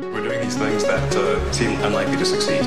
We're 0.00 0.22
doing 0.22 0.40
these 0.40 0.56
things 0.56 0.84
that 0.84 1.14
uh, 1.14 1.52
seem 1.52 1.78
unlikely 1.82 2.16
to 2.16 2.24
succeed. 2.24 2.62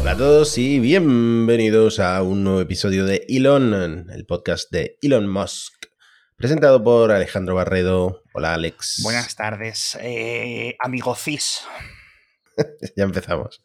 Hola 0.00 0.10
a 0.10 0.16
todos 0.16 0.58
y 0.58 0.80
bienvenidos 0.80 2.00
a 2.00 2.22
un 2.22 2.42
nuevo 2.42 2.60
episodio 2.60 3.04
de 3.04 3.24
Elon, 3.28 4.10
el 4.10 4.26
podcast 4.26 4.72
de 4.72 4.98
Elon 5.00 5.28
Musk, 5.28 5.74
presentado 6.36 6.82
por 6.82 7.12
Alejandro 7.12 7.54
Barredo. 7.54 8.24
Hola 8.34 8.54
Alex. 8.54 9.00
Buenas 9.04 9.36
tardes, 9.36 9.96
eh, 10.00 10.76
amigo 10.80 11.14
Cis. 11.14 11.60
ya 12.96 13.04
empezamos. 13.04 13.62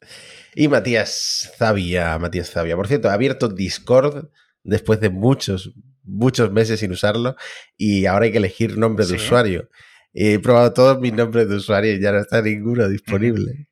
Y 0.55 0.67
Matías 0.67 1.51
Zavia, 1.57 2.17
Matías 2.19 2.49
Zavia. 2.51 2.75
Por 2.75 2.87
cierto, 2.87 3.09
ha 3.09 3.13
abierto 3.13 3.47
Discord 3.47 4.29
después 4.63 4.99
de 4.99 5.09
muchos, 5.09 5.73
muchos 6.03 6.52
meses 6.52 6.79
sin 6.79 6.91
usarlo 6.91 7.35
y 7.77 8.05
ahora 8.05 8.25
hay 8.25 8.31
que 8.31 8.38
elegir 8.39 8.77
nombre 8.77 9.05
de 9.05 9.17
Sí. 9.17 9.23
usuario. 9.25 9.69
He 10.13 10.39
probado 10.39 10.73
todos 10.73 10.99
mis 10.99 11.13
nombres 11.13 11.47
de 11.47 11.55
usuario 11.55 11.93
y 11.93 12.02
ya 12.02 12.11
no 12.11 12.19
está 12.19 12.41
ninguno 12.41 12.88
disponible. 12.89 13.67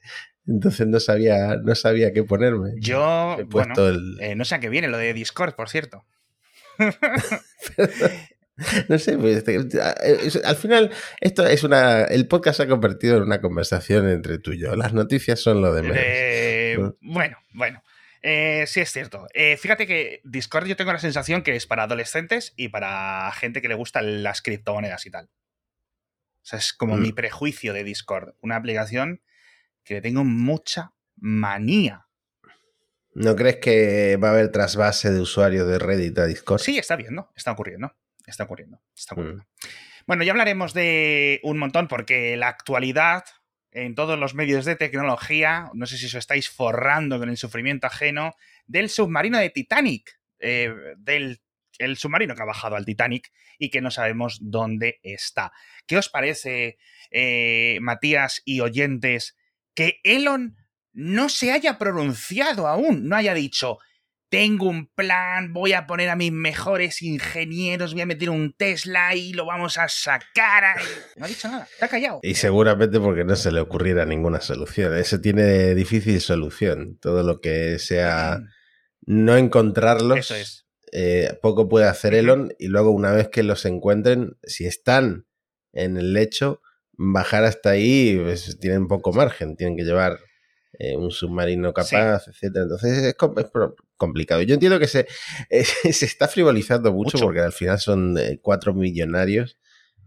Entonces 0.47 0.88
no 0.88 0.99
sabía, 0.99 1.58
no 1.58 1.75
sabía 1.75 2.11
qué 2.13 2.23
ponerme. 2.23 2.72
Yo, 2.80 3.33
He 3.39 3.44
bueno, 3.44 3.73
puesto 3.75 3.89
el- 3.89 4.17
eh, 4.22 4.36
no 4.36 4.45
sé 4.45 4.55
a 4.55 4.59
qué 4.59 4.70
viene 4.70 4.88
lo 4.88 4.97
de 4.97 5.13
Discord, 5.13 5.53
por 5.55 5.70
cierto. 5.70 6.05
No 8.90 8.99
sé, 8.99 9.18
pues, 9.18 9.38
este, 9.38 9.55
es- 10.27 10.44
al 10.44 10.55
final 10.55 10.91
esto 11.22 11.45
es 11.45 11.63
una. 11.63 12.04
El 12.04 12.27
podcast 12.27 12.58
se 12.58 12.63
ha 12.63 12.67
convertido 12.67 13.17
en 13.17 13.23
una 13.23 13.41
conversación 13.41 14.09
entre 14.09 14.38
tú 14.40 14.52
y 14.54 14.59
yo. 14.59 14.76
Las 14.76 14.94
noticias 14.94 15.40
son 15.40 15.62
lo 15.62 15.73
de 15.73 15.81
menos. 15.81 15.98
Eh, 16.00 16.76
Bueno. 16.77 16.95
bueno, 17.02 17.38
bueno. 17.53 17.84
Eh, 18.22 18.66
sí, 18.67 18.81
es 18.81 18.91
cierto. 18.91 19.27
Eh, 19.34 19.55
fíjate 19.58 19.88
que 19.88 20.20
Discord 20.26 20.67
yo 20.67 20.76
tengo 20.76 20.91
la 20.91 21.00
sensación 21.00 21.41
que 21.41 21.55
es 21.55 21.66
para 21.67 21.84
adolescentes 21.84 22.53
y 22.58 22.67
para 22.67 23.31
gente 23.31 23.61
que 23.61 23.70
le 23.70 23.75
gustan 23.75 24.23
las 24.23 24.42
criptomonedas 24.42 25.05
y 25.05 25.11
tal. 25.11 25.26
O 25.26 26.45
sea, 26.50 26.59
es 26.59 26.73
como 26.73 26.98
Mm. 26.98 27.02
mi 27.02 27.11
prejuicio 27.14 27.72
de 27.73 27.83
Discord. 27.86 28.33
Una 28.42 28.58
aplicación 28.58 29.22
que 29.86 29.95
le 29.95 30.02
tengo 30.02 30.23
mucha 30.26 30.92
manía. 31.16 32.08
¿No 33.14 33.36
crees 33.36 33.58
que 33.58 34.17
va 34.17 34.30
a 34.30 34.31
haber 34.31 34.50
trasvase 34.52 35.11
de 35.11 35.20
usuarios 35.22 35.67
de 35.67 35.80
Reddit 35.80 36.17
a 36.20 36.26
Discord? 36.26 36.59
Sí, 36.61 36.78
está 36.78 36.95
viendo, 36.95 37.31
está 37.36 37.52
ocurriendo. 37.52 37.94
Está 38.30 38.44
ocurriendo. 38.45 38.81
Está 38.95 39.16
Mm. 39.16 39.17
ocurriendo. 39.19 39.45
Bueno, 40.08 40.23
ya 40.23 40.31
hablaremos 40.31 40.73
de 40.73 41.39
un 41.44 41.58
montón 41.58 41.88
porque 41.88 42.36
la 42.38 42.47
actualidad 42.47 43.23
en 43.71 43.94
todos 43.94 44.17
los 44.17 44.33
medios 44.33 44.66
de 44.66 44.75
tecnología, 44.75 45.69
no 45.75 45.86
sé 45.86 45.97
si 45.97 46.08
os 46.08 46.16
estáis 46.16 46.49
forrando 46.49 47.19
con 47.19 47.30
el 47.30 47.38
sufrimiento 47.38 47.86
ajeno, 47.88 48.33
del 48.66 48.89
submarino 48.89 49.38
de 49.38 49.52
Titanic, 49.52 50.19
eh, 50.39 50.73
del 50.97 51.41
el 51.77 51.95
submarino 51.95 52.36
que 52.36 52.41
ha 52.41 52.45
bajado 52.45 52.75
al 52.75 52.83
Titanic 52.83 53.31
y 53.58 53.69
que 53.69 53.80
no 53.80 53.89
sabemos 53.89 54.39
dónde 54.41 54.99
está. 55.02 55.53
¿Qué 55.88 55.97
os 55.97 56.09
parece, 56.09 56.77
eh, 57.09 57.77
Matías 57.81 58.41
y 58.43 58.59
oyentes, 58.59 59.38
que 59.73 60.02
Elon 60.03 60.58
no 60.91 61.30
se 61.30 61.53
haya 61.53 61.77
pronunciado 61.77 62.67
aún, 62.67 63.08
no 63.08 63.16
haya 63.16 63.33
dicho, 63.33 63.77
tengo 64.30 64.67
un 64.67 64.88
plan, 64.88 65.53
voy 65.53 65.73
a 65.73 65.88
poner 65.88 66.09
a 66.09 66.16
mis 66.16 66.31
mejores 66.31 67.02
ingenieros, 67.02 67.94
voy 67.94 68.02
a 68.02 68.05
meter 68.05 68.30
un 68.30 68.53
Tesla 68.53 69.16
y 69.16 69.33
lo 69.33 69.45
vamos 69.45 69.77
a 69.77 69.88
sacar. 69.89 70.63
ahí"? 70.63 70.86
No 71.17 71.25
ha 71.25 71.27
dicho 71.27 71.47
nada, 71.47 71.67
está 71.71 71.88
callado. 71.88 72.19
Y 72.23 72.36
seguramente 72.36 72.99
porque 72.99 73.23
no 73.23 73.36
se 73.36 73.52
le 73.52 73.59
ocurriera 73.59 74.05
ninguna 74.05 74.39
solución. 74.41 74.95
Eso 74.95 75.19
tiene 75.19 75.73
difícil 75.75 76.21
solución. 76.21 76.97
Todo 77.02 77.23
lo 77.23 77.41
que 77.41 77.80
sea 77.80 78.39
no 79.05 79.36
encontrarlos, 79.38 80.17
Mm. 80.17 80.19
Eso 80.19 80.36
es. 80.36 80.66
eh, 80.91 81.38
poco 81.41 81.67
puede 81.67 81.88
hacer. 81.88 82.14
Elon. 82.14 82.53
Y 82.59 82.67
luego, 82.67 82.91
una 82.91 83.11
vez 83.11 83.30
que 83.30 83.43
los 83.43 83.66
encuentren, 83.66 84.38
si 84.43 84.66
están 84.66 85.25
en 85.73 85.97
el 85.97 86.14
lecho, 86.14 86.61
bajar 86.93 87.43
hasta 87.45 87.71
ahí, 87.71 88.20
pues, 88.23 88.59
tienen 88.59 88.87
poco 88.87 89.11
margen. 89.14 89.55
Tienen 89.55 89.75
que 89.77 89.83
llevar 89.83 90.20
eh, 90.80 90.95
un 90.95 91.12
submarino 91.12 91.72
capaz, 91.73 92.28
etcétera. 92.28 92.64
Entonces 92.64 92.98
es, 93.04 93.14
com- 93.16 93.38
es 93.38 93.45
pro- 93.45 93.76
complicado. 93.98 94.42
Yo 94.42 94.54
entiendo 94.56 94.80
que 94.80 94.88
se, 94.88 95.06
eh, 95.50 95.64
se 95.66 96.06
está 96.06 96.28
frivolizando 96.28 96.92
mucho, 96.92 97.17
Mucho. 97.17 97.26
porque 97.26 97.42
al 97.42 97.52
final 97.54 97.78
son 97.80 98.17
eh, 98.17 98.40
cuatro 98.42 98.73
millonarios 98.73 99.60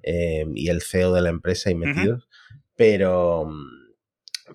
eh, 0.03 0.45
y 0.55 0.69
el 0.71 0.83
CEO 0.83 1.13
de 1.13 1.21
la 1.23 1.29
empresa 1.29 1.69
ahí 1.69 1.75
metidos. 1.77 2.27
Pero, 2.75 3.49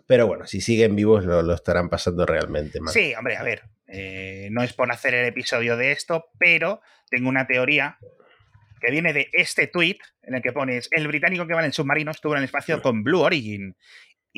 pero 0.08 0.28
bueno, 0.28 0.46
si 0.48 0.60
siguen 0.62 0.96
vivos 0.96 1.24
lo, 1.26 1.42
lo 1.42 1.54
estarán 1.54 1.90
pasando 1.90 2.26
realmente 2.26 2.80
mal. 2.82 2.94
Sí, 2.94 3.14
hombre, 3.16 3.38
a 3.38 3.44
ver, 3.44 3.64
no 4.52 4.64
es 4.64 4.74
por 4.74 4.92
hacer 4.92 5.14
el 5.14 5.28
episodio 5.28 5.78
de 5.78 5.92
esto, 5.92 6.26
pero 6.40 6.82
tengo 7.10 7.30
una 7.30 7.48
teoría 7.48 7.98
que 8.82 8.92
viene 8.92 9.14
de 9.14 9.30
este 9.34 9.68
tweet 9.68 9.98
en 10.24 10.36
el 10.36 10.42
que 10.42 10.52
pones 10.52 10.90
el 10.92 11.08
británico 11.08 11.48
que 11.48 11.54
va 11.54 11.62
en 11.62 11.68
el 11.68 11.74
submarino 11.74 12.12
estuvo 12.12 12.34
en 12.34 12.40
el 12.40 12.44
espacio 12.46 12.82
con 12.82 13.04
Blue 13.04 13.22
Origin. 13.22 13.76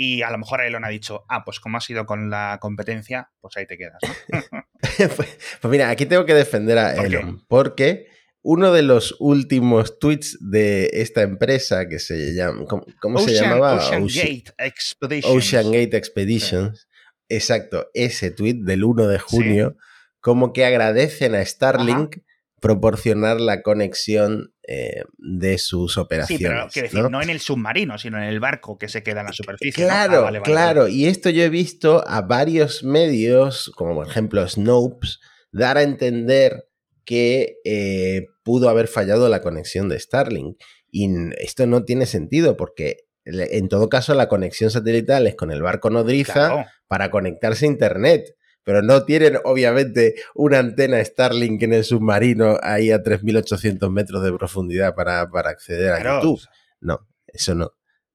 Y 0.02 0.22
a 0.22 0.32
lo 0.32 0.38
mejor 0.38 0.62
Elon 0.62 0.86
ha 0.86 0.88
dicho, 0.88 1.26
ah, 1.28 1.44
pues 1.44 1.60
como 1.60 1.78
ha 1.78 1.82
sido 1.82 2.06
con 2.06 2.30
la 2.30 2.58
competencia, 2.62 3.32
pues 3.42 3.58
ahí 3.58 3.66
te 3.68 3.78
quedas. 3.78 3.98
¿no? 4.30 4.66
pues, 5.18 5.38
pues 5.60 5.72
mira, 5.72 5.90
aquí 5.90 6.06
tengo 6.06 6.26
que 6.26 6.34
defender 6.34 6.78
a 6.78 6.96
¿Por 6.96 7.02
qué? 7.02 7.18
Elon, 7.18 7.46
porque 7.50 8.08
uno 8.42 8.72
de 8.72 8.82
los 8.82 9.18
últimos 9.20 10.00
tweets 10.00 10.38
de 10.40 10.90
esta 10.94 11.22
empresa 11.22 11.90
que 11.90 12.00
se 12.00 12.34
llama, 12.34 12.64
¿cómo, 12.70 12.86
cómo 13.02 13.20
se 13.20 13.34
llamaba? 13.34 13.76
Ocean 13.76 14.04
Ocean- 14.04 14.26
Gate 14.26 14.54
Expeditions. 14.58 15.36
Ocean 15.36 15.66
Gate 15.66 15.98
Expeditions. 15.98 16.88
Exacto, 17.28 17.90
ese 17.94 18.32
tweet 18.32 18.60
del 18.62 18.86
1 18.86 19.06
de 19.06 19.20
junio, 19.20 19.76
como 20.22 20.54
que 20.54 20.64
agradecen 20.64 21.36
a 21.36 21.44
Starlink 21.44 22.20
proporcionar 22.62 23.42
la 23.42 23.64
conexión 23.64 24.54
eh, 24.72 25.04
de 25.18 25.58
sus 25.58 25.94
Sí, 25.96 26.00
operaciones. 26.00 26.48
pero 26.48 26.68
quiero 26.72 26.86
decir, 26.88 27.02
¿no? 27.02 27.10
¿no? 27.10 27.22
en 27.24 27.30
el 27.32 27.40
submarino, 27.40 27.98
sino 27.98 28.18
en 28.18 28.26
el 28.26 28.40
barco 28.40 28.78
que 28.78 28.88
se 28.88 29.02
queda 29.02 29.22
en 29.22 29.26
la 29.28 29.34
superficie. 29.34 29.84
¿no? 29.84 29.90
Claro, 29.90 30.14
Ah, 30.18 30.22
vale, 30.22 30.40
vale, 30.40 30.52
claro. 30.52 30.82
vale. 30.84 30.94
Y 30.94 31.08
esto 31.08 31.30
yo 31.32 31.44
he 31.44 31.50
visto 31.50 32.04
a 32.08 32.22
varios 32.22 32.84
medios, 32.84 33.72
como 33.76 33.96
por 33.96 34.08
ejemplo 34.08 34.48
Snopes, 34.48 35.20
dar 35.52 35.78
a 35.78 35.82
entender 35.82 36.68
que 37.04 37.56
eh, 37.66 38.28
pudo 38.44 38.70
haber 38.70 38.88
fallado 38.88 39.28
la 39.30 39.42
conexión 39.42 39.90
de 39.90 40.00
Starlink. 40.00 40.58
Y 40.92 41.10
esto 41.40 41.66
no 41.66 41.84
tiene 41.84 42.06
sentido 42.06 42.56
porque 42.56 43.06
en 43.26 43.70
todo 43.70 43.90
caso 43.90 44.14
la 44.14 44.28
conexión 44.28 44.70
satelital 44.72 45.26
es 45.28 45.36
con 45.36 45.52
el 45.52 45.62
barco 45.64 45.90
nodriza 45.90 46.34
Claro. 46.34 46.66
para 46.88 47.10
conectarse 47.12 47.66
a 47.66 47.70
Internet. 47.70 48.36
Pero 48.64 48.82
no 48.82 49.04
tienen, 49.06 49.38
obviamente, 49.46 50.16
una 50.36 50.60
antena 50.60 51.04
Starlink 51.04 51.64
en 51.64 51.74
el 51.74 51.84
submarino 51.84 52.58
ahí 52.62 52.92
a 52.92 53.02
3.800 53.02 53.90
metros 53.90 54.24
de 54.24 54.32
profundidad 54.34 54.94
para, 54.96 55.30
para 55.30 55.50
acceder 55.50 55.94
a 55.94 56.00
Claro. 56.02 56.22
YouTube. 56.22 56.42
No, 56.82 57.08
eso 57.28 57.56
no. 57.56 57.72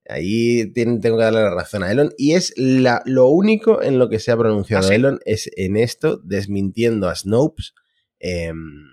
Ahí 0.06 0.70
tienen- 0.72 1.00
tengo 1.00 1.16
que 1.16 1.24
darle 1.24 1.42
la 1.42 1.54
razón 1.54 1.82
a 1.82 1.90
Elon. 1.90 2.12
Y 2.18 2.34
es 2.34 2.52
la, 2.56 3.02
lo 3.06 3.28
único 3.28 3.82
en 3.82 3.98
lo 3.98 4.08
que 4.10 4.18
se 4.18 4.30
ha 4.32 4.36
pronunciado 4.36 4.84
¿Ah, 4.84 4.88
sí? 4.88 4.94
Elon, 4.94 5.18
es 5.24 5.50
en 5.56 5.76
esto, 5.78 6.20
desmintiendo 6.22 7.08
a 7.08 7.14
Snopes. 7.14 7.72
Em, 8.20 8.84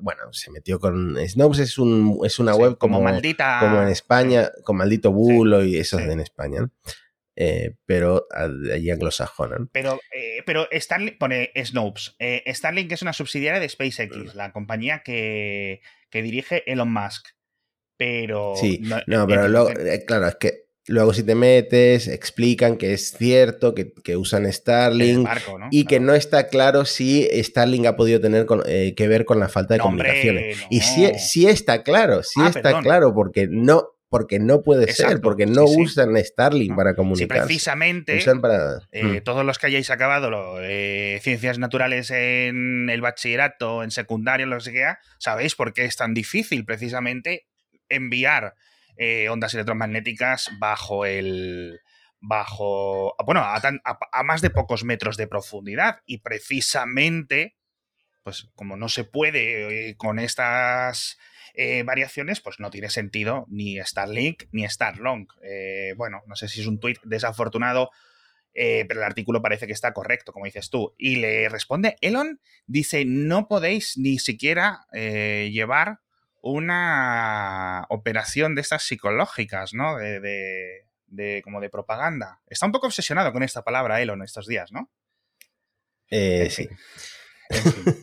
bueno, 0.00 0.22
se 0.32 0.50
metió 0.50 0.78
con... 0.80 1.16
Snopes 1.28 1.58
es, 1.60 1.78
un, 1.78 2.20
es 2.24 2.38
una 2.38 2.54
Sí, 2.54 2.58
web 2.58 2.78
como, 2.78 2.96
como, 2.98 3.04
maldita. 3.10 3.58
como 3.60 3.82
en 3.82 3.88
España, 3.88 4.50
con 4.64 4.76
maldito 4.76 5.12
bulo 5.12 5.62
y 5.62 5.76
eso 5.76 5.98
de 5.98 6.10
en 6.10 6.20
España, 6.20 6.60
¿no? 6.62 6.70
Eh, 7.38 7.74
pero 7.84 8.26
allí 8.32 8.90
anglosajona. 8.90 9.56
¿no? 9.58 9.68
Pero, 9.72 10.00
eh, 10.12 10.42
pero 10.46 10.66
Starlink, 10.72 11.18
pone 11.18 11.50
Snopes. 11.64 12.16
Eh, 12.18 12.42
Starlink 12.54 12.90
es 12.92 13.02
una 13.02 13.12
subsidiaria 13.12 13.60
de 13.60 13.66
Mm. 13.66 13.70
SpaceX, 13.70 14.34
la 14.34 14.52
compañía 14.52 15.02
que, 15.04 15.82
que 16.10 16.22
dirige 16.22 16.62
Elon 16.70 16.90
Musk. 16.92 17.26
Pero. 17.98 18.54
Sí, 18.56 18.78
no, 18.82 18.96
No, 19.06 19.26
pero 19.26 19.48
luego, 19.48 19.70
eh, 19.70 20.04
claro, 20.06 20.28
es 20.28 20.36
que 20.36 20.66
luego 20.86 21.12
si 21.14 21.24
te 21.24 21.34
metes, 21.34 22.08
explican 22.08 22.76
que 22.76 22.92
es 22.92 23.12
cierto, 23.12 23.74
que, 23.74 23.92
que 24.04 24.16
usan 24.16 24.50
Starlink 24.52 25.24
barco, 25.24 25.58
¿no? 25.58 25.68
y 25.70 25.84
que 25.86 25.98
no 25.98 26.14
está 26.14 26.48
claro 26.48 26.84
si 26.84 27.28
Starlink 27.42 27.86
ha 27.86 27.96
podido 27.96 28.20
tener 28.20 28.46
con- 28.46 28.62
eh, 28.66 28.94
que 28.96 29.08
ver 29.08 29.24
con 29.24 29.40
la 29.40 29.48
falta 29.48 29.74
de 29.74 29.78
No, 29.78 29.86
hombre, 29.86 30.08
comunicaciones. 30.08 30.58
no. 30.60 30.66
Y 30.70 30.80
sí, 30.80 31.10
sí 31.18 31.46
está 31.48 31.82
claro, 31.82 32.22
sí 32.22 32.38
Ah, 32.42 32.48
está 32.48 32.62
perdón. 32.62 32.82
claro, 32.84 33.14
porque 33.14 33.48
no, 33.50 33.88
porque 34.08 34.38
no 34.38 34.62
puede 34.62 34.92
ser, 34.92 35.20
porque 35.20 35.46
no 35.46 35.66
sí, 35.66 35.74
sí. 35.74 35.82
usan 35.82 36.16
Starlink 36.16 36.70
No. 36.70 36.76
para 36.76 36.90
Sí, 36.90 36.96
comunicarse. 36.96 37.42
precisamente. 37.44 38.16
Usan 38.16 38.40
para... 38.40 38.78
eh, 38.92 39.02
Mm. 39.02 39.20
Todos 39.24 39.44
los 39.44 39.58
que 39.58 39.66
hayáis 39.66 39.90
acabado 39.90 40.30
lo, 40.30 40.58
eh, 40.62 41.18
ciencias 41.22 41.58
naturales 41.58 42.10
en 42.10 42.88
el 42.88 43.00
bachillerato, 43.00 43.82
en 43.82 43.90
secundaria, 43.90 44.46
lo 44.46 44.56
que 44.58 44.62
sea, 44.70 44.98
sabéis 45.18 45.54
por 45.56 45.72
qué 45.74 45.84
es 45.84 45.96
tan 45.96 46.14
difícil 46.14 46.64
precisamente 46.64 47.46
enviar 47.88 48.54
eh, 48.96 49.28
ondas 49.28 49.52
electromagnéticas 49.54 50.50
bajo 50.58 51.04
el. 51.04 51.80
bajo. 52.20 53.14
bueno, 53.26 53.42
a, 53.44 53.60
tan- 53.60 53.80
a- 53.84 53.98
a 54.12 54.22
más 54.22 54.40
de 54.40 54.50
pocos 54.50 54.84
metros 54.84 55.16
de 55.16 55.26
profundidad. 55.26 56.00
Y 56.06 56.18
precisamente, 56.18 57.56
pues 58.22 58.48
como 58.54 58.76
no 58.76 58.88
se 58.88 59.04
puede 59.04 59.90
eh, 59.90 59.96
con 59.96 60.18
estas 60.18 61.18
eh, 61.56 61.82
variaciones, 61.82 62.40
pues 62.40 62.60
no 62.60 62.70
tiene 62.70 62.90
sentido 62.90 63.46
ni 63.48 63.80
Starlink 63.80 64.44
ni 64.52 64.68
Starlink. 64.68 65.32
Eh, 65.42 65.94
bueno, 65.96 66.22
no 66.26 66.36
sé 66.36 66.46
si 66.48 66.60
es 66.60 66.66
un 66.66 66.78
tuit 66.78 66.98
desafortunado 67.02 67.90
Eh, 68.58 68.86
pero 68.88 69.00
el 69.00 69.04
artículo 69.06 69.42
parece 69.42 69.66
que 69.66 69.74
está 69.74 69.92
correcto, 69.92 70.32
como 70.32 70.46
dices 70.46 70.70
tú. 70.70 70.94
Y 70.96 71.16
le 71.16 71.50
responde 71.50 71.96
Elon, 72.00 72.40
dice, 72.66 73.04
no 73.04 73.48
podéis 73.48 73.98
ni 73.98 74.18
siquiera 74.18 74.86
eh, 74.94 75.50
llevar 75.52 76.00
una 76.40 77.84
operación 77.90 78.54
de 78.54 78.62
estas 78.62 78.84
psicológicas, 78.84 79.74
¿no? 79.74 79.98
De, 79.98 80.86
de, 81.06 81.42
como 81.44 81.60
de 81.60 81.68
propaganda. 81.68 82.40
Está 82.46 82.64
un 82.64 82.72
poco 82.72 82.86
obsesionado 82.86 83.30
con 83.30 83.42
esta 83.42 83.62
palabra 83.62 84.00
Elon 84.00 84.22
estos 84.22 84.46
días, 84.46 84.72
¿no? 84.72 84.90
Eh, 86.10 86.48
sí. 86.48 86.66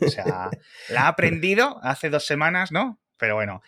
o 0.05 0.09
sea, 0.09 0.51
la 0.89 1.01
ha 1.01 1.07
aprendido 1.07 1.79
hace 1.81 2.11
dos 2.11 2.27
semanas, 2.27 2.71
¿no? 2.71 2.99
Pero 3.23 3.35
bueno. 3.35 3.61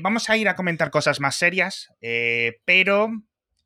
vamos 0.00 0.30
a 0.30 0.36
ir 0.36 0.48
a 0.48 0.54
comentar 0.54 0.92
cosas 0.92 1.18
más 1.18 1.34
serias, 1.34 1.90
pero 2.64 3.10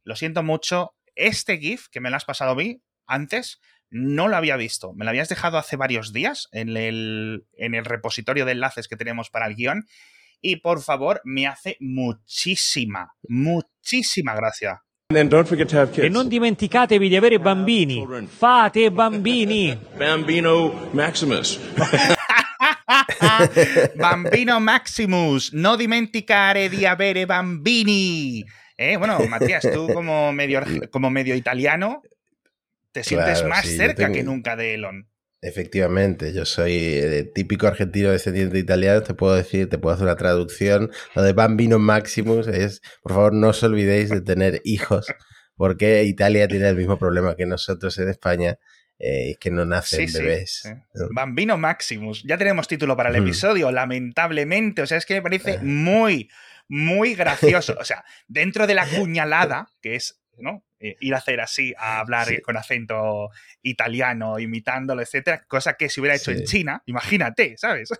lo 0.02 0.16
siento 0.16 0.42
mucho, 0.42 0.94
este 1.14 1.58
GIF 1.58 1.88
que 1.90 2.00
me 2.00 2.08
lo 2.08 2.16
has 2.16 2.24
pasado 2.24 2.52
a 2.52 2.54
mí 2.54 2.80
antes, 3.06 3.60
no 3.90 4.28
lo 4.28 4.36
había 4.36 4.56
visto. 4.56 4.94
Me 4.94 5.04
lo 5.04 5.10
habías 5.10 5.28
dejado 5.28 5.58
hace 5.58 5.76
varios 5.76 6.14
días 6.14 6.48
en 6.52 6.74
el, 6.78 7.44
en 7.52 7.74
el 7.74 7.84
repositorio 7.84 8.46
de 8.46 8.52
enlaces 8.52 8.88
que 8.88 8.96
tenemos 8.96 9.28
para 9.28 9.46
el 9.46 9.56
guion. 9.56 9.86
Y 10.40 10.56
por 10.56 10.80
favor, 10.80 11.20
me 11.22 11.46
hace 11.46 11.76
muchísima, 11.80 13.12
muchísima 13.28 14.34
gracia. 14.34 14.82
E 15.06 16.08
non 16.08 16.28
dimenticatevi 16.28 17.08
di 17.10 17.16
avere 17.16 17.38
bambini. 17.38 18.26
Fate 18.26 18.90
bambini. 18.90 19.78
Bambino 19.98 20.88
Maximus. 20.92 21.60
Bambino 23.96 24.60
Maximus. 24.60 25.52
No 25.52 25.76
dimenticare 25.76 26.68
di 26.68 26.86
avere 26.86 27.26
bambini. 27.26 28.44
¿Eh? 28.76 28.96
Bueno, 28.96 29.18
Matías, 29.28 29.66
tú 29.72 29.88
como 29.92 30.32
medio, 30.32 30.62
como 30.90 31.10
medio 31.10 31.34
italiano, 31.34 32.02
te 32.92 33.04
sientes 33.04 33.44
más 33.44 33.66
cerca 33.66 34.10
que 34.10 34.22
nunca 34.22 34.56
de 34.56 34.74
Elon. 34.74 35.08
Efectivamente, 35.44 36.32
yo 36.32 36.46
soy 36.46 36.72
eh, 36.74 37.30
típico 37.34 37.66
argentino 37.66 38.10
descendiente 38.10 38.58
italiano, 38.58 39.02
te 39.02 39.12
puedo 39.12 39.34
decir, 39.34 39.68
te 39.68 39.76
puedo 39.76 39.94
hacer 39.94 40.06
una 40.06 40.16
traducción. 40.16 40.90
Lo 41.14 41.22
de 41.22 41.34
Bambino 41.34 41.78
Maximus 41.78 42.48
es, 42.48 42.80
por 43.02 43.12
favor, 43.12 43.34
no 43.34 43.48
os 43.48 43.62
olvidéis 43.62 44.08
de 44.08 44.22
tener 44.22 44.62
hijos, 44.64 45.06
porque 45.54 46.04
Italia 46.04 46.48
tiene 46.48 46.68
el 46.68 46.76
mismo 46.76 46.98
problema 46.98 47.36
que 47.36 47.44
nosotros 47.44 47.98
en 47.98 48.08
España, 48.08 48.58
eh, 48.98 49.36
que 49.40 49.50
no 49.50 49.64
nacen 49.64 50.12
bebés. 50.12 50.72
Bambino 51.10 51.58
Maximus, 51.58 52.22
ya 52.22 52.38
tenemos 52.38 52.68
título 52.68 52.96
para 52.96 53.10
el 53.10 53.20
mm. 53.20 53.24
episodio, 53.24 53.70
lamentablemente, 53.72 54.82
o 54.82 54.86
sea, 54.86 54.98
es 54.98 55.06
que 55.06 55.14
me 55.14 55.22
parece 55.22 55.58
muy, 55.58 56.30
muy 56.68 57.14
gracioso. 57.16 57.76
O 57.78 57.84
sea, 57.84 58.04
dentro 58.28 58.66
de 58.66 58.74
la 58.74 58.86
cuñalada, 58.86 59.68
que 59.80 59.96
es 59.96 60.20
¿no? 60.38 60.64
Eh, 60.80 60.96
ir 61.00 61.14
a 61.14 61.18
hacer 61.18 61.40
así, 61.40 61.74
a 61.78 62.00
hablar 62.00 62.42
con 62.42 62.56
acento 62.56 63.30
italiano, 63.62 64.38
imitándolo, 64.38 65.02
etcétera, 65.02 65.44
cosa 65.46 65.74
que 65.74 65.88
si 65.88 66.00
hubiera 66.00 66.16
hecho 66.16 66.30
en 66.30 66.44
China, 66.44 66.82
imagínate, 66.86 67.56
¿sabes? 67.56 67.90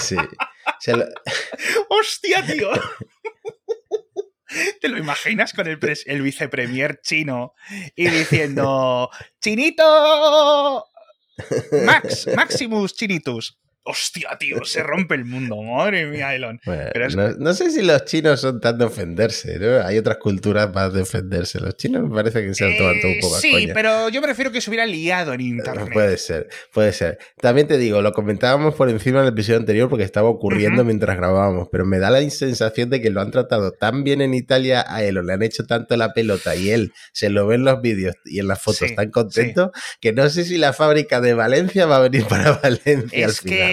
Sí. 0.00 0.16
¡Hostia, 1.88 2.46
tío! 2.46 2.70
¿Te 4.80 4.88
lo 4.88 4.98
imaginas 4.98 5.52
con 5.52 5.66
el, 5.66 5.78
el 6.06 6.22
vicepremier 6.22 7.00
chino 7.02 7.54
y 7.94 8.08
diciendo 8.08 9.10
¡Chinito! 9.40 10.86
Max, 11.84 12.28
Maximus 12.34 12.94
Chinitus. 12.94 13.58
Hostia, 13.84 14.36
tío, 14.38 14.64
se 14.64 14.82
rompe 14.82 15.16
el 15.16 15.24
mundo. 15.24 15.60
Madre 15.60 16.06
mía, 16.06 16.34
Elon. 16.34 16.60
no, 17.38 17.52
sé 17.54 17.70
si 17.70 17.82
los 17.82 18.04
chinos 18.04 18.40
son 18.40 18.60
tan 18.60 18.78
de 18.78 18.84
ofenderse, 18.84 19.58
¿no? 19.58 19.84
Hay 19.84 19.98
otras 19.98 20.18
culturas 20.18 20.72
más 20.72 20.92
de 20.92 21.02
ofenderse. 21.02 21.58
Los 21.58 21.76
chinos 21.76 22.08
me 22.08 22.14
parece 22.14 22.42
que 22.42 22.54
se 22.54 22.64
han 22.64 22.76
tomado 22.76 22.94
un 22.94 23.20
poco 23.20 23.36
eh, 23.38 23.40
Sí, 23.40 23.68
pero 23.74 24.08
yo 24.08 24.22
prefiero 24.22 24.52
que 24.52 24.60
se 24.60 24.70
hubiera 24.70 24.86
liado 24.86 25.32
en 25.32 25.40
eh, 25.40 25.44
internet. 25.44 25.88
Puede 25.92 26.16
ser, 26.16 26.48
puede 26.72 26.92
ser. 26.92 27.18
También 27.40 27.66
te 27.66 27.76
digo, 27.76 28.02
lo 28.02 28.12
comentábamos 28.12 28.74
por 28.74 28.88
encima 28.88 29.18
en 29.18 29.24
el 29.24 29.32
episodio 29.32 29.58
anterior 29.58 29.88
porque 29.88 30.04
estaba 30.04 30.28
ocurriendo 30.28 30.84
mientras 30.84 31.16
grabábamos, 31.16 31.68
pero 31.72 31.84
me 31.84 31.98
da 31.98 32.10
la 32.10 32.20
sensación 32.30 32.88
de 32.88 33.02
que 33.02 33.10
lo 33.10 33.20
han 33.20 33.32
tratado 33.32 33.72
tan 33.72 34.04
bien 34.04 34.20
en 34.20 34.34
Italia 34.34 34.84
a 34.86 35.02
Elon, 35.02 35.26
le 35.26 35.32
han 35.32 35.42
hecho 35.42 35.64
tanto 35.64 35.96
la 35.96 36.12
pelota 36.12 36.54
y 36.54 36.70
él 36.70 36.92
se 37.12 37.30
lo 37.30 37.48
ve 37.48 37.56
en 37.56 37.64
los 37.64 37.82
vídeos 37.82 38.14
y 38.24 38.38
en 38.38 38.46
las 38.46 38.62
fotos 38.62 38.94
tan 38.94 39.10
contento 39.10 39.72
que 40.00 40.12
no 40.12 40.28
sé 40.30 40.44
si 40.44 40.56
la 40.56 40.72
fábrica 40.72 41.20
de 41.20 41.34
Valencia 41.34 41.86
va 41.86 41.96
a 41.96 42.00
venir 42.00 42.24
para 42.26 42.52
Valencia 42.62 43.26
al 43.26 43.32
final. 43.32 43.71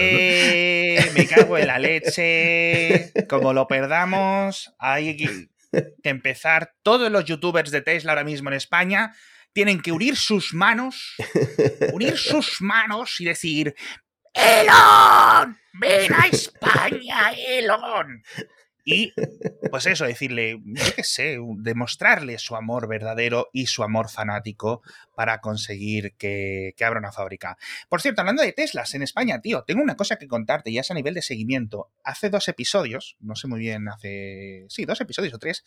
Me 1.14 1.26
cago 1.26 1.58
en 1.58 1.66
la 1.66 1.78
leche. 1.78 3.12
Como 3.28 3.52
lo 3.52 3.66
perdamos, 3.66 4.74
hay 4.78 5.16
que 5.16 5.48
empezar. 6.02 6.74
Todos 6.82 7.10
los 7.10 7.24
youtubers 7.24 7.70
de 7.70 7.82
Tesla 7.82 8.12
ahora 8.12 8.24
mismo 8.24 8.50
en 8.50 8.56
España 8.56 9.14
tienen 9.52 9.80
que 9.80 9.92
unir 9.92 10.16
sus 10.16 10.54
manos, 10.54 11.16
unir 11.92 12.16
sus 12.16 12.60
manos 12.60 13.20
y 13.20 13.24
decir: 13.24 13.74
¡Elon! 14.32 15.58
¡Ven 15.72 16.12
a 16.12 16.26
España, 16.26 17.32
Elon! 17.32 18.22
Y, 18.84 19.12
pues 19.70 19.86
eso, 19.86 20.04
decirle, 20.04 20.60
yo 20.64 20.84
qué 20.96 21.04
sé, 21.04 21.38
demostrarle 21.56 22.38
su 22.38 22.56
amor 22.56 22.88
verdadero 22.88 23.48
y 23.52 23.66
su 23.66 23.82
amor 23.82 24.08
fanático 24.08 24.82
para 25.14 25.40
conseguir 25.40 26.14
que, 26.16 26.74
abra 26.80 26.98
una 26.98 27.12
fábrica. 27.12 27.58
Por 27.88 28.00
cierto, 28.00 28.22
hablando 28.22 28.42
de 28.42 28.52
Teslas 28.52 28.94
en 28.94 29.02
España, 29.02 29.40
tío, 29.40 29.64
tengo 29.64 29.82
una 29.82 29.96
cosa 29.96 30.16
que 30.16 30.28
contarte, 30.28 30.72
ya 30.72 30.80
es 30.80 30.90
a 30.90 30.94
nivel 30.94 31.14
de 31.14 31.22
seguimiento. 31.22 31.90
Hace 32.04 32.30
dos 32.30 32.48
episodios, 32.48 33.16
no 33.20 33.36
sé 33.36 33.48
muy 33.48 33.60
bien, 33.60 33.88
hace, 33.88 34.66
sí, 34.68 34.84
dos 34.84 35.00
episodios 35.00 35.34
o 35.34 35.38
tres, 35.38 35.64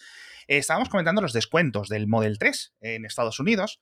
eh, 0.47 0.57
estábamos 0.57 0.89
comentando 0.89 1.21
los 1.21 1.33
descuentos 1.33 1.89
del 1.89 2.07
Model 2.07 2.37
3 2.39 2.73
en 2.81 3.05
Estados 3.05 3.39
Unidos 3.39 3.79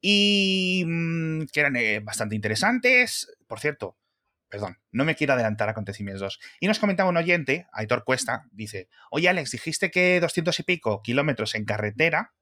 y 0.00 0.84
mm, 0.86 1.46
que 1.52 1.60
eran 1.60 1.76
eh, 1.76 2.00
bastante 2.00 2.34
interesantes. 2.34 3.34
Por 3.46 3.60
cierto, 3.60 3.96
perdón, 4.54 4.78
no 4.92 5.04
me 5.04 5.16
quiero 5.16 5.32
adelantar 5.32 5.68
acontecimientos. 5.68 6.38
Y 6.60 6.68
nos 6.68 6.78
comentaba 6.78 7.10
un 7.10 7.16
oyente, 7.16 7.66
Aitor 7.72 8.04
Cuesta, 8.04 8.46
dice, 8.52 8.88
oye 9.10 9.28
Alex, 9.28 9.50
dijiste 9.50 9.90
que 9.90 10.20
200 10.20 10.60
y 10.60 10.62
pico 10.62 11.02
kilómetros 11.02 11.56
en 11.56 11.64
carretera, 11.64 12.34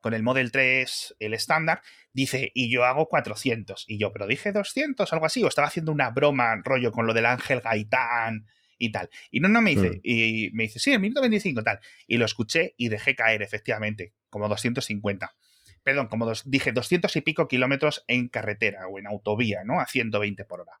con 0.00 0.14
el 0.14 0.22
Model 0.22 0.52
3, 0.52 1.16
el 1.18 1.34
estándar, 1.34 1.82
dice, 2.12 2.52
y 2.54 2.72
yo 2.72 2.84
hago 2.84 3.08
400. 3.08 3.86
Y 3.88 3.98
yo, 3.98 4.12
pero 4.12 4.28
dije 4.28 4.52
200, 4.52 5.12
algo 5.12 5.26
así, 5.26 5.42
o 5.42 5.48
estaba 5.48 5.66
haciendo 5.66 5.90
una 5.90 6.10
broma, 6.10 6.54
rollo, 6.62 6.92
con 6.92 7.08
lo 7.08 7.12
del 7.12 7.26
Ángel 7.26 7.60
Gaitán 7.60 8.46
y 8.78 8.92
tal. 8.92 9.10
Y 9.32 9.40
no, 9.40 9.48
no 9.48 9.60
me 9.60 9.70
dice, 9.70 9.90
mm. 9.90 10.00
y 10.04 10.50
me 10.52 10.62
dice, 10.64 10.78
sí, 10.78 10.92
el 10.92 11.00
minuto 11.00 11.20
25, 11.22 11.64
tal. 11.64 11.80
Y 12.06 12.18
lo 12.18 12.24
escuché 12.24 12.74
y 12.76 12.88
dejé 12.88 13.16
caer, 13.16 13.42
efectivamente, 13.42 14.14
como 14.30 14.48
250. 14.48 15.34
Perdón, 15.82 16.06
como 16.06 16.24
dos, 16.24 16.48
dije 16.48 16.70
200 16.70 17.16
y 17.16 17.20
pico 17.22 17.48
kilómetros 17.48 18.04
en 18.06 18.28
carretera 18.28 18.86
o 18.86 19.00
en 19.00 19.08
autovía, 19.08 19.64
¿no? 19.64 19.80
A 19.80 19.86
120 19.86 20.44
por 20.44 20.60
hora 20.60 20.78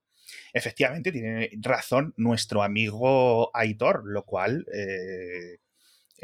efectivamente 0.52 1.12
tiene 1.12 1.50
razón 1.60 2.14
nuestro 2.16 2.62
amigo 2.62 3.50
Aitor, 3.54 4.02
lo 4.04 4.24
cual 4.24 4.66
eh, 4.74 5.58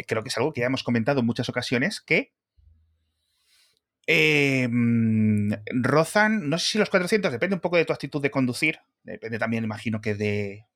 creo 0.06 0.22
que 0.22 0.28
es 0.28 0.36
algo 0.36 0.52
que 0.52 0.60
ya 0.60 0.66
hemos 0.66 0.82
comentado 0.82 1.20
en 1.20 1.26
muchas 1.26 1.48
ocasiones, 1.48 2.00
que 2.00 2.32
em, 4.06 5.50
rozan, 5.66 6.48
no 6.48 6.58
sé 6.58 6.72
si 6.72 6.78
los 6.78 6.90
400, 6.90 7.32
depende 7.32 7.54
un 7.54 7.60
poco 7.60 7.76
de 7.76 7.84
tu 7.84 7.92
actitud 7.92 8.22
de 8.22 8.30
conducir, 8.30 8.80
depende 9.02 9.38
también, 9.38 9.64
imagino 9.64 10.00
que 10.00 10.14
de 10.14 10.66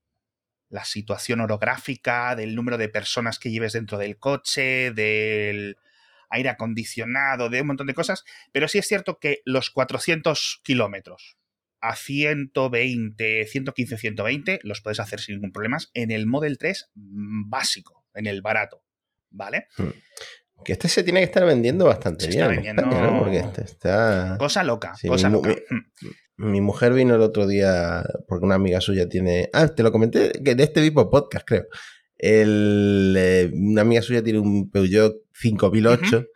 la 0.68 0.84
situación 0.84 1.40
orográfica, 1.40 2.34
del 2.34 2.54
número 2.54 2.78
de 2.78 2.88
personas 2.88 3.38
que 3.38 3.50
lleves 3.50 3.74
dentro 3.74 3.98
del 3.98 4.18
coche, 4.18 4.90
del 4.92 5.76
aire 6.30 6.48
acondicionado, 6.48 7.50
de 7.50 7.60
un 7.60 7.66
montón 7.68 7.86
de 7.86 7.94
cosas, 7.94 8.24
pero 8.52 8.66
sí 8.66 8.78
es 8.78 8.88
cierto 8.88 9.18
que 9.18 9.42
los 9.44 9.70
400 9.70 10.60
kilómetros, 10.64 11.36
a 11.82 11.96
120, 11.96 13.46
115, 13.46 13.98
120, 13.98 14.60
los 14.62 14.80
puedes 14.80 15.00
hacer 15.00 15.20
sin 15.20 15.34
ningún 15.34 15.52
problema 15.52 15.78
en 15.94 16.12
el 16.12 16.26
Model 16.26 16.56
3 16.56 16.92
básico, 16.94 18.06
en 18.14 18.26
el 18.26 18.40
barato, 18.40 18.84
¿vale? 19.30 19.66
Hmm. 19.76 19.90
Que 20.64 20.74
este 20.74 20.88
se 20.88 21.02
tiene 21.02 21.18
que 21.18 21.24
estar 21.24 21.44
vendiendo 21.44 21.84
bastante 21.86 22.28
bien. 22.28 22.76
Porque 23.18 23.38
este 23.38 23.64
está... 23.64 24.36
Cosa 24.38 24.62
loca, 24.62 24.94
cosa 25.06 25.28
mi, 25.28 25.34
loca. 25.34 25.56
Hmm. 25.68 26.50
Mi, 26.50 26.60
mujer 26.60 26.92
vino 26.92 27.16
el 27.16 27.20
otro 27.20 27.48
día, 27.48 28.04
porque 28.28 28.46
una 28.46 28.54
amiga 28.54 28.80
suya 28.80 29.08
tiene... 29.08 29.50
Ah, 29.52 29.66
te 29.66 29.82
lo 29.82 29.90
comenté 29.90 30.30
que 30.44 30.54
de 30.54 30.62
este 30.62 30.80
mismo 30.80 31.10
podcast, 31.10 31.44
creo. 31.44 31.66
El, 32.16 33.14
eh, 33.18 33.50
una 33.52 33.82
amiga 33.82 34.02
suya 34.02 34.22
tiene 34.22 34.38
un 34.38 34.70
Peugeot 34.70 35.16
5008 35.32 36.26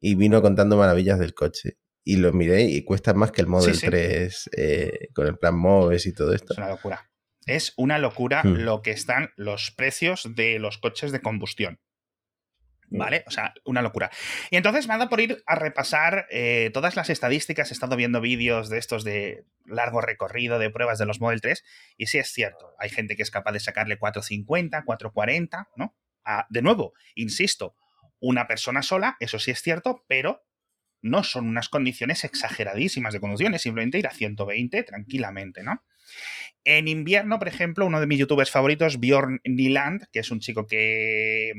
y 0.00 0.16
vino 0.16 0.42
contando 0.42 0.76
maravillas 0.76 1.20
del 1.20 1.32
coche 1.32 1.78
y 2.06 2.18
lo 2.18 2.32
miré 2.32 2.62
y 2.62 2.84
cuesta 2.84 3.14
más 3.14 3.32
que 3.32 3.40
el 3.40 3.48
Model 3.48 3.78
3 3.78 4.50
eh, 4.56 5.08
con 5.12 5.26
el 5.26 5.36
plan 5.36 5.58
Moves 5.58 6.06
y 6.06 6.14
todo 6.14 6.32
esto. 6.32 6.52
Es 6.52 6.58
una 6.58 6.68
locura. 6.68 7.10
Es 7.46 7.74
una 7.76 7.98
locura 7.98 8.42
hmm. 8.44 8.54
lo 8.58 8.80
que 8.80 8.92
están 8.92 9.30
los 9.34 9.72
precios 9.72 10.36
de 10.36 10.60
los 10.60 10.78
coches 10.78 11.10
de 11.10 11.20
combustión. 11.20 11.80
Hmm. 12.90 12.98
¿Vale? 12.98 13.24
O 13.26 13.32
sea, 13.32 13.54
una 13.64 13.82
locura. 13.82 14.12
Y 14.52 14.56
entonces 14.56 14.86
me 14.86 14.94
ha 14.94 14.98
dado 14.98 15.10
por 15.10 15.18
ir 15.18 15.42
a 15.46 15.56
repasar 15.56 16.28
eh, 16.30 16.70
todas 16.72 16.94
las 16.94 17.10
estadísticas. 17.10 17.72
He 17.72 17.74
estado 17.74 17.96
viendo 17.96 18.20
vídeos 18.20 18.68
de 18.68 18.78
estos 18.78 19.02
de 19.02 19.44
largo 19.64 20.00
recorrido 20.00 20.60
de 20.60 20.70
pruebas 20.70 21.00
de 21.00 21.06
los 21.06 21.20
Model 21.20 21.40
3. 21.40 21.64
Y 21.96 22.06
sí 22.06 22.18
es 22.18 22.28
cierto, 22.28 22.76
hay 22.78 22.88
gente 22.88 23.16
que 23.16 23.24
es 23.24 23.32
capaz 23.32 23.50
de 23.50 23.58
sacarle 23.58 23.98
450, 23.98 24.84
440, 24.84 25.70
¿no? 25.74 25.96
de 26.50 26.62
nuevo, 26.62 26.92
insisto, 27.14 27.76
una 28.18 28.48
persona 28.48 28.82
sola, 28.82 29.16
eso 29.20 29.38
sí 29.38 29.52
es 29.52 29.60
cierto, 29.62 30.04
pero 30.08 30.45
no 31.06 31.22
son 31.22 31.46
unas 31.46 31.68
condiciones 31.68 32.24
exageradísimas 32.24 33.12
de 33.12 33.20
conducción, 33.20 33.54
es 33.54 33.62
simplemente 33.62 33.98
ir 33.98 34.06
a 34.06 34.10
120 34.10 34.82
tranquilamente, 34.82 35.62
¿no? 35.62 35.82
En 36.64 36.88
invierno, 36.88 37.38
por 37.38 37.48
ejemplo, 37.48 37.86
uno 37.86 38.00
de 38.00 38.06
mis 38.06 38.18
youtubers 38.18 38.50
favoritos, 38.50 38.98
Bjorn 38.98 39.40
Niland, 39.44 40.06
que 40.12 40.20
es 40.20 40.30
un 40.30 40.40
chico 40.40 40.66
que 40.66 41.52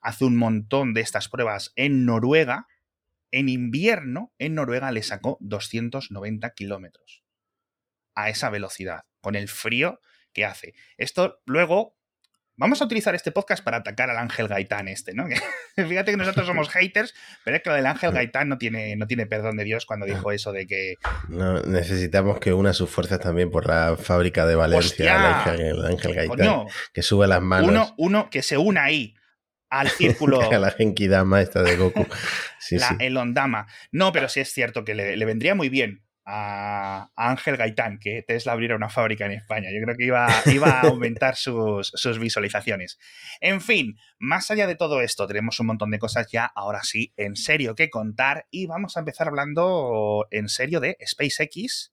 hace 0.00 0.24
un 0.24 0.36
montón 0.36 0.92
de 0.92 1.00
estas 1.00 1.28
pruebas 1.28 1.72
en 1.76 2.04
Noruega, 2.04 2.66
en 3.30 3.48
invierno, 3.48 4.32
en 4.38 4.54
Noruega 4.54 4.92
le 4.92 5.02
sacó 5.02 5.38
290 5.40 6.50
kilómetros 6.50 7.24
a 8.14 8.28
esa 8.28 8.50
velocidad, 8.50 9.04
con 9.20 9.34
el 9.34 9.48
frío 9.48 10.00
que 10.32 10.44
hace. 10.44 10.74
Esto 10.98 11.40
luego 11.46 11.96
Vamos 12.56 12.80
a 12.80 12.84
utilizar 12.84 13.16
este 13.16 13.32
podcast 13.32 13.64
para 13.64 13.78
atacar 13.78 14.10
al 14.10 14.16
Ángel 14.16 14.46
Gaitán 14.46 14.86
este, 14.86 15.12
¿no? 15.12 15.26
Fíjate 15.76 16.12
que 16.12 16.16
nosotros 16.16 16.46
somos 16.46 16.68
haters, 16.68 17.12
pero 17.42 17.56
es 17.56 17.62
que 17.62 17.70
lo 17.70 17.76
del 17.76 17.86
Ángel 17.86 18.12
Gaitán 18.12 18.48
no 18.48 18.58
tiene, 18.58 18.94
no 18.94 19.08
tiene 19.08 19.26
perdón 19.26 19.56
de 19.56 19.64
Dios 19.64 19.86
cuando 19.86 20.06
dijo 20.06 20.30
eso 20.30 20.52
de 20.52 20.66
que... 20.66 20.94
No, 21.28 21.60
necesitamos 21.62 22.38
que 22.38 22.52
una 22.52 22.72
sus 22.72 22.88
fuerzas 22.88 23.18
también 23.18 23.50
por 23.50 23.66
la 23.66 23.96
fábrica 23.96 24.46
de 24.46 24.54
Valencia, 24.54 25.16
el 25.52 25.84
Ángel, 25.84 26.14
Gaitán, 26.14 26.66
que 26.92 27.02
sube 27.02 27.26
las 27.26 27.42
manos. 27.42 27.68
Uno, 27.68 27.94
uno 27.98 28.30
que 28.30 28.42
se 28.42 28.56
una 28.56 28.84
ahí 28.84 29.16
al 29.68 29.88
círculo. 29.88 30.38
la 30.58 30.70
Genkidama 30.70 31.40
esta 31.40 31.62
de 31.62 31.76
Goku. 31.76 32.06
Sí, 32.60 32.78
la, 32.78 32.96
El 33.00 33.16
Ondama. 33.16 33.66
No, 33.90 34.12
pero 34.12 34.28
sí 34.28 34.38
es 34.38 34.52
cierto 34.52 34.84
que 34.84 34.94
le 34.94 35.24
vendría 35.24 35.56
muy 35.56 35.68
bien 35.68 36.04
a, 36.24 37.10
Ángel 37.16 37.56
Gaitán 37.56 37.98
que 37.98 38.22
Tesla 38.22 38.52
abriera 38.52 38.76
una 38.76 38.88
fábrica 38.88 39.26
en 39.26 39.32
España. 39.32 39.68
Yo 39.72 39.82
creo 39.84 39.96
que 39.96 40.04
iba, 40.04 40.26
iba 40.46 40.68
a 40.68 40.88
aumentar 40.88 41.36
sus, 41.36 41.92
sus, 41.94 42.18
visualizaciones. 42.18 42.98
En 43.40 43.60
fin, 43.60 43.96
más 44.18 44.50
allá 44.50 44.66
de 44.66 44.76
todo 44.76 45.00
esto, 45.00 45.26
tenemos 45.26 45.60
un 45.60 45.66
montón 45.66 45.90
de 45.90 45.98
cosas 45.98 46.26
ya, 46.30 46.44
ahora 46.54 46.82
sí, 46.82 47.12
en 47.16 47.36
serio 47.36 47.74
que 47.74 47.90
contar 47.90 48.46
y 48.50 48.66
vamos 48.66 48.96
a 48.96 49.00
empezar 49.00 49.28
hablando 49.28 50.26
en 50.30 50.48
serio 50.48 50.80
de 50.80 50.96
SpaceX. 51.04 51.92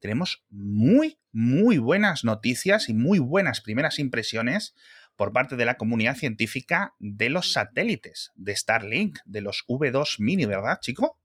Tenemos 0.00 0.44
muy, 0.48 1.18
muy 1.32 1.78
buenas 1.78 2.24
noticias 2.24 2.88
y 2.88 2.94
muy 2.94 3.18
buenas 3.18 3.60
primeras 3.60 3.98
impresiones 3.98 4.74
por 5.16 5.32
parte 5.32 5.56
de 5.56 5.64
la 5.64 5.76
comunidad 5.76 6.16
científica 6.16 6.94
de 7.00 7.28
los 7.28 7.52
satélites 7.52 8.30
de 8.36 8.54
Starlink, 8.54 9.18
de 9.24 9.40
los 9.40 9.64
V2 9.66 10.20
Mini, 10.20 10.46
¿verdad, 10.46 10.78
chico? 10.80 11.18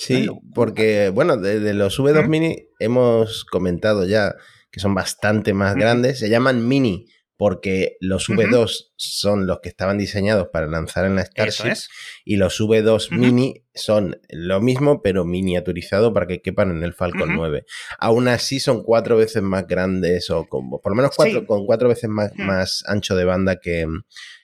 Sí, 0.00 0.28
porque, 0.54 1.10
bueno, 1.10 1.36
de, 1.36 1.74
los 1.74 2.00
V2 2.00 2.26
Mini 2.26 2.68
hemos 2.78 3.44
comentado 3.44 4.06
ya 4.06 4.34
que 4.70 4.80
son 4.80 4.94
bastante 4.94 5.52
más 5.52 5.74
grandes. 5.74 6.18
Se 6.20 6.30
llaman 6.30 6.66
Mini 6.66 7.06
porque 7.36 7.96
los 8.00 8.28
V2 8.30 8.92
son 8.96 9.46
los 9.46 9.60
que 9.60 9.68
estaban 9.68 9.98
diseñados 9.98 10.48
para 10.52 10.66
lanzar 10.66 11.04
en 11.04 11.16
la 11.16 11.24
Starship 11.24 11.74
y 12.24 12.36
los 12.36 12.60
V2 12.60 13.10
Mini 13.10 13.66
son 13.74 14.18
lo 14.30 14.60
mismo 14.62 15.02
pero 15.02 15.26
miniaturizado 15.26 16.14
para 16.14 16.26
que 16.26 16.40
quepan 16.40 16.70
en 16.70 16.82
el 16.82 16.94
Falcon 16.94 17.34
9. 17.34 17.66
Aún 17.98 18.28
así 18.28 18.58
son 18.58 18.82
cuatro 18.82 19.18
veces 19.18 19.42
más 19.42 19.66
grandes 19.66 20.30
o 20.30 20.46
por 20.48 20.92
lo 20.92 20.94
menos 20.94 21.14
cuatro, 21.14 21.46
con 21.46 21.66
cuatro 21.66 21.90
veces 21.90 22.08
más, 22.08 22.32
más 22.36 22.84
ancho 22.86 23.16
de 23.16 23.24
banda 23.24 23.56
que, 23.60 23.86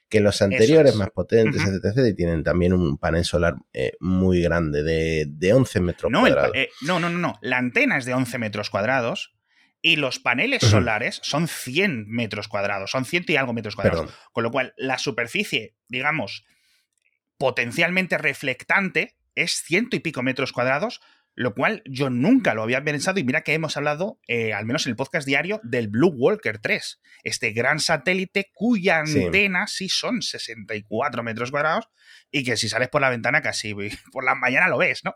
que 0.08 0.20
los 0.20 0.40
anteriores 0.40 0.94
más 0.94 1.10
potentes, 1.10 1.62
etc., 1.62 2.06
y 2.08 2.14
tienen 2.14 2.44
también 2.44 2.72
un 2.72 2.96
panel 2.98 3.24
solar 3.24 3.56
eh, 3.72 3.92
muy 4.00 4.40
grande, 4.40 4.82
de, 4.82 5.26
de 5.28 5.52
11 5.52 5.80
metros 5.80 6.12
cuadrados. 6.12 6.52
Eh, 6.54 6.68
no, 6.82 7.00
no, 7.00 7.08
no, 7.08 7.18
no. 7.18 7.38
La 7.42 7.58
antena 7.58 7.98
es 7.98 8.04
de 8.04 8.14
11 8.14 8.38
metros 8.38 8.70
cuadrados 8.70 9.34
y 9.82 9.96
los 9.96 10.18
paneles 10.18 10.62
solares 10.62 11.20
son 11.22 11.48
100 11.48 12.08
metros 12.08 12.48
cuadrados, 12.48 12.90
son 12.90 13.04
100 13.04 13.24
y 13.28 13.36
algo 13.36 13.52
metros 13.52 13.76
cuadrados. 13.76 14.12
Con 14.32 14.44
lo 14.44 14.50
cual, 14.50 14.74
la 14.76 14.98
superficie, 14.98 15.76
digamos, 15.88 16.44
potencialmente 17.38 18.18
reflectante 18.18 19.16
es 19.34 19.62
ciento 19.62 19.96
y 19.96 20.00
pico 20.00 20.22
metros 20.22 20.52
cuadrados, 20.52 21.00
lo 21.36 21.54
cual 21.54 21.82
yo 21.84 22.08
nunca 22.08 22.54
lo 22.54 22.62
había 22.62 22.82
pensado 22.82 23.20
y 23.20 23.24
mira 23.24 23.42
que 23.42 23.52
hemos 23.52 23.76
hablado, 23.76 24.18
eh, 24.26 24.54
al 24.54 24.64
menos 24.64 24.86
en 24.86 24.90
el 24.90 24.96
podcast 24.96 25.26
diario, 25.26 25.60
del 25.62 25.88
Blue 25.88 26.14
Walker 26.16 26.58
3, 26.58 27.00
este 27.24 27.52
gran 27.52 27.78
satélite 27.78 28.50
cuya 28.54 29.00
antena 29.00 29.66
sí 29.66 29.90
son 29.90 30.22
64 30.22 31.22
metros 31.22 31.50
cuadrados 31.50 31.88
y 32.30 32.42
que 32.42 32.56
si 32.56 32.68
sales 32.68 32.88
por 32.88 33.02
la 33.02 33.10
ventana 33.10 33.42
casi 33.42 33.74
por 34.12 34.24
la 34.24 34.34
mañana 34.34 34.68
lo 34.68 34.78
ves, 34.78 35.02
¿no? 35.04 35.14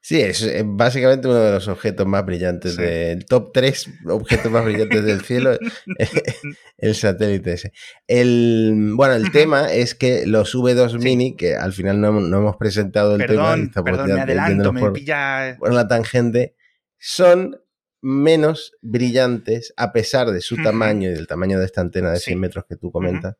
Sí, 0.00 0.20
es 0.20 0.46
básicamente 0.64 1.28
uno 1.28 1.38
de 1.38 1.52
los 1.52 1.68
objetos 1.68 2.06
más 2.06 2.26
brillantes 2.26 2.76
del 2.76 3.24
top 3.24 3.52
3 3.54 3.88
objetos 4.08 4.50
más 4.50 4.64
brillantes 4.64 5.04
del 5.04 5.20
cielo, 5.22 5.56
el 6.78 6.94
satélite 6.94 7.52
ese. 7.52 7.72
El, 8.06 8.92
bueno, 8.94 9.14
el 9.14 9.30
tema 9.30 9.72
es 9.72 9.94
que 9.94 10.26
los 10.26 10.54
V2 10.54 10.98
Mini, 10.98 11.36
que 11.36 11.54
al 11.54 11.72
final 11.72 12.00
no, 12.00 12.08
hemos 12.18 12.56
presentado 12.56 13.16
el 13.16 13.26
tema, 13.26 13.56
perdón, 13.84 14.12
me 14.12 14.20
adelanto, 14.20 14.72
me 14.72 14.90
pilla... 14.90 15.19
por 15.58 15.72
la 15.72 15.88
tangente, 15.88 16.54
son 16.98 17.60
menos 18.02 18.72
brillantes, 18.80 19.74
a 19.76 19.92
pesar 19.92 20.30
de 20.30 20.40
su 20.40 20.56
tamaño 20.62 21.10
y 21.10 21.12
del 21.12 21.26
tamaño 21.26 21.58
de 21.58 21.66
esta 21.66 21.80
antena 21.80 22.10
de 22.10 22.18
100 22.18 22.40
metros 22.40 22.64
que 22.68 22.76
tú 22.76 22.90
comentas, 22.90 23.36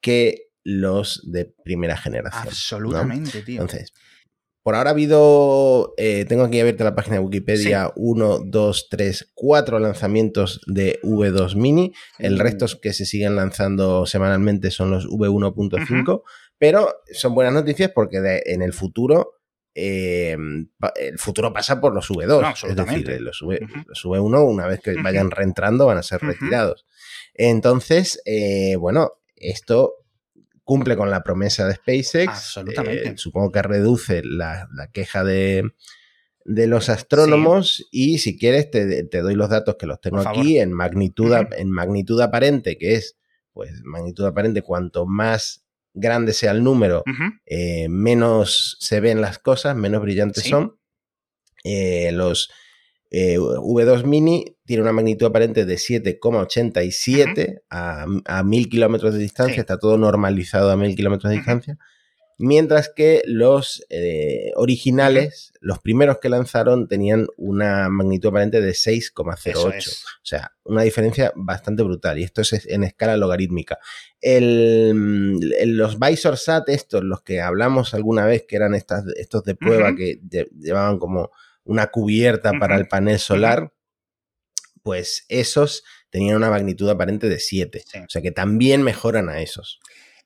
que 0.00 0.50
los 0.62 1.22
de 1.30 1.46
primera 1.64 1.96
generación. 1.96 2.48
Absolutamente, 2.48 3.42
tío. 3.42 3.60
Entonces, 3.60 3.92
por 4.64 4.74
ahora 4.74 4.90
ha 4.90 4.92
habido, 4.94 5.92
eh, 5.98 6.24
tengo 6.26 6.44
aquí 6.44 6.58
abierta 6.58 6.84
la 6.84 6.94
página 6.94 7.16
de 7.16 7.22
Wikipedia, 7.22 7.92
1, 7.96 8.38
2, 8.46 8.88
3, 8.90 9.32
4 9.34 9.78
lanzamientos 9.78 10.62
de 10.66 11.00
V2 11.02 11.54
Mini. 11.54 11.92
El 12.18 12.38
resto 12.38 12.66
que 12.80 12.94
se 12.94 13.04
siguen 13.04 13.36
lanzando 13.36 14.06
semanalmente 14.06 14.70
son 14.70 14.90
los 14.90 15.06
V1.5, 15.06 16.22
pero 16.56 16.94
son 17.12 17.34
buenas 17.34 17.52
noticias 17.52 17.90
porque 17.94 18.42
en 18.46 18.62
el 18.62 18.72
futuro 18.72 19.34
eh, 19.74 20.36
el 20.96 21.18
futuro 21.18 21.52
pasa 21.52 21.80
por 21.80 21.94
los 21.94 22.08
V2. 22.10 22.68
es 22.68 22.76
decir, 22.76 23.20
los, 23.20 23.42
v, 23.42 24.20
1 24.20 24.44
una 24.44 24.66
vez 24.66 24.80
que 24.80 24.94
vayan 24.94 25.30
reentrando, 25.30 25.86
van 25.86 25.98
a 25.98 26.02
ser 26.02 26.20
retirados. 26.20 26.86
Entonces, 27.34 28.22
eh, 28.24 28.76
bueno, 28.76 29.12
esto 29.36 29.94
cumple 30.62 30.96
con 30.96 31.10
la 31.10 31.22
promesa 31.22 31.66
de 31.66 31.74
SpaceX. 31.74 32.28
Absolutamente. 32.28 33.08
Eh, 33.08 33.14
supongo 33.16 33.50
que 33.50 33.62
reduce 33.62 34.22
la, 34.24 34.68
queja 34.92 35.24
de, 35.24 35.72
los 36.44 36.88
astrónomos 36.88 37.86
y 37.90 38.18
si 38.18 38.38
quieres 38.38 38.70
te, 38.70 39.04
doy 39.20 39.34
los 39.34 39.50
datos 39.50 39.76
que 39.76 39.86
los 39.86 40.00
tengo 40.00 40.20
aquí 40.20 40.58
en 40.58 40.72
magnitud, 40.72 41.34
en 41.56 41.70
magnitud 41.70 42.20
aparente, 42.20 42.78
que 42.78 42.94
es, 42.94 43.18
pues, 43.52 43.72
magnitud 43.82 44.24
aparente, 44.24 44.62
cuanto 44.62 45.04
más 45.04 45.63
grande 45.94 46.32
sea 46.32 46.50
el 46.50 46.62
número, 46.62 47.04
eh, 47.46 47.88
menos 47.88 48.76
se 48.80 49.00
ven 49.00 49.20
las 49.20 49.38
cosas, 49.38 49.76
menos 49.76 50.02
brillantes 50.02 50.44
son. 50.44 50.76
Eh, 51.62 52.10
los 52.12 52.50
eh, 53.10 53.38
V2 53.38 54.04
Mini 54.04 54.56
tiene 54.66 54.82
una 54.82 54.92
magnitud 54.92 55.26
aparente 55.26 55.64
de 55.64 55.76
7,87 55.76 57.62
a, 57.70 58.06
a 58.26 58.42
1000 58.42 58.68
kilómetros 58.68 59.14
de 59.14 59.20
distancia, 59.20 59.60
está 59.60 59.78
todo 59.78 59.96
normalizado 59.96 60.70
a 60.70 60.76
1000 60.76 60.96
kilómetros 60.96 61.30
de 61.30 61.36
distancia. 61.36 61.78
Mientras 62.38 62.90
que 62.94 63.22
los 63.26 63.84
eh, 63.90 64.52
originales, 64.56 65.52
los 65.60 65.78
primeros 65.78 66.18
que 66.18 66.28
lanzaron, 66.28 66.88
tenían 66.88 67.28
una 67.36 67.88
magnitud 67.88 68.30
aparente 68.30 68.60
de 68.60 68.72
6,08. 68.72 70.02
O 70.02 70.04
sea, 70.22 70.52
una 70.64 70.82
diferencia 70.82 71.32
bastante 71.36 71.82
brutal. 71.82 72.18
Y 72.18 72.24
esto 72.24 72.40
es 72.40 72.66
en 72.66 72.82
escala 72.82 73.16
logarítmica. 73.16 73.78
los 74.20 75.98
Visor 76.00 76.36
Sat, 76.36 76.68
estos, 76.68 77.04
los 77.04 77.22
que 77.22 77.40
hablamos 77.40 77.94
alguna 77.94 78.26
vez, 78.26 78.44
que 78.48 78.56
eran 78.56 78.74
estas, 78.74 79.04
estos 79.16 79.44
de 79.44 79.54
prueba 79.54 79.94
que 79.94 80.20
llevaban 80.58 80.98
como 80.98 81.30
una 81.64 81.86
cubierta 81.86 82.52
para 82.58 82.76
el 82.76 82.88
panel 82.88 83.18
solar, 83.18 83.72
pues 84.82 85.24
esos 85.28 85.84
tenían 86.10 86.36
una 86.36 86.50
magnitud 86.50 86.88
aparente 86.88 87.28
de 87.28 87.38
7. 87.38 87.84
O 88.06 88.08
sea 88.08 88.22
que 88.22 88.30
también 88.30 88.82
mejoran 88.82 89.28
a 89.28 89.40
esos. 89.40 89.80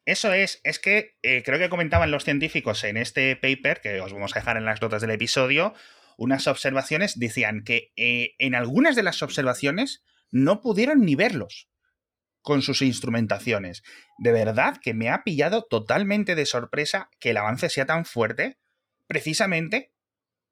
Eso 0.09 0.33
es, 0.33 0.63
es 0.65 0.79
que 0.79 1.19
eh, 1.23 1.43
creo 1.45 1.59
que 1.59 1.69
comentaban 1.69 2.11
los 2.11 2.25
científicos 2.25 2.83
en 2.85 2.97
este 2.97 3.37
paper, 3.37 3.83
que 3.83 4.01
os 4.01 4.11
vamos 4.11 4.35
a 4.35 4.39
dejar 4.39 4.57
en 4.57 4.65
las 4.65 4.81
notas 4.81 5.03
del 5.03 5.11
episodio, 5.11 5.75
unas 6.17 6.47
observaciones, 6.47 7.19
decían 7.19 7.63
que 7.63 7.93
eh, 7.95 8.35
en 8.39 8.55
algunas 8.55 8.97
de 8.97 9.03
las 9.03 9.23
observaciones 9.23 10.03
no 10.31 10.63
pudieron 10.63 11.03
ni 11.03 11.15
verlos 11.15 11.69
con 12.41 12.63
sus 12.63 12.81
instrumentaciones. 12.81 13.83
De 14.17 14.33
verdad 14.33 14.79
que 14.83 14.95
me 14.95 15.11
ha 15.11 15.25
pillado 15.25 15.67
totalmente 15.69 16.35
de 16.35 16.47
sorpresa 16.47 17.11
que 17.21 17.33
el 17.33 17.37
avance 17.37 17.69
sea 17.69 17.85
tan 17.85 18.07
fuerte, 18.07 18.57
precisamente 19.09 19.93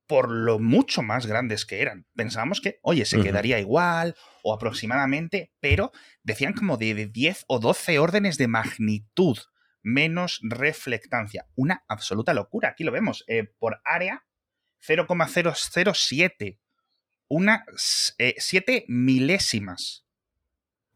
por 0.07 0.31
lo 0.31 0.59
mucho 0.59 1.03
más 1.03 1.27
grandes 1.27 1.67
que 1.67 1.81
eran. 1.81 2.07
Pensábamos 2.15 2.61
que, 2.61 2.79
oye, 2.83 3.05
se 3.05 3.21
quedaría 3.21 3.59
igual 3.59 4.15
o 4.43 4.53
aproximadamente, 4.55 5.53
pero 5.61 5.93
decían 6.23 6.53
como 6.53 6.77
de 6.77 7.07
10 7.07 7.45
o 7.49 7.59
12 7.59 7.99
órdenes 7.99 8.39
de 8.39 8.49
magnitud 8.49 9.39
menos 9.83 10.41
reflectancia. 10.43 11.47
Una 11.55 11.85
absoluta 11.89 12.35
locura. 12.35 12.71
Aquí 12.71 12.85
lo 12.85 12.93
vemos. 12.93 13.25
Eh, 13.29 13.45
por 13.59 13.81
área, 13.85 14.25
0,007. 14.81 16.59
Una 17.29 17.65
7 17.77 18.77
eh, 18.77 18.85
milésimas 18.89 20.07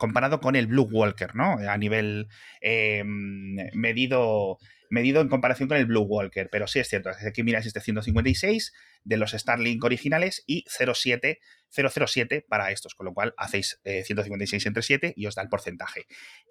comparado 0.00 0.40
con 0.40 0.56
el 0.56 0.66
Blue 0.66 0.88
Walker, 0.90 1.36
¿no? 1.36 1.58
A 1.68 1.76
nivel 1.76 2.28
em, 2.62 3.54
medido, 3.74 4.58
medido 4.90 5.22
en 5.22 5.28
comparación 5.28 5.68
con 5.68 5.78
el 5.78 5.86
Blue 5.86 6.02
Walker. 6.02 6.48
Pero 6.50 6.66
sí 6.66 6.80
es 6.80 6.88
cierto, 6.88 7.10
aquí 7.26 7.42
miráis 7.42 7.66
este 7.66 7.80
156 7.80 8.72
de 9.04 9.16
los 9.16 9.30
Starlink 9.30 9.82
originales 9.82 10.44
y 10.46 10.64
07, 10.68 11.40
007 11.70 12.44
para 12.48 12.70
estos, 12.72 12.94
con 12.94 13.06
lo 13.06 13.14
cual 13.14 13.32
hacéis 13.38 13.80
156 13.84 14.64
eh, 14.64 14.68
entre 14.68 14.82
7 14.82 15.14
y 15.16 15.26
os 15.26 15.34
da 15.34 15.42
el 15.42 15.48
porcentaje. 15.48 16.06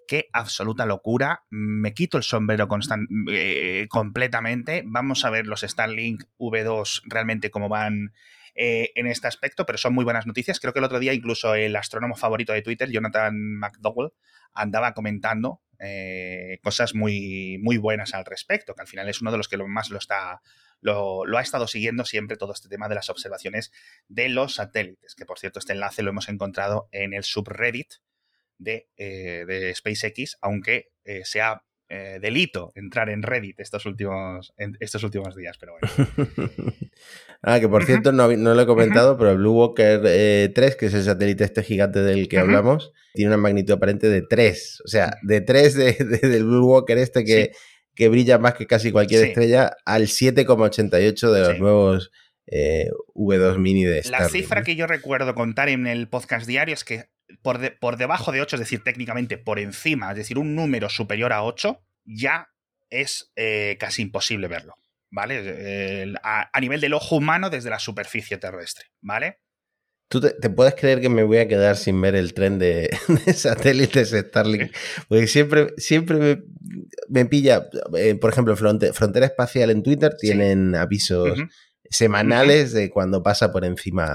Qué 0.08 0.28
absoluta 0.32 0.86
locura. 0.86 1.44
Me 1.50 1.94
quito 1.94 2.16
el 2.16 2.24
sombrero 2.24 2.66
eh, 3.30 3.86
completamente. 3.88 4.82
Vamos 4.86 5.24
a 5.24 5.30
ver 5.30 5.46
los 5.46 5.60
Starlink 5.60 6.24
V2 6.38 7.02
realmente 7.06 7.50
cómo 7.50 7.68
van 7.68 8.12
eh, 8.54 8.90
en 8.94 9.06
este 9.06 9.28
aspecto, 9.28 9.66
pero 9.66 9.78
son 9.78 9.94
muy 9.94 10.04
buenas 10.04 10.26
noticias. 10.26 10.58
Creo 10.58 10.72
que 10.72 10.80
el 10.80 10.84
otro 10.84 10.98
día 10.98 11.12
incluso 11.12 11.54
el 11.54 11.76
astrónomo 11.76 12.16
favorito 12.16 12.52
de 12.52 12.62
Twitter, 12.62 12.90
Jonathan 12.90 13.34
McDowell, 13.36 14.12
andaba 14.52 14.94
comentando 14.94 15.60
eh, 15.80 16.58
cosas 16.62 16.94
muy, 16.94 17.58
muy 17.60 17.78
buenas 17.78 18.14
al 18.14 18.24
respecto, 18.24 18.74
que 18.74 18.82
al 18.82 18.86
final 18.86 19.08
es 19.08 19.20
uno 19.20 19.32
de 19.32 19.38
los 19.38 19.48
que 19.48 19.56
más 19.56 19.90
lo 19.90 19.98
está. 19.98 20.42
Lo, 20.80 21.24
ha 21.36 21.42
estado 21.42 21.66
siguiendo 21.66 22.04
siempre 22.04 22.36
todo 22.36 22.52
este 22.52 22.68
tema 22.68 22.88
de 22.88 22.94
las 22.94 23.10
observaciones 23.10 23.72
de 24.08 24.28
los 24.28 24.54
satélites, 24.54 25.14
que 25.14 25.26
por 25.26 25.38
cierto 25.38 25.58
este 25.58 25.72
enlace 25.72 26.02
lo 26.02 26.10
hemos 26.10 26.28
encontrado 26.28 26.88
en 26.92 27.12
el 27.12 27.24
subreddit 27.24 27.94
de, 28.58 28.88
eh, 28.96 29.44
de 29.46 29.74
SpaceX, 29.74 30.38
aunque 30.40 30.92
sea 31.24 31.64
delito 32.20 32.70
entrar 32.76 33.10
en 33.10 33.24
Reddit 33.24 33.58
estos 33.58 33.84
últimos, 33.84 34.54
estos 34.78 35.02
últimos 35.02 35.34
días, 35.34 35.58
pero 35.58 35.72
bueno. 35.72 35.88
Ah, 37.42 37.58
que 37.58 37.68
por 37.68 37.84
cierto, 37.86 38.12
no, 38.12 38.28
lo 38.28 38.60
he 38.60 38.66
comentado, 38.66 39.16
pero 39.16 39.30
el 39.30 39.38
Blue 39.38 39.52
Walker 39.52 40.00
3, 40.00 40.10
eh, 40.12 40.76
que 40.78 40.86
es 40.86 40.94
el 40.94 41.04
satélite 41.04 41.44
este 41.44 41.62
gigante 41.62 42.02
del 42.02 42.28
que 42.28 42.38
hablamos, 42.38 42.92
tiene 43.14 43.30
una 43.30 43.38
magnitud 43.38 43.74
aparente 43.74 44.08
de 44.08 44.22
3. 44.22 44.82
O 44.84 44.88
sea, 44.88 45.16
de 45.22 45.40
3 45.40 45.74
del 46.20 46.44
Blue 46.44 46.66
Walker 46.66 46.98
este 46.98 47.24
que, 47.24 47.52
que 47.94 48.08
brilla 48.08 48.38
más 48.38 48.54
que 48.54 48.66
casi 48.66 48.92
cualquier 48.92 49.24
estrella, 49.24 49.74
al 49.86 50.08
7,88 50.08 51.30
de 51.30 51.40
los 51.40 51.58
nuevos 51.58 52.10
eh, 52.46 52.90
V2 53.14 53.58
Mini 53.58 53.84
de 53.84 54.02
Starlink. 54.02 54.20
La 54.20 54.28
cifra 54.28 54.62
que 54.62 54.76
yo 54.76 54.86
recuerdo 54.86 55.34
contar 55.34 55.70
en 55.70 55.86
el 55.86 56.08
podcast 56.08 56.46
diario 56.46 56.74
es 56.74 56.84
que 56.84 57.06
por, 57.42 57.78
por 57.78 57.96
debajo 57.96 58.32
de 58.32 58.42
8, 58.42 58.56
es 58.56 58.60
decir, 58.60 58.82
técnicamente 58.84 59.38
por 59.38 59.58
encima, 59.58 60.10
es 60.10 60.16
decir, 60.16 60.36
un 60.36 60.54
número 60.54 60.90
superior 60.90 61.32
a 61.32 61.42
8, 61.42 61.80
ya 62.04 62.48
es 62.90 63.32
eh, 63.36 63.76
casi 63.78 64.02
imposible 64.02 64.48
verlo. 64.48 64.74
¿Vale? 65.10 66.14
a, 66.22 66.60
nivel 66.60 66.80
del 66.80 66.94
ojo 66.94 67.16
humano 67.16 67.50
desde 67.50 67.70
la 67.70 67.78
superficie 67.78 68.38
terrestre, 68.38 68.86
¿vale? 69.00 69.40
¿Tú 70.08 70.20
te, 70.20 70.50
puedes 70.50 70.74
creer 70.74 71.00
que 71.00 71.08
me 71.08 71.22
voy 71.22 71.38
a 71.38 71.46
quedar 71.46 71.76
sin 71.76 72.00
ver 72.00 72.16
el 72.16 72.34
tren 72.34 72.58
de, 72.58 72.90
satélites 73.34 74.10
Starlink? 74.10 74.72
Porque 75.08 75.28
siempre, 75.28 75.68
siempre 75.76 76.42
me, 77.08 77.26
pilla, 77.26 77.68
eh, 77.96 78.16
por 78.16 78.32
ejemplo, 78.32 78.56
Frontera 78.56 79.26
Espacial 79.26 79.70
en 79.70 79.84
Twitter 79.84 80.16
tienen 80.18 80.74
avisos 80.74 81.38
semanales 81.88 82.72
de 82.72 82.90
cuando 82.90 83.22
pasa 83.22 83.52
por 83.52 83.64
encima 83.64 84.14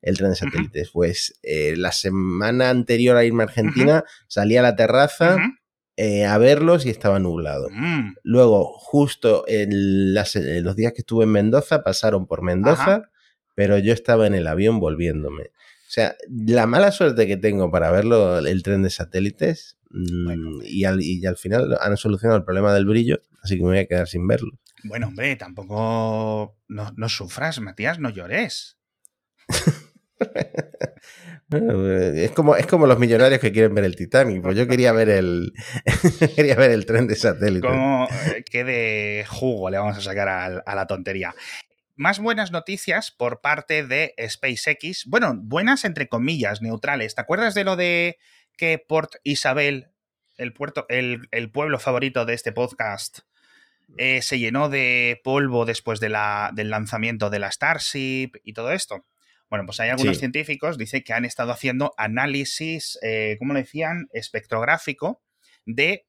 el 0.00 0.16
tren 0.16 0.30
de 0.30 0.36
satélites. 0.36 0.90
Pues 0.92 1.38
eh, 1.42 1.74
la 1.76 1.92
semana 1.92 2.70
anterior 2.70 3.18
a 3.18 3.24
irme 3.24 3.42
a 3.42 3.46
Argentina 3.46 4.04
salí 4.28 4.56
a 4.56 4.62
la 4.62 4.76
terraza 4.76 5.36
eh, 5.96 6.24
a 6.24 6.38
verlos 6.38 6.86
y 6.86 6.90
estaba 6.90 7.20
nublado. 7.20 7.68
Mm. 7.70 8.14
Luego, 8.24 8.72
justo 8.78 9.44
en, 9.46 10.12
los 10.14 10.76
días 10.76 10.92
que 10.92 11.02
estuve 11.02 11.24
en 11.24 11.30
Mendoza, 11.30 11.82
pasaron 11.82 12.26
por 12.26 12.42
Mendoza, 12.42 13.10
pero 13.54 13.78
yo 13.78 13.92
estaba 13.92 14.26
en 14.26 14.34
el 14.34 14.46
avión 14.48 14.80
volviéndome. 14.80 15.44
O 15.44 15.90
sea, 15.94 16.16
la 16.28 16.66
mala 16.66 16.90
suerte 16.90 17.28
que 17.28 17.36
tengo 17.36 17.70
para 17.70 17.92
verlo, 17.92 18.38
el 18.38 18.62
tren 18.64 18.82
de 18.82 18.90
satélites, 18.90 19.78
mm, 19.90 20.62
y, 20.64 20.84
al, 20.84 21.00
y, 21.00 21.24
al, 21.26 21.36
final 21.36 21.76
han 21.80 21.96
solucionado 21.96 22.38
el 22.38 22.44
problema 22.44 22.74
del 22.74 22.86
brillo, 22.86 23.20
así 23.42 23.56
que 23.56 23.62
me 23.62 23.68
voy 23.68 23.78
a 23.78 23.86
quedar 23.86 24.08
sin 24.08 24.26
verlo. 24.26 24.58
Bueno, 24.82 25.06
hombre, 25.06 25.36
tampoco 25.36 26.56
no, 26.66 26.92
no 26.96 27.08
sufras, 27.08 27.60
Matías, 27.60 28.00
no 28.00 28.10
llores. 28.10 28.78
es 31.50 32.30
como, 32.32 32.56
es 32.56 32.66
como 32.66 32.86
los 32.86 32.98
millonarios 32.98 33.40
que 33.40 33.52
quieren 33.52 33.74
ver 33.74 33.84
el 33.84 33.96
Titanic. 33.96 34.42
Pues 34.42 34.56
yo 34.56 34.66
quería 34.66 34.92
ver 34.92 35.08
el, 35.08 35.52
quería 36.36 36.56
ver 36.56 36.70
el 36.70 36.86
tren 36.86 37.06
de 37.06 37.16
satélite. 37.16 37.66
Como 37.66 38.08
eh, 38.26 38.44
qué 38.50 38.64
de 38.64 39.26
jugo 39.28 39.70
le 39.70 39.78
vamos 39.78 39.96
a 39.96 40.00
sacar 40.00 40.28
a, 40.28 40.74
la 40.74 40.86
tontería. 40.86 41.34
Más 41.96 42.18
buenas 42.18 42.50
noticias 42.50 43.10
por 43.10 43.40
parte 43.40 43.86
de 43.86 44.14
SpaceX. 44.28 45.04
Bueno, 45.06 45.34
buenas 45.36 45.84
entre 45.84 46.08
comillas, 46.08 46.60
neutrales. 46.60 47.14
¿Te 47.14 47.20
acuerdas 47.20 47.54
de 47.54 47.64
lo 47.64 47.76
de 47.76 48.18
que 48.56 48.78
Port 48.78 49.14
Isabel, 49.22 49.88
el, 50.36 50.52
puerto, 50.52 50.86
el, 50.88 51.50
pueblo 51.52 51.78
favorito 51.78 52.24
de 52.24 52.34
este 52.34 52.52
podcast, 52.52 53.20
eh, 53.96 54.22
se 54.22 54.38
llenó 54.40 54.68
de 54.68 55.20
polvo 55.22 55.66
después 55.66 56.00
del 56.00 56.12
lanzamiento 56.12 57.30
de 57.30 57.38
la 57.38 57.52
Starship 57.52 58.32
y 58.42 58.54
todo 58.54 58.72
esto? 58.72 59.04
Bueno, 59.54 59.66
pues 59.66 59.78
hay 59.78 59.90
algunos 59.90 60.18
científicos, 60.18 60.76
dice 60.78 61.04
que 61.04 61.12
han 61.12 61.24
estado 61.24 61.52
haciendo 61.52 61.94
análisis, 61.96 62.98
eh, 63.02 63.36
¿cómo 63.38 63.54
le 63.54 63.60
decían? 63.60 64.08
Espectrográfico 64.12 65.22
de 65.64 66.08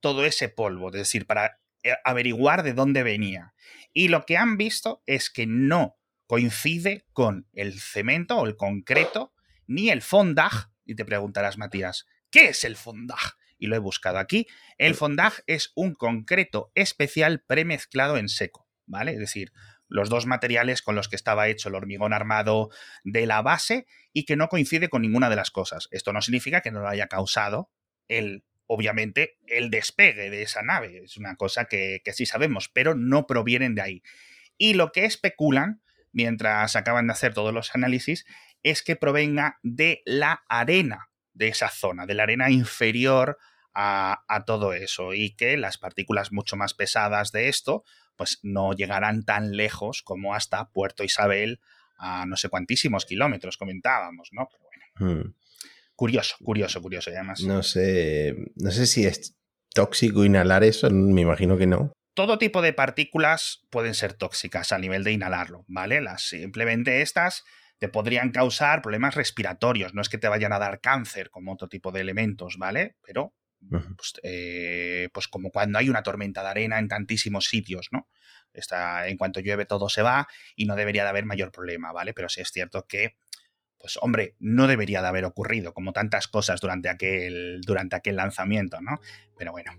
todo 0.00 0.24
ese 0.24 0.48
polvo, 0.48 0.88
es 0.88 0.94
decir, 0.94 1.26
para 1.26 1.60
eh, 1.82 1.92
averiguar 2.06 2.62
de 2.62 2.72
dónde 2.72 3.02
venía. 3.02 3.52
Y 3.92 4.08
lo 4.08 4.24
que 4.24 4.38
han 4.38 4.56
visto 4.56 5.02
es 5.04 5.28
que 5.28 5.46
no 5.46 5.98
coincide 6.26 7.04
con 7.12 7.46
el 7.52 7.78
cemento 7.78 8.38
o 8.38 8.46
el 8.46 8.56
concreto, 8.56 9.34
ni 9.66 9.90
el 9.90 10.00
fondage. 10.00 10.68
Y 10.86 10.94
te 10.94 11.04
preguntarás, 11.04 11.58
Matías, 11.58 12.06
¿qué 12.30 12.46
es 12.46 12.64
el 12.64 12.76
fondage? 12.76 13.34
Y 13.58 13.66
lo 13.66 13.76
he 13.76 13.78
buscado 13.78 14.16
aquí. 14.16 14.46
El 14.78 14.94
fondage 14.94 15.42
es 15.46 15.70
un 15.74 15.94
concreto 15.94 16.72
especial 16.74 17.44
premezclado 17.46 18.16
en 18.16 18.30
seco, 18.30 18.66
¿vale? 18.86 19.12
Es 19.12 19.18
decir, 19.18 19.52
los 19.88 20.08
dos 20.08 20.26
materiales 20.26 20.82
con 20.82 20.96
los 20.96 21.08
que 21.08 21.16
estaba 21.16 21.48
hecho 21.48 21.68
el 21.68 21.74
hormigón 21.74 22.12
armado 22.12 22.70
de 23.04 23.26
la 23.26 23.42
base 23.42 23.86
y 24.12 24.24
que 24.24 24.36
no 24.36 24.48
coincide 24.48 24.88
con 24.88 25.02
ninguna 25.02 25.30
de 25.30 25.36
las 25.36 25.50
cosas. 25.50 25.88
Esto 25.90 26.12
no 26.12 26.22
significa 26.22 26.60
que 26.60 26.70
no 26.70 26.80
lo 26.80 26.88
haya 26.88 27.06
causado 27.06 27.70
el, 28.08 28.44
obviamente, 28.66 29.38
el 29.46 29.70
despegue 29.70 30.30
de 30.30 30.42
esa 30.42 30.62
nave. 30.62 31.02
Es 31.04 31.16
una 31.16 31.36
cosa 31.36 31.66
que, 31.66 32.02
que 32.04 32.12
sí 32.12 32.26
sabemos, 32.26 32.68
pero 32.68 32.94
no 32.94 33.26
provienen 33.26 33.74
de 33.74 33.82
ahí. 33.82 34.02
Y 34.58 34.74
lo 34.74 34.92
que 34.92 35.04
especulan, 35.04 35.82
mientras 36.12 36.76
acaban 36.76 37.06
de 37.06 37.12
hacer 37.12 37.34
todos 37.34 37.52
los 37.52 37.74
análisis, 37.74 38.26
es 38.62 38.82
que 38.82 38.96
provenga 38.96 39.58
de 39.62 40.02
la 40.04 40.44
arena 40.48 41.10
de 41.34 41.48
esa 41.48 41.68
zona, 41.68 42.06
de 42.06 42.14
la 42.14 42.24
arena 42.24 42.50
inferior 42.50 43.38
a, 43.74 44.24
a 44.26 44.44
todo 44.44 44.72
eso, 44.72 45.12
y 45.12 45.36
que 45.36 45.56
las 45.56 45.78
partículas 45.78 46.32
mucho 46.32 46.56
más 46.56 46.74
pesadas 46.74 47.30
de 47.30 47.48
esto 47.48 47.84
pues 48.16 48.40
no 48.42 48.72
llegarán 48.72 49.24
tan 49.24 49.56
lejos 49.56 50.02
como 50.02 50.34
hasta 50.34 50.70
Puerto 50.70 51.04
Isabel 51.04 51.60
a 51.98 52.26
no 52.26 52.36
sé 52.36 52.48
cuantísimos 52.48 53.06
kilómetros, 53.06 53.56
comentábamos, 53.56 54.30
¿no? 54.32 54.48
Pero 54.50 54.64
bueno. 54.64 55.14
Hmm. 55.14 55.34
Curioso, 55.94 56.36
curioso, 56.42 56.82
curioso. 56.82 57.10
Y 57.10 57.14
además. 57.14 57.42
No 57.42 57.62
sé. 57.62 58.34
No 58.56 58.70
sé 58.70 58.86
si 58.86 59.06
es 59.06 59.34
tóxico 59.74 60.24
inhalar 60.24 60.64
eso, 60.64 60.90
me 60.90 61.22
imagino 61.22 61.56
que 61.56 61.66
no. 61.66 61.92
Todo 62.14 62.38
tipo 62.38 62.62
de 62.62 62.72
partículas 62.72 63.66
pueden 63.70 63.94
ser 63.94 64.14
tóxicas 64.14 64.72
a 64.72 64.78
nivel 64.78 65.04
de 65.04 65.12
inhalarlo, 65.12 65.64
¿vale? 65.68 66.00
Las, 66.00 66.28
simplemente 66.28 67.02
estas 67.02 67.44
te 67.78 67.88
podrían 67.88 68.30
causar 68.30 68.80
problemas 68.80 69.14
respiratorios. 69.14 69.92
No 69.92 70.00
es 70.00 70.08
que 70.08 70.16
te 70.16 70.28
vayan 70.28 70.52
a 70.54 70.58
dar 70.58 70.80
cáncer 70.80 71.30
como 71.30 71.52
otro 71.52 71.68
tipo 71.68 71.92
de 71.92 72.00
elementos, 72.00 72.56
¿vale? 72.56 72.96
Pero 73.02 73.34
pues, 73.70 74.14
eh, 74.22 75.08
pues, 75.12 75.28
como 75.28 75.50
cuando 75.50 75.78
hay 75.78 75.88
una 75.88 76.02
tormenta 76.02 76.42
de 76.42 76.48
arena 76.48 76.78
en 76.78 76.88
tantísimos 76.88 77.46
sitios, 77.46 77.88
¿no? 77.90 78.08
Está, 78.52 79.08
en 79.08 79.16
cuanto 79.18 79.40
llueve 79.40 79.66
todo 79.66 79.88
se 79.88 80.02
va 80.02 80.26
y 80.54 80.64
no 80.64 80.76
debería 80.76 81.02
de 81.02 81.10
haber 81.10 81.26
mayor 81.26 81.52
problema, 81.52 81.92
¿vale? 81.92 82.14
Pero 82.14 82.28
sí 82.28 82.40
es 82.40 82.50
cierto 82.50 82.86
que, 82.86 83.16
pues 83.78 83.98
hombre, 84.00 84.34
no 84.38 84.66
debería 84.66 85.02
de 85.02 85.08
haber 85.08 85.24
ocurrido, 85.24 85.74
como 85.74 85.92
tantas 85.92 86.26
cosas 86.26 86.60
durante 86.60 86.88
aquel, 86.88 87.60
durante 87.62 87.96
aquel 87.96 88.16
lanzamiento, 88.16 88.80
¿no? 88.80 89.00
Pero 89.38 89.52
bueno. 89.52 89.72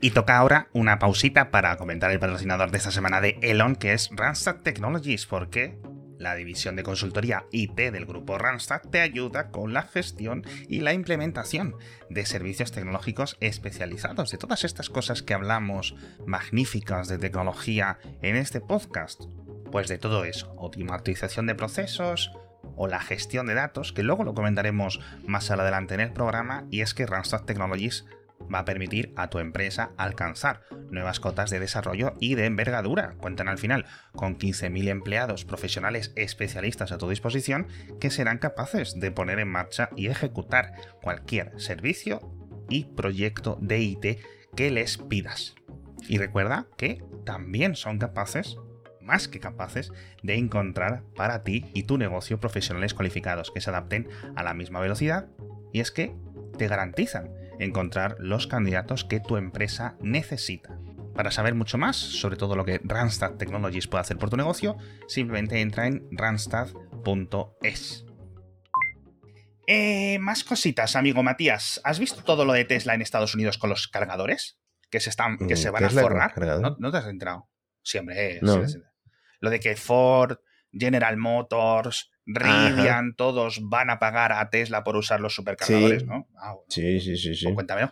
Y 0.00 0.10
toca 0.10 0.36
ahora 0.36 0.68
una 0.72 0.98
pausita 0.98 1.50
para 1.50 1.76
comentar 1.76 2.10
el 2.10 2.18
patrocinador 2.18 2.70
de 2.70 2.78
esta 2.78 2.90
semana 2.90 3.20
de 3.20 3.38
Elon, 3.42 3.76
que 3.76 3.92
es 3.92 4.10
Randstad 4.12 4.56
Technologies, 4.56 5.26
porque 5.26 5.78
la 6.18 6.34
división 6.34 6.76
de 6.76 6.82
consultoría 6.82 7.46
IT 7.50 7.76
del 7.76 8.06
grupo 8.06 8.38
Randstad 8.38 8.82
te 8.82 9.00
ayuda 9.00 9.50
con 9.50 9.72
la 9.72 9.82
gestión 9.82 10.44
y 10.68 10.80
la 10.80 10.92
implementación 10.92 11.76
de 12.10 12.26
servicios 12.26 12.72
tecnológicos 12.72 13.36
especializados, 13.40 14.30
de 14.30 14.38
todas 14.38 14.64
estas 14.64 14.90
cosas 14.90 15.22
que 15.22 15.34
hablamos 15.34 15.94
magníficas 16.26 17.08
de 17.08 17.18
tecnología 17.18 17.98
en 18.22 18.36
este 18.36 18.60
podcast. 18.60 19.22
Pues 19.70 19.88
de 19.88 19.98
todo 19.98 20.24
eso, 20.24 20.54
automatización 20.58 21.46
de 21.46 21.54
procesos 21.54 22.32
o 22.76 22.88
la 22.88 23.00
gestión 23.00 23.46
de 23.46 23.54
datos, 23.54 23.92
que 23.92 24.02
luego 24.02 24.24
lo 24.24 24.34
comentaremos 24.34 25.00
más 25.26 25.50
adelante 25.50 25.94
en 25.94 26.00
el 26.00 26.12
programa, 26.12 26.64
y 26.70 26.80
es 26.80 26.94
que 26.94 27.06
Randstad 27.06 27.44
Technologies 27.44 28.04
va 28.52 28.60
a 28.60 28.64
permitir 28.64 29.12
a 29.16 29.28
tu 29.28 29.38
empresa 29.38 29.90
alcanzar 29.96 30.62
nuevas 30.90 31.20
cotas 31.20 31.50
de 31.50 31.60
desarrollo 31.60 32.14
y 32.20 32.34
de 32.34 32.46
envergadura. 32.46 33.14
Cuentan 33.18 33.48
al 33.48 33.58
final 33.58 33.86
con 34.12 34.38
15.000 34.38 34.88
empleados 34.88 35.44
profesionales 35.44 36.12
especialistas 36.16 36.92
a 36.92 36.98
tu 36.98 37.08
disposición 37.08 37.68
que 38.00 38.10
serán 38.10 38.38
capaces 38.38 38.98
de 38.98 39.10
poner 39.10 39.38
en 39.38 39.48
marcha 39.48 39.90
y 39.96 40.08
ejecutar 40.08 40.72
cualquier 41.02 41.52
servicio 41.60 42.20
y 42.68 42.84
proyecto 42.84 43.58
de 43.60 43.80
IT 43.80 44.18
que 44.56 44.70
les 44.70 44.98
pidas. 44.98 45.54
Y 46.08 46.18
recuerda 46.18 46.66
que 46.76 47.02
también 47.24 47.74
son 47.74 47.98
capaces 47.98 48.56
más 49.00 49.28
que 49.28 49.40
capaces 49.40 49.92
de 50.22 50.34
encontrar 50.34 51.04
para 51.14 51.42
ti 51.44 51.70
y 51.74 51.84
tu 51.84 51.96
negocio 51.96 52.40
profesionales 52.40 52.92
cualificados 52.92 53.50
que 53.50 53.60
se 53.60 53.70
adapten 53.70 54.08
a 54.34 54.42
la 54.42 54.52
misma 54.52 54.80
velocidad 54.80 55.28
y 55.72 55.80
es 55.80 55.92
que 55.92 56.14
te 56.58 56.68
garantizan 56.68 57.30
encontrar 57.58 58.16
los 58.18 58.46
candidatos 58.46 59.04
que 59.04 59.20
tu 59.20 59.36
empresa 59.36 59.96
necesita. 60.00 60.78
Para 61.14 61.30
saber 61.30 61.54
mucho 61.54 61.78
más 61.78 61.96
sobre 61.96 62.36
todo 62.36 62.56
lo 62.56 62.64
que 62.64 62.80
Randstad 62.84 63.36
Technologies 63.36 63.86
puede 63.86 64.02
hacer 64.02 64.18
por 64.18 64.30
tu 64.30 64.36
negocio, 64.36 64.76
simplemente 65.08 65.60
entra 65.60 65.86
en 65.86 66.06
randstad.es. 66.10 68.04
Eh, 69.66 70.18
más 70.20 70.44
cositas, 70.44 70.94
amigo 70.94 71.22
Matías. 71.22 71.80
¿Has 71.84 71.98
visto 71.98 72.22
todo 72.22 72.44
lo 72.44 72.52
de 72.52 72.64
Tesla 72.64 72.94
en 72.94 73.02
Estados 73.02 73.34
Unidos 73.34 73.58
con 73.58 73.70
los 73.70 73.88
cargadores? 73.88 74.58
Que 74.90 75.00
se, 75.00 75.10
están, 75.10 75.38
que 75.38 75.56
se 75.56 75.70
van 75.70 75.84
a 75.84 75.90
forrar. 75.90 76.32
¿No, 76.78 76.92
te 76.92 76.98
has 76.98 77.06
entrado? 77.06 77.50
Siempre, 77.82 78.40
Lo 79.40 79.50
de 79.50 79.58
que 79.58 79.74
Ford, 79.74 80.38
General 80.70 81.16
Motors, 81.16 82.10
Rivian, 82.26 83.14
todos 83.14 83.60
van 83.62 83.88
a 83.88 83.98
pagar 83.98 84.32
a 84.32 84.50
Tesla 84.50 84.82
por 84.82 84.96
usar 84.96 85.20
los 85.20 85.34
supercargadores, 85.34 86.04
¿no? 86.04 86.28
Ah, 86.36 86.56
sí, 86.68 87.00
sí, 87.00 87.16
sí, 87.16 87.34
sí. 87.34 87.44
Pues 87.44 87.54
cuéntame. 87.54 87.90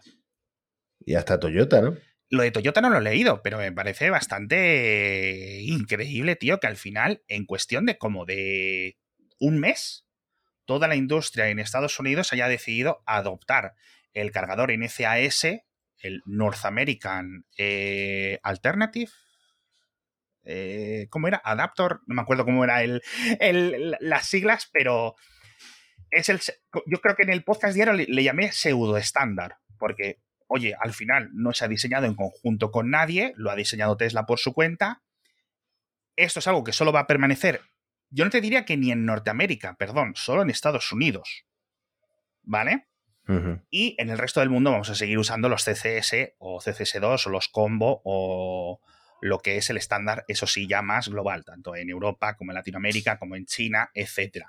Y 1.06 1.14
hasta 1.14 1.38
Toyota, 1.38 1.80
¿no? 1.80 1.96
Lo 2.30 2.42
de 2.42 2.50
Toyota 2.50 2.80
no 2.80 2.90
lo 2.90 2.98
he 2.98 3.02
leído, 3.02 3.42
pero 3.42 3.58
me 3.58 3.70
parece 3.70 4.10
bastante 4.10 5.60
increíble, 5.62 6.34
tío, 6.34 6.58
que 6.58 6.66
al 6.66 6.76
final, 6.76 7.22
en 7.28 7.46
cuestión 7.46 7.86
de 7.86 7.96
como 7.96 8.24
de 8.24 8.98
un 9.38 9.60
mes, 9.60 10.04
toda 10.64 10.88
la 10.88 10.96
industria 10.96 11.48
en 11.48 11.60
Estados 11.60 12.00
Unidos 12.00 12.32
haya 12.32 12.48
decidido 12.48 13.02
adoptar 13.06 13.74
el 14.14 14.32
cargador 14.32 14.72
NCAS, 14.72 15.44
el 15.98 16.22
North 16.24 16.64
American 16.64 17.46
eh, 17.56 18.40
Alternative, 18.42 19.10
eh, 20.44 21.06
¿cómo 21.10 21.28
era? 21.28 21.40
Adaptor, 21.44 22.02
no 22.06 22.14
me 22.14 22.22
acuerdo 22.22 22.44
cómo 22.44 22.64
era 22.64 22.82
el, 22.82 23.02
las 24.00 24.26
siglas, 24.26 24.68
pero 24.72 25.14
es 26.10 26.28
el, 26.28 26.40
yo 26.86 27.00
creo 27.00 27.16
que 27.16 27.24
en 27.24 27.30
el 27.30 27.44
podcast 27.44 27.74
diario 27.74 27.94
le, 27.94 28.22
llamé 28.22 28.52
pseudo 28.52 28.96
estándar, 28.96 29.58
porque, 29.78 30.20
oye, 30.46 30.74
al 30.78 30.92
final 30.92 31.30
no 31.32 31.52
se 31.52 31.64
ha 31.64 31.68
diseñado 31.68 32.06
en 32.06 32.14
conjunto 32.14 32.70
con 32.70 32.90
nadie, 32.90 33.32
lo 33.36 33.50
ha 33.50 33.56
diseñado 33.56 33.96
Tesla 33.96 34.26
por 34.26 34.38
su 34.38 34.52
cuenta. 34.52 35.02
Esto 36.16 36.38
es 36.38 36.46
algo 36.46 36.62
que 36.62 36.72
solo 36.72 36.92
va 36.92 37.00
a 37.00 37.06
permanecer, 37.06 37.62
yo 38.14 38.24
no 38.24 38.30
te 38.30 38.40
diría 38.40 38.64
que 38.64 38.76
ni 38.76 38.92
en 38.92 39.04
Norteamérica, 39.04 39.74
perdón, 39.74 40.12
solo 40.14 40.42
en 40.42 40.50
Estados 40.50 40.92
Unidos. 40.92 41.46
¿Vale? 42.42 42.86
Y 43.70 43.96
en 43.98 44.10
el 44.10 44.18
resto 44.18 44.40
del 44.40 44.50
mundo 44.50 44.70
vamos 44.70 44.90
a 44.90 44.94
seguir 44.94 45.18
usando 45.18 45.48
los 45.48 45.64
CCS 45.64 46.34
o 46.38 46.60
CCS2 46.60 47.26
o 47.26 47.30
los 47.30 47.48
Combo 47.48 48.02
o, 48.04 48.80
lo 49.24 49.38
que 49.38 49.56
es 49.56 49.70
el 49.70 49.78
estándar, 49.78 50.26
eso 50.28 50.46
sí, 50.46 50.66
ya 50.68 50.82
más 50.82 51.08
global, 51.08 51.46
tanto 51.46 51.74
en 51.74 51.88
Europa 51.88 52.36
como 52.36 52.50
en 52.50 52.56
Latinoamérica, 52.56 53.18
como 53.18 53.36
en 53.36 53.46
China, 53.46 53.90
etc. 53.94 54.44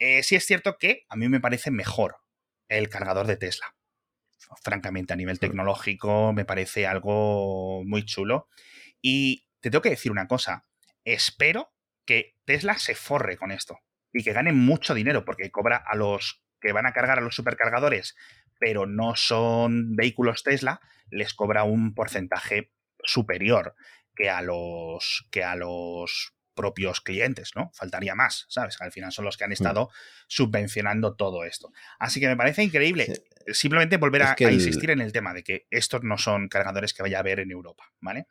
Eh, 0.00 0.24
sí 0.24 0.34
es 0.34 0.44
cierto 0.44 0.78
que 0.78 1.04
a 1.08 1.14
mí 1.14 1.28
me 1.28 1.38
parece 1.38 1.70
mejor 1.70 2.16
el 2.66 2.88
cargador 2.88 3.28
de 3.28 3.36
Tesla. 3.36 3.72
Francamente, 4.64 5.12
a 5.12 5.16
nivel 5.16 5.38
tecnológico 5.38 6.32
me 6.32 6.44
parece 6.44 6.88
algo 6.88 7.84
muy 7.84 8.04
chulo. 8.04 8.48
Y 9.00 9.46
te 9.60 9.70
tengo 9.70 9.82
que 9.82 9.90
decir 9.90 10.10
una 10.10 10.26
cosa, 10.26 10.66
espero 11.04 11.72
que 12.04 12.34
Tesla 12.44 12.76
se 12.78 12.96
forre 12.96 13.36
con 13.36 13.52
esto 13.52 13.78
y 14.12 14.24
que 14.24 14.32
gane 14.32 14.52
mucho 14.52 14.94
dinero 14.94 15.24
porque 15.24 15.52
cobra 15.52 15.76
a 15.76 15.94
los 15.94 16.42
que 16.60 16.72
van 16.72 16.86
a 16.86 16.92
cargar 16.92 17.18
a 17.18 17.22
los 17.22 17.36
supercargadores, 17.36 18.16
pero 18.58 18.86
no 18.86 19.14
son 19.14 19.94
vehículos 19.94 20.42
Tesla, 20.42 20.80
les 21.10 21.32
cobra 21.32 21.62
un 21.62 21.94
porcentaje 21.94 22.73
superior 23.04 23.74
que 24.14 24.30
a 24.30 24.42
los 24.42 25.26
que 25.30 25.44
a 25.44 25.56
los 25.56 26.34
propios 26.54 27.00
clientes, 27.00 27.50
¿no? 27.56 27.70
Faltaría 27.74 28.14
más, 28.14 28.46
¿sabes? 28.48 28.76
Al 28.80 28.92
final 28.92 29.12
son 29.12 29.24
los 29.24 29.36
que 29.36 29.44
han 29.44 29.50
mm. 29.50 29.54
estado 29.54 29.90
subvencionando 30.28 31.16
todo 31.16 31.44
esto. 31.44 31.72
Así 31.98 32.20
que 32.20 32.28
me 32.28 32.36
parece 32.36 32.62
increíble 32.62 33.12
simplemente 33.48 33.96
volver 33.96 34.22
a, 34.22 34.36
insistir 34.52 34.90
en 34.90 35.00
el 35.00 35.12
tema 35.12 35.34
de 35.34 35.42
que 35.42 35.66
estos 35.70 36.02
no 36.02 36.16
son 36.16 36.48
cargadores 36.48 36.94
que 36.94 37.02
vaya 37.02 37.18
a 37.18 37.20
haber 37.20 37.40
en 37.40 37.50
Europa, 37.50 37.84
¿vale? 38.00 38.26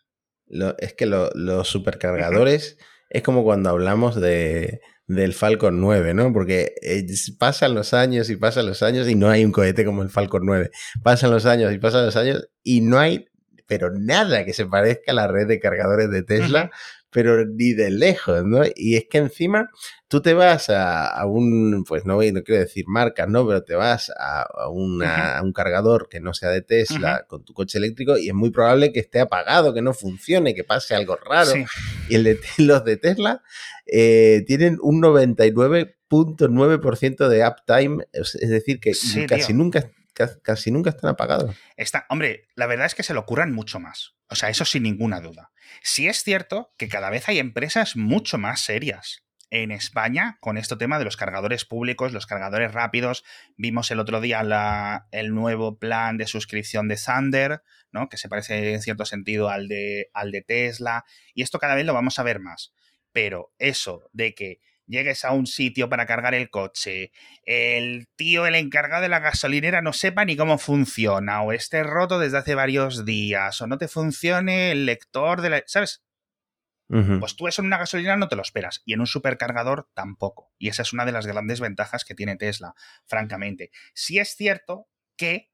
es 0.79 0.93
que 0.93 1.05
los 1.05 1.67
supercargadores 1.67 2.77
es 3.09 3.23
como 3.23 3.43
cuando 3.43 3.69
hablamos 3.69 4.19
de, 4.19 4.81
del 5.07 5.33
Falcon 5.33 5.79
9, 5.79 6.13
¿no? 6.13 6.31
Porque 6.33 6.73
eh, 6.81 7.05
pasan 7.37 7.73
los 7.73 7.93
años 7.93 8.29
y 8.29 8.35
pasan 8.35 8.65
los 8.65 8.83
años 8.83 9.07
y 9.07 9.15
no 9.15 9.29
hay 9.29 9.45
un 9.45 9.51
cohete 9.51 9.85
como 9.85 10.03
el 10.03 10.09
Falcon 10.09 10.43
9. 10.45 10.71
Pasan 11.01 11.31
los 11.31 11.45
años 11.45 11.73
y 11.73 11.77
pasan 11.77 12.05
los 12.05 12.15
años 12.15 12.47
y 12.63 12.81
no 12.81 12.99
hay 12.99 13.29
pero 13.73 13.89
nada 13.91 14.45
que 14.45 14.53
se 14.53 14.67
parezca 14.67 15.13
a 15.13 15.15
la 15.15 15.27
red 15.27 15.47
de 15.47 15.59
cargadores 15.59 16.11
de 16.11 16.21
Tesla, 16.21 16.69
pero 17.09 17.43
ni 17.43 17.73
de 17.73 17.89
lejos, 17.89 18.45
¿no? 18.45 18.61
Y 18.75 18.97
es 18.97 19.05
que 19.09 19.17
encima 19.17 19.71
tú 20.07 20.21
te 20.21 20.35
vas 20.35 20.69
a, 20.69 21.25
un, 21.25 21.83
pues 21.87 22.05
no, 22.05 22.21
no 22.21 22.43
quiero 22.43 22.61
decir 22.61 22.85
marcas, 22.87 23.27
¿no? 23.27 23.47
Pero 23.47 23.63
te 23.63 23.73
vas 23.73 24.11
a, 24.15 24.45
un 24.69 25.01
cargador 25.55 26.07
que 26.07 26.19
no 26.19 26.35
sea 26.35 26.49
de 26.49 26.61
Tesla 26.61 27.25
con 27.27 27.43
tu 27.43 27.55
coche 27.55 27.79
eléctrico 27.79 28.15
y 28.15 28.27
es 28.27 28.35
muy 28.35 28.51
probable 28.51 28.93
que 28.93 28.99
esté 28.99 29.19
apagado, 29.19 29.73
que 29.73 29.81
no 29.81 29.95
funcione, 29.95 30.53
que 30.53 30.63
pase 30.63 30.93
algo 30.93 31.15
raro. 31.15 31.49
Y 32.09 32.15
el 32.15 32.25
de, 32.25 32.39
los 32.59 32.85
de 32.85 32.97
Tesla 32.97 33.41
eh, 33.87 34.43
tienen 34.45 34.77
un 34.83 35.01
99.9% 35.01 37.27
de 37.27 37.47
uptime, 37.47 38.05
es 38.13 38.49
decir, 38.49 38.79
que 38.79 38.91
casi 39.27 39.55
nunca 39.55 39.89
casi 40.13 40.71
nunca 40.71 40.91
están 40.91 41.09
apagados. 41.09 41.55
Está, 41.77 42.05
hombre, 42.09 42.47
la 42.55 42.67
verdad 42.67 42.85
es 42.85 42.95
que 42.95 43.03
se 43.03 43.13
lo 43.13 43.25
curran 43.25 43.51
mucho 43.51 43.79
más. 43.79 44.15
O 44.29 44.35
sea, 44.35 44.49
eso 44.49 44.65
sin 44.65 44.83
ninguna 44.83 45.21
duda. 45.21 45.51
Sí 45.81 46.07
es 46.07 46.23
cierto 46.23 46.73
que 46.77 46.87
cada 46.87 47.09
vez 47.09 47.29
hay 47.29 47.39
empresas 47.39 47.95
mucho 47.95 48.37
más 48.37 48.61
serias. 48.61 49.23
En 49.49 49.69
España, 49.69 50.37
con 50.39 50.57
este 50.57 50.75
tema 50.77 50.97
de 50.97 51.05
los 51.05 51.15
cargadores 51.15 51.63
públicos, 51.63 52.11
los 52.11 52.25
cargadores 52.25 52.73
rápidos, 52.73 53.23
vimos 53.55 53.91
el 53.91 53.99
otro 53.99 54.19
día 54.19 54.41
la, 54.41 55.07
el 55.11 55.35
nuevo 55.35 55.77
plan 55.77 56.17
de 56.17 56.25
suscripción 56.25 56.87
de 56.87 56.97
Thunder, 56.97 57.61
¿no? 57.91 58.09
que 58.09 58.17
se 58.17 58.29
parece 58.29 58.73
en 58.73 58.81
cierto 58.81 59.05
sentido 59.05 59.49
al 59.49 59.67
de, 59.67 60.09
al 60.15 60.31
de 60.31 60.41
Tesla, 60.41 61.05
y 61.35 61.43
esto 61.43 61.59
cada 61.59 61.75
vez 61.75 61.85
lo 61.85 61.93
vamos 61.93 62.17
a 62.17 62.23
ver 62.23 62.39
más. 62.39 62.73
Pero 63.11 63.53
eso 63.59 64.09
de 64.11 64.33
que 64.33 64.59
llegues 64.93 65.25
a 65.25 65.31
un 65.31 65.45
sitio 65.45 65.89
para 65.89 66.05
cargar 66.05 66.33
el 66.33 66.49
coche, 66.49 67.11
el 67.43 68.07
tío, 68.15 68.45
el 68.45 68.55
encargado 68.55 69.01
de 69.01 69.09
la 69.09 69.19
gasolinera 69.19 69.81
no 69.81 69.91
sepa 69.91 70.23
ni 70.23 70.37
cómo 70.37 70.57
funciona, 70.57 71.41
o 71.41 71.51
esté 71.51 71.83
roto 71.83 72.19
desde 72.19 72.37
hace 72.37 72.55
varios 72.55 73.03
días, 73.03 73.61
o 73.61 73.67
no 73.67 73.77
te 73.77 73.89
funcione 73.89 74.71
el 74.71 74.85
lector 74.85 75.41
de 75.41 75.49
la... 75.49 75.63
¿Sabes? 75.65 76.03
Pues 77.19 77.35
tú 77.35 77.47
eso 77.47 77.63
en 77.63 77.67
una 77.67 77.79
gasolinera 77.79 78.17
no 78.17 78.27
te 78.27 78.35
lo 78.35 78.43
esperas, 78.43 78.83
y 78.85 78.93
en 78.93 78.99
un 78.99 79.07
supercargador 79.07 79.89
tampoco. 79.95 80.53
Y 80.59 80.69
esa 80.69 80.83
es 80.83 80.93
una 80.93 81.05
de 81.05 81.11
las 81.11 81.25
grandes 81.25 81.59
ventajas 81.59 82.05
que 82.05 82.13
tiene 82.13 82.35
Tesla, 82.35 82.75
francamente. 83.07 83.71
Si 83.95 84.19
es 84.19 84.35
cierto 84.35 84.87
que 85.17 85.52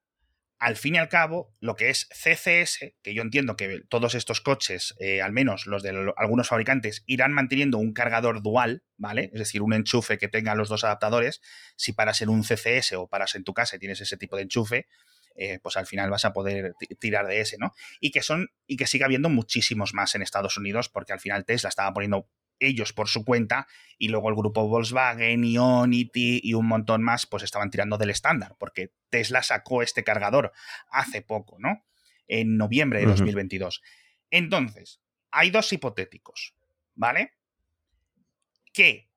al 0.60 0.76
fin 0.76 0.96
y 0.96 0.98
al 0.98 1.08
cabo, 1.08 1.56
lo 1.62 1.76
que 1.76 1.90
es 1.90 2.10
CCS, 2.10 2.94
que 3.02 3.14
yo 3.14 3.22
entiendo 3.22 3.56
que 3.56 3.82
todos 3.88 4.14
estos 4.14 4.42
coches, 4.42 4.94
eh, 5.00 5.22
al 5.22 5.32
menos 5.32 5.66
los 5.66 5.84
de 5.84 6.14
algunos 6.18 6.50
fabricantes, 6.50 7.04
irán 7.08 7.32
manteniendo 7.32 7.78
un 7.78 7.94
cargador 7.94 8.42
dual, 8.42 8.84
¿vale? 8.98 9.32
Es 9.34 9.40
decir, 9.40 9.62
un 9.62 9.74
enchufe 9.74 10.18
que 10.18 10.28
tenga 10.28 10.56
los 10.56 10.68
dos 10.68 10.84
adaptadores. 10.84 11.42
Si 11.78 11.94
paras 11.94 12.22
en 12.22 12.30
un 12.30 12.44
CCS 12.44 12.94
o 12.94 13.08
paras 13.08 13.36
en 13.36 13.46
tu 13.46 13.54
casa 13.54 13.80
tienes 13.80 14.02
ese 14.02 14.18
tipo 14.18 14.36
de 14.36 14.44
enchufe, 14.44 14.88
eh, 15.36 15.60
pues 15.64 15.78
al 15.78 15.88
final 15.88 16.10
vas 16.10 16.26
a 16.26 16.34
poder 16.34 16.74
tirar 17.00 17.26
de 17.28 17.40
ese, 17.40 17.58
¿no? 17.58 17.74
Y 18.02 18.12
que 18.12 18.22
son, 18.22 18.50
y 18.68 18.76
que 18.76 18.86
siga 18.86 19.06
habiendo 19.06 19.30
muchísimos 19.30 19.94
más 19.94 20.14
en 20.16 20.22
Estados 20.22 20.58
Unidos, 20.58 20.90
porque 20.90 21.14
al 21.14 21.22
final 21.22 21.46
Tesla 21.46 21.70
estaba 21.70 21.94
poniendo 21.94 22.30
ellos 22.60 22.94
por 22.94 23.08
su 23.08 23.26
cuenta 23.26 23.68
y 23.98 24.08
luego 24.10 24.30
el 24.30 24.36
grupo 24.36 24.68
Volkswagen, 24.68 25.44
Ionity 25.44 26.40
y 26.44 26.54
un 26.54 26.68
montón 26.68 27.04
más 27.04 27.26
pues 27.26 27.44
estaban 27.44 27.70
tirando 27.70 27.98
del 27.98 28.10
estándar 28.10 28.56
porque 28.60 28.94
Tesla 29.10 29.44
sacó 29.44 29.82
este 29.82 30.04
cargador 30.04 30.52
hace 30.90 31.22
poco, 31.22 31.58
¿no? 31.60 31.86
En 32.28 32.58
noviembre 32.58 33.00
de 33.00 33.08
2022. 33.08 33.82
Entonces, 34.32 35.02
hay 35.32 35.50
dos 35.50 35.72
hipotéticos, 35.74 36.56
¿vale? 36.96 37.34
Que 38.74 39.10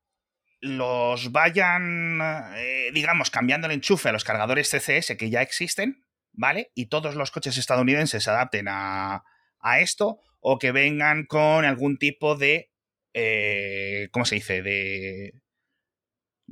los 0.60 1.32
vayan, 1.32 2.20
eh, 2.56 2.90
digamos, 2.94 3.30
cambiando 3.30 3.66
el 3.66 3.74
enchufe 3.74 4.08
a 4.08 4.12
los 4.12 4.24
cargadores 4.24 4.70
CCS 4.70 5.16
que 5.16 5.30
ya 5.30 5.42
existen, 5.42 6.04
¿vale? 6.32 6.70
Y 6.74 6.86
todos 6.86 7.14
los 7.14 7.30
coches 7.30 7.58
estadounidenses 7.58 8.24
se 8.24 8.30
adapten 8.30 8.68
a, 8.68 9.24
a 9.60 9.80
esto 9.80 10.20
o 10.40 10.58
que 10.58 10.72
vengan 10.72 11.24
con 11.24 11.64
algún 11.64 11.98
tipo 11.98 12.36
de 12.36 12.71
eh, 13.14 14.08
¿cómo 14.12 14.24
se 14.24 14.36
dice? 14.36 14.62
De 14.62 15.34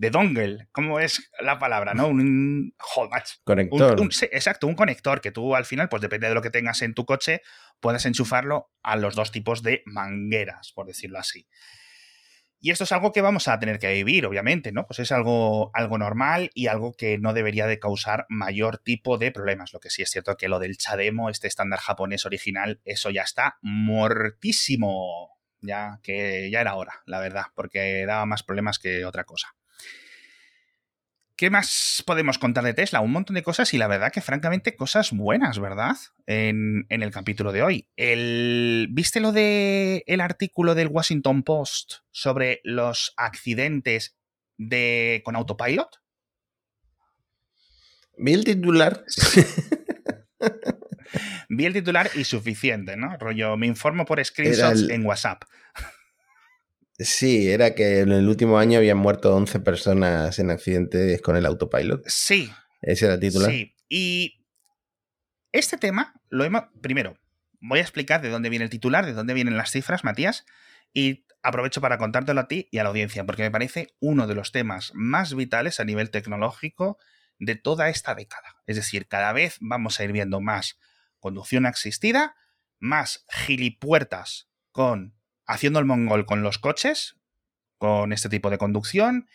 de 0.00 0.10
dongle, 0.10 0.68
¿cómo 0.72 0.98
es 0.98 1.30
la 1.40 1.58
palabra? 1.58 1.92
¿No? 1.92 2.08
Un 2.08 2.74
conector. 3.44 4.00
exacto, 4.32 4.66
un 4.66 4.74
conector 4.74 5.20
que 5.20 5.30
tú 5.30 5.54
al 5.54 5.66
final, 5.66 5.90
pues 5.90 6.00
depende 6.00 6.26
de 6.26 6.34
lo 6.34 6.40
que 6.40 6.48
tengas 6.48 6.80
en 6.80 6.94
tu 6.94 7.04
coche, 7.04 7.42
puedes 7.80 8.06
enchufarlo 8.06 8.70
a 8.82 8.96
los 8.96 9.14
dos 9.14 9.30
tipos 9.30 9.62
de 9.62 9.82
mangueras, 9.84 10.72
por 10.74 10.86
decirlo 10.86 11.18
así. 11.18 11.46
Y 12.62 12.70
esto 12.70 12.84
es 12.84 12.92
algo 12.92 13.12
que 13.12 13.20
vamos 13.20 13.46
a 13.48 13.58
tener 13.58 13.78
que 13.78 13.92
vivir, 13.92 14.24
obviamente, 14.24 14.72
¿no? 14.72 14.86
Pues 14.86 15.00
es 15.00 15.12
algo, 15.12 15.70
algo 15.74 15.96
normal 15.96 16.50
y 16.54 16.66
algo 16.66 16.92
que 16.92 17.18
no 17.18 17.32
debería 17.34 17.66
de 17.66 17.78
causar 17.78 18.26
mayor 18.28 18.78
tipo 18.78 19.18
de 19.18 19.32
problemas. 19.32 19.72
Lo 19.72 19.80
que 19.80 19.88
sí 19.90 20.00
es 20.02 20.10
cierto 20.10 20.36
que 20.36 20.48
lo 20.48 20.58
del 20.58 20.76
Chademo, 20.76 21.30
este 21.30 21.48
estándar 21.48 21.80
japonés 21.80 22.24
original, 22.26 22.80
eso 22.84 23.10
ya 23.10 23.22
está 23.22 23.58
mortísimo. 23.62 25.39
Ya 25.60 26.00
que 26.02 26.50
ya 26.50 26.60
era 26.60 26.74
hora, 26.74 27.02
la 27.06 27.20
verdad, 27.20 27.44
porque 27.54 28.04
daba 28.06 28.26
más 28.26 28.42
problemas 28.42 28.78
que 28.78 29.04
otra 29.04 29.24
cosa. 29.24 29.54
¿Qué 31.40 31.48
más 31.48 32.04
podemos 32.06 32.36
contar 32.36 32.64
de 32.64 32.74
Tesla? 32.74 33.00
Un 33.00 33.12
montón 33.12 33.32
de 33.32 33.42
cosas 33.42 33.72
y 33.72 33.78
la 33.78 33.86
verdad 33.86 34.12
que 34.12 34.20
francamente 34.20 34.76
cosas 34.76 35.10
buenas, 35.10 35.58
¿verdad? 35.58 35.96
En, 36.26 36.84
el 36.90 37.10
capítulo 37.10 37.50
de 37.50 37.62
hoy. 37.62 37.88
El, 37.96 38.88
¿Viste 38.90 39.20
lo 39.20 39.32
del 39.32 40.02
el 40.06 40.20
artículo 40.20 40.74
del 40.74 40.88
Washington 40.88 41.42
Post 41.42 42.00
sobre 42.10 42.60
los 42.62 43.14
accidentes 43.16 44.18
de, 44.58 45.22
con 45.24 45.34
autopilot? 45.34 46.02
Vi 48.18 48.34
el 48.34 48.44
titular. 48.44 49.02
Vi 51.48 51.66
el 51.66 51.72
titular 51.72 52.10
y 52.14 52.24
suficiente, 52.24 52.96
¿no? 52.96 53.16
Rollo, 53.18 53.56
me 53.56 53.66
informo 53.66 54.04
por 54.04 54.24
screenshots 54.24 54.88
en 54.88 55.04
WhatsApp. 55.04 55.44
Sí, 56.98 57.50
era 57.50 57.74
que 57.74 58.00
en 58.00 58.12
el 58.12 58.28
último 58.28 58.58
año 58.58 58.78
habían 58.78 58.98
muerto 58.98 59.34
11 59.34 59.60
personas 59.60 60.38
en 60.38 60.50
accidentes 60.50 61.22
con 61.22 61.34
el 61.36 61.46
autopilot. 61.46 62.06
Sí. 62.06 62.50
Ese 62.82 63.06
era 63.06 63.14
el 63.14 63.20
titular. 63.20 63.50
Sí. 63.50 63.74
Y 63.88 64.44
este 65.52 65.78
tema 65.78 66.20
lo 66.28 66.44
hemos. 66.44 66.64
Primero, 66.82 67.18
voy 67.60 67.78
a 67.78 67.82
explicar 67.82 68.20
de 68.20 68.28
dónde 68.28 68.50
viene 68.50 68.64
el 68.66 68.70
titular, 68.70 69.06
de 69.06 69.14
dónde 69.14 69.34
vienen 69.34 69.56
las 69.56 69.70
cifras, 69.70 70.04
Matías, 70.04 70.44
y 70.92 71.24
aprovecho 71.42 71.80
para 71.80 71.96
contártelo 71.98 72.40
a 72.40 72.48
ti 72.48 72.68
y 72.70 72.78
a 72.78 72.82
la 72.82 72.90
audiencia, 72.90 73.24
porque 73.24 73.42
me 73.42 73.50
parece 73.50 73.94
uno 74.00 74.26
de 74.26 74.34
los 74.34 74.52
temas 74.52 74.92
más 74.94 75.34
vitales 75.34 75.80
a 75.80 75.84
nivel 75.84 76.10
tecnológico 76.10 76.98
de 77.38 77.54
toda 77.54 77.88
esta 77.88 78.14
década. 78.14 78.56
Es 78.66 78.76
decir, 78.76 79.08
cada 79.08 79.32
vez 79.32 79.56
vamos 79.60 79.98
a 79.98 80.04
ir 80.04 80.12
viendo 80.12 80.40
más 80.40 80.78
conducción 81.20 81.66
asistida, 81.66 82.34
más 82.78 83.24
gilipuertas 83.28 84.48
con 84.72 85.14
haciendo 85.46 85.78
el 85.78 85.84
mongol 85.84 86.26
con 86.26 86.42
los 86.42 86.58
coches, 86.58 87.16
con 87.78 88.12
este 88.12 88.28
tipo 88.28 88.50
de 88.50 88.58
conducción, 88.58 89.26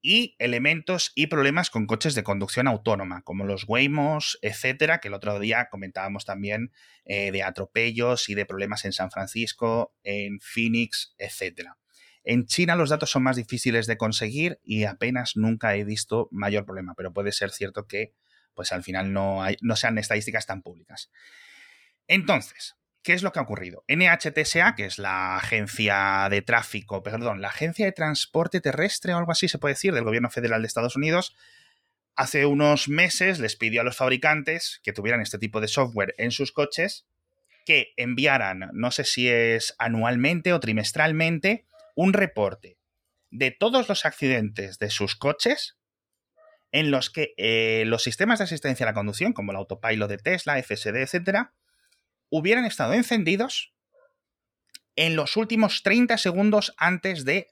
y 0.00 0.36
elementos 0.38 1.12
y 1.14 1.26
problemas 1.26 1.70
con 1.70 1.86
coches 1.86 2.14
de 2.14 2.22
conducción 2.22 2.68
autónoma, 2.68 3.22
como 3.22 3.44
los 3.44 3.64
Waymos, 3.66 4.38
etcétera, 4.42 5.00
que 5.00 5.08
el 5.08 5.14
otro 5.14 5.40
día 5.40 5.68
comentábamos 5.70 6.24
también 6.24 6.72
eh, 7.04 7.32
de 7.32 7.42
atropellos 7.42 8.28
y 8.28 8.34
de 8.34 8.46
problemas 8.46 8.84
en 8.84 8.92
San 8.92 9.10
Francisco, 9.10 9.94
en 10.02 10.38
Phoenix, 10.40 11.14
etcétera. 11.18 11.78
En 12.22 12.46
China 12.46 12.76
los 12.76 12.90
datos 12.90 13.10
son 13.10 13.22
más 13.22 13.36
difíciles 13.36 13.86
de 13.86 13.96
conseguir 13.96 14.60
y 14.62 14.84
apenas 14.84 15.32
nunca 15.36 15.74
he 15.74 15.84
visto 15.84 16.28
mayor 16.30 16.64
problema, 16.64 16.94
pero 16.94 17.12
puede 17.12 17.32
ser 17.32 17.50
cierto 17.50 17.86
que 17.86 18.14
pues 18.54 18.72
al 18.72 18.82
final 18.82 19.12
no, 19.12 19.42
hay, 19.42 19.56
no 19.60 19.76
sean 19.76 19.98
estadísticas 19.98 20.46
tan 20.46 20.62
públicas. 20.62 21.10
Entonces, 22.06 22.78
¿Qué 23.08 23.14
es 23.14 23.22
lo 23.22 23.32
que 23.32 23.38
ha 23.38 23.42
ocurrido? 23.42 23.84
NHTSA, 23.88 24.74
que 24.74 24.84
es 24.84 24.98
la 24.98 25.36
agencia 25.36 26.28
de 26.30 26.42
tráfico, 26.42 27.02
perdón, 27.02 27.40
la 27.40 27.48
agencia 27.48 27.86
de 27.86 27.92
transporte 27.92 28.60
terrestre 28.60 29.14
o 29.14 29.16
algo 29.16 29.32
así 29.32 29.48
se 29.48 29.56
puede 29.56 29.72
decir, 29.72 29.94
del 29.94 30.04
gobierno 30.04 30.28
federal 30.28 30.60
de 30.60 30.66
Estados 30.66 30.94
Unidos, 30.94 31.34
hace 32.16 32.44
unos 32.44 32.90
meses 32.90 33.38
les 33.38 33.56
pidió 33.56 33.80
a 33.80 33.84
los 33.84 33.96
fabricantes 33.96 34.80
que 34.82 34.92
tuvieran 34.92 35.22
este 35.22 35.38
tipo 35.38 35.62
de 35.62 35.68
software 35.68 36.14
en 36.18 36.32
sus 36.32 36.52
coches 36.52 37.06
que 37.64 37.94
enviaran, 37.96 38.68
no 38.74 38.90
sé 38.90 39.04
si 39.04 39.28
es 39.30 39.74
anualmente 39.78 40.52
o 40.52 40.60
trimestralmente, 40.60 41.64
un 41.94 42.12
reporte 42.12 42.76
de 43.30 43.52
todos 43.52 43.88
los 43.88 44.04
accidentes 44.04 44.78
de 44.78 44.90
sus 44.90 45.16
coches 45.16 45.77
en 46.72 46.90
los 46.90 47.10
que 47.10 47.34
eh, 47.36 47.84
los 47.86 48.02
sistemas 48.02 48.38
de 48.38 48.44
asistencia 48.44 48.84
a 48.84 48.90
la 48.90 48.94
conducción, 48.94 49.32
como 49.32 49.52
el 49.52 49.56
autopilot 49.56 50.08
de 50.08 50.18
Tesla, 50.18 50.62
FSD, 50.62 50.96
etcétera, 50.96 51.54
hubieran 52.30 52.64
estado 52.64 52.92
encendidos 52.94 53.72
en 54.96 55.16
los 55.16 55.36
últimos 55.36 55.82
30 55.82 56.18
segundos 56.18 56.74
antes 56.76 57.24
de 57.24 57.48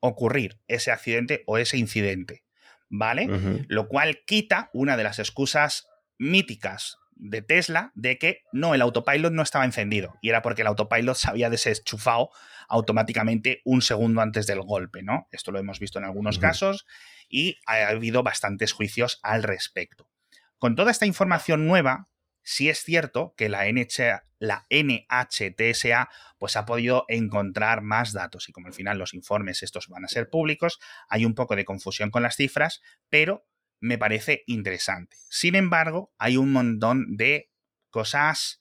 ocurrir 0.00 0.58
ese 0.66 0.90
accidente 0.90 1.44
o 1.46 1.58
ese 1.58 1.76
incidente. 1.76 2.44
¿Vale? 2.92 3.28
Lo 3.68 3.86
cual 3.86 4.22
quita 4.26 4.68
una 4.72 4.96
de 4.96 5.04
las 5.04 5.20
excusas 5.20 5.86
míticas 6.18 6.98
de 7.20 7.42
Tesla 7.42 7.92
de 7.94 8.18
que 8.18 8.42
no, 8.50 8.74
el 8.74 8.82
autopilot 8.82 9.32
no 9.32 9.42
estaba 9.42 9.64
encendido 9.64 10.16
y 10.22 10.30
era 10.30 10.42
porque 10.42 10.62
el 10.62 10.68
autopilot 10.68 11.14
se 11.14 11.28
había 11.28 11.50
desenchufado 11.50 12.30
automáticamente 12.68 13.60
un 13.64 13.82
segundo 13.82 14.22
antes 14.22 14.46
del 14.46 14.62
golpe, 14.62 15.02
¿no? 15.02 15.28
Esto 15.30 15.52
lo 15.52 15.58
hemos 15.58 15.78
visto 15.78 15.98
en 15.98 16.04
algunos 16.04 16.38
casos 16.38 16.86
y 17.30 17.58
ha 17.66 17.88
habido 17.88 18.22
bastantes 18.22 18.72
juicios 18.72 19.18
al 19.22 19.42
respecto. 19.42 20.10
Con 20.58 20.74
toda 20.74 20.90
esta 20.90 21.06
información 21.06 21.66
nueva, 21.66 22.10
sí 22.42 22.68
es 22.68 22.82
cierto 22.82 23.34
que 23.36 23.48
la, 23.48 23.64
la 24.38 24.66
NHTSA 24.68 26.10
pues, 26.38 26.56
ha 26.56 26.66
podido 26.66 27.04
encontrar 27.08 27.80
más 27.80 28.12
datos 28.12 28.48
y 28.48 28.52
como 28.52 28.66
al 28.66 28.74
final 28.74 28.98
los 28.98 29.14
informes 29.14 29.62
estos 29.62 29.88
van 29.88 30.04
a 30.04 30.08
ser 30.08 30.28
públicos, 30.28 30.78
hay 31.08 31.24
un 31.24 31.34
poco 31.34 31.56
de 31.56 31.64
confusión 31.64 32.10
con 32.10 32.22
las 32.22 32.36
cifras, 32.36 32.82
pero 33.08 33.46
me 33.80 33.96
parece 33.96 34.42
interesante. 34.46 35.16
Sin 35.30 35.54
embargo, 35.54 36.12
hay 36.18 36.36
un 36.36 36.52
montón 36.52 37.16
de 37.16 37.50
cosas 37.88 38.59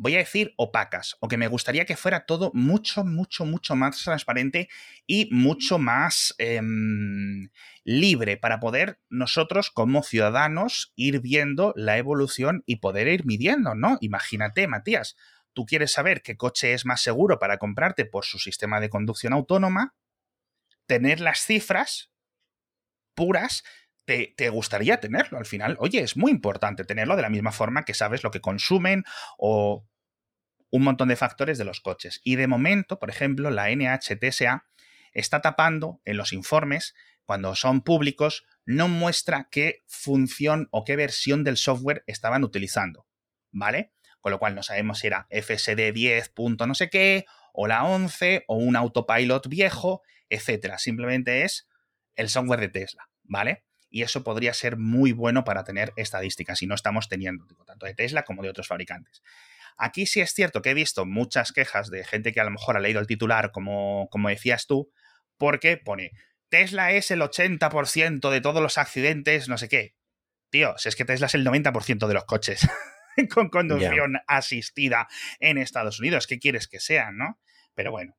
voy 0.00 0.14
a 0.14 0.18
decir 0.18 0.54
opacas, 0.56 1.18
o 1.20 1.28
que 1.28 1.36
me 1.36 1.46
gustaría 1.46 1.84
que 1.84 1.94
fuera 1.94 2.24
todo 2.24 2.50
mucho, 2.54 3.04
mucho, 3.04 3.44
mucho 3.44 3.76
más 3.76 4.02
transparente 4.02 4.70
y 5.06 5.28
mucho 5.30 5.78
más 5.78 6.34
em, 6.38 7.50
libre 7.84 8.38
para 8.38 8.60
poder 8.60 8.98
nosotros 9.10 9.70
como 9.70 10.02
ciudadanos 10.02 10.94
ir 10.96 11.20
viendo 11.20 11.74
la 11.76 11.98
evolución 11.98 12.62
y 12.64 12.76
poder 12.76 13.08
ir 13.08 13.26
midiendo, 13.26 13.74
¿no? 13.74 13.98
Imagínate, 14.00 14.66
Matías, 14.68 15.16
tú 15.52 15.66
quieres 15.66 15.92
saber 15.92 16.22
qué 16.22 16.34
coche 16.34 16.72
es 16.72 16.86
más 16.86 17.02
seguro 17.02 17.38
para 17.38 17.58
comprarte 17.58 18.06
por 18.06 18.24
su 18.24 18.38
sistema 18.38 18.80
de 18.80 18.88
conducción 18.88 19.34
autónoma, 19.34 19.94
tener 20.86 21.20
las 21.20 21.40
cifras 21.40 22.10
puras 23.14 23.64
te, 24.06 24.32
te, 24.34 24.48
gustaría 24.48 24.98
tenerlo 24.98 25.36
al 25.36 25.44
final. 25.44 25.76
Oye, 25.78 26.00
es 26.00 26.16
muy 26.16 26.32
importante 26.32 26.84
tenerlo 26.84 27.16
de 27.16 27.22
la 27.22 27.28
misma 27.28 27.52
forma 27.52 27.84
que 27.84 27.94
sabes 27.94 28.24
lo 28.24 28.30
que 28.30 28.40
consumen 28.40 29.04
o 29.36 29.86
un 30.70 30.82
montón 30.82 31.08
de 31.08 31.16
factores 31.16 31.58
de 31.58 31.64
los 31.64 31.80
coches. 31.80 32.20
Y 32.24 32.36
de 32.36 32.46
momento, 32.46 32.98
por 32.98 33.10
ejemplo, 33.10 33.50
la 33.50 33.70
NHTSA 33.70 34.66
está 35.12 35.40
tapando 35.40 36.00
en 36.04 36.16
los 36.16 36.32
informes, 36.32 36.94
cuando 37.24 37.54
son 37.54 37.82
públicos, 37.82 38.44
no 38.64 38.88
muestra 38.88 39.48
qué 39.50 39.82
función 39.86 40.68
o 40.70 40.84
qué 40.84 40.96
versión 40.96 41.44
del 41.44 41.56
software 41.56 42.04
estaban 42.06 42.44
utilizando. 42.44 43.06
¿Vale? 43.52 43.92
Con 44.20 44.32
lo 44.32 44.38
cual 44.38 44.54
no 44.54 44.62
sabemos 44.62 45.00
si 45.00 45.08
era 45.08 45.26
FSD 45.30 45.92
10. 45.92 46.32
no 46.66 46.74
sé 46.74 46.90
qué, 46.90 47.26
o 47.52 47.66
la 47.66 47.84
11, 47.84 48.44
o 48.46 48.56
un 48.56 48.76
autopilot 48.76 49.48
viejo, 49.48 50.02
etcétera. 50.28 50.78
Simplemente 50.78 51.42
es 51.42 51.68
el 52.14 52.28
software 52.28 52.60
de 52.60 52.68
Tesla, 52.68 53.08
¿vale? 53.24 53.64
Y 53.88 54.02
eso 54.02 54.22
podría 54.22 54.54
ser 54.54 54.76
muy 54.76 55.12
bueno 55.12 55.42
para 55.42 55.64
tener 55.64 55.92
estadísticas, 55.96 56.62
y 56.62 56.66
no 56.66 56.74
estamos 56.74 57.08
teniendo, 57.08 57.46
tanto 57.66 57.86
de 57.86 57.94
Tesla 57.94 58.22
como 58.22 58.42
de 58.42 58.50
otros 58.50 58.68
fabricantes. 58.68 59.22
Aquí 59.76 60.06
sí 60.06 60.20
es 60.20 60.32
cierto 60.32 60.62
que 60.62 60.70
he 60.70 60.74
visto 60.74 61.06
muchas 61.06 61.52
quejas 61.52 61.90
de 61.90 62.04
gente 62.04 62.32
que 62.32 62.40
a 62.40 62.44
lo 62.44 62.50
mejor 62.50 62.76
ha 62.76 62.80
leído 62.80 63.00
el 63.00 63.06
titular, 63.06 63.52
como, 63.52 64.08
como 64.10 64.28
decías 64.28 64.66
tú, 64.66 64.90
porque 65.36 65.76
pone, 65.76 66.12
Tesla 66.48 66.92
es 66.92 67.10
el 67.10 67.20
80% 67.20 68.30
de 68.30 68.40
todos 68.40 68.62
los 68.62 68.76
accidentes, 68.76 69.48
no 69.48 69.56
sé 69.56 69.68
qué. 69.68 69.94
Tío, 70.50 70.76
si 70.78 70.88
es 70.88 70.96
que 70.96 71.04
Tesla 71.04 71.26
es 71.26 71.34
el 71.34 71.46
90% 71.46 72.06
de 72.06 72.14
los 72.14 72.24
coches 72.24 72.68
con 73.32 73.48
conducción 73.48 74.18
asistida 74.26 75.08
en 75.38 75.58
Estados 75.58 76.00
Unidos, 76.00 76.26
¿qué 76.26 76.38
quieres 76.38 76.66
que 76.66 76.80
sean, 76.80 77.16
no? 77.16 77.40
Pero 77.74 77.92
bueno, 77.92 78.16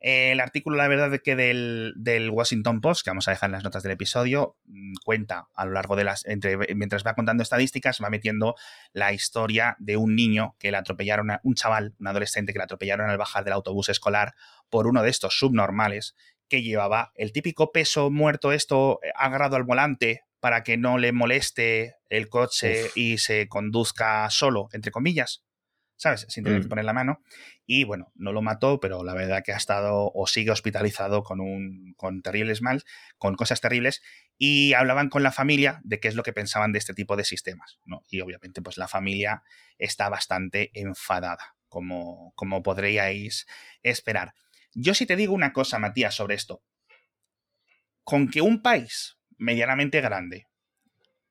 el 0.00 0.40
artículo, 0.40 0.76
la 0.76 0.88
verdad, 0.88 1.18
que 1.22 1.36
del, 1.36 1.94
del, 1.96 2.30
Washington 2.30 2.80
Post, 2.80 3.02
que 3.02 3.10
vamos 3.10 3.28
a 3.28 3.30
dejar 3.30 3.48
en 3.48 3.52
las 3.52 3.64
notas 3.64 3.82
del 3.82 3.92
episodio, 3.92 4.56
mm, 4.66 4.94
cuenta 5.04 5.48
a 5.54 5.64
lo 5.64 5.72
largo 5.72 5.96
de 5.96 6.04
las. 6.04 6.24
Entre, 6.26 6.56
mientras 6.74 7.04
va 7.04 7.14
contando 7.14 7.42
estadísticas, 7.42 8.00
va 8.02 8.10
metiendo 8.10 8.54
la 8.92 9.12
historia 9.12 9.76
de 9.78 9.96
un 9.96 10.14
niño 10.14 10.54
que 10.58 10.70
le 10.70 10.76
atropellaron, 10.76 11.30
a, 11.30 11.40
un 11.44 11.54
chaval, 11.54 11.94
un 11.98 12.08
adolescente 12.08 12.52
que 12.52 12.58
le 12.58 12.64
atropellaron 12.64 13.08
al 13.08 13.18
bajar 13.18 13.44
del 13.44 13.54
autobús 13.54 13.88
escolar 13.88 14.34
por 14.68 14.86
uno 14.86 15.02
de 15.02 15.10
estos 15.10 15.38
subnormales 15.38 16.14
que 16.48 16.62
llevaba 16.62 17.12
el 17.14 17.32
típico 17.32 17.72
peso 17.72 18.10
muerto, 18.10 18.52
esto 18.52 19.00
eh, 19.02 19.10
agarrado 19.16 19.56
al 19.56 19.64
volante 19.64 20.22
para 20.40 20.62
que 20.62 20.76
no 20.76 20.98
le 20.98 21.12
moleste 21.12 21.96
el 22.08 22.28
coche 22.28 22.90
y 22.94 23.18
se 23.18 23.48
conduzca 23.48 24.28
solo, 24.30 24.68
entre 24.72 24.92
comillas. 24.92 25.45
¿Sabes? 25.96 26.26
Sin 26.28 26.44
tener 26.44 26.60
que 26.60 26.66
Mm. 26.66 26.70
poner 26.70 26.84
la 26.84 26.92
mano. 26.92 27.22
Y 27.66 27.84
bueno, 27.84 28.12
no 28.14 28.32
lo 28.32 28.42
mató, 28.42 28.80
pero 28.80 29.02
la 29.04 29.14
verdad 29.14 29.42
que 29.44 29.52
ha 29.52 29.56
estado 29.56 30.10
o 30.14 30.26
sigue 30.26 30.50
hospitalizado 30.50 31.22
con, 31.22 31.40
un, 31.40 31.94
con 31.96 32.22
terribles 32.22 32.62
mal, 32.62 32.84
con 33.18 33.34
cosas 33.34 33.60
terribles. 33.60 34.02
Y 34.38 34.74
hablaban 34.74 35.08
con 35.08 35.22
la 35.22 35.32
familia 35.32 35.80
de 35.84 35.98
qué 36.00 36.08
es 36.08 36.14
lo 36.14 36.22
que 36.22 36.32
pensaban 36.32 36.72
de 36.72 36.78
este 36.78 36.94
tipo 36.94 37.16
de 37.16 37.24
sistemas, 37.24 37.78
¿no? 37.84 38.02
Y 38.08 38.20
obviamente, 38.20 38.62
pues 38.62 38.76
la 38.76 38.88
familia 38.88 39.42
está 39.78 40.08
bastante 40.08 40.70
enfadada, 40.78 41.56
como, 41.68 42.32
como 42.36 42.62
podríais 42.62 43.46
esperar. 43.82 44.34
Yo 44.74 44.92
sí 44.94 45.06
te 45.06 45.16
digo 45.16 45.32
una 45.32 45.52
cosa, 45.54 45.78
Matías, 45.78 46.14
sobre 46.14 46.34
esto. 46.34 46.62
Con 48.04 48.28
que 48.28 48.40
un 48.42 48.62
país 48.62 49.18
medianamente 49.38 50.00
grande 50.00 50.46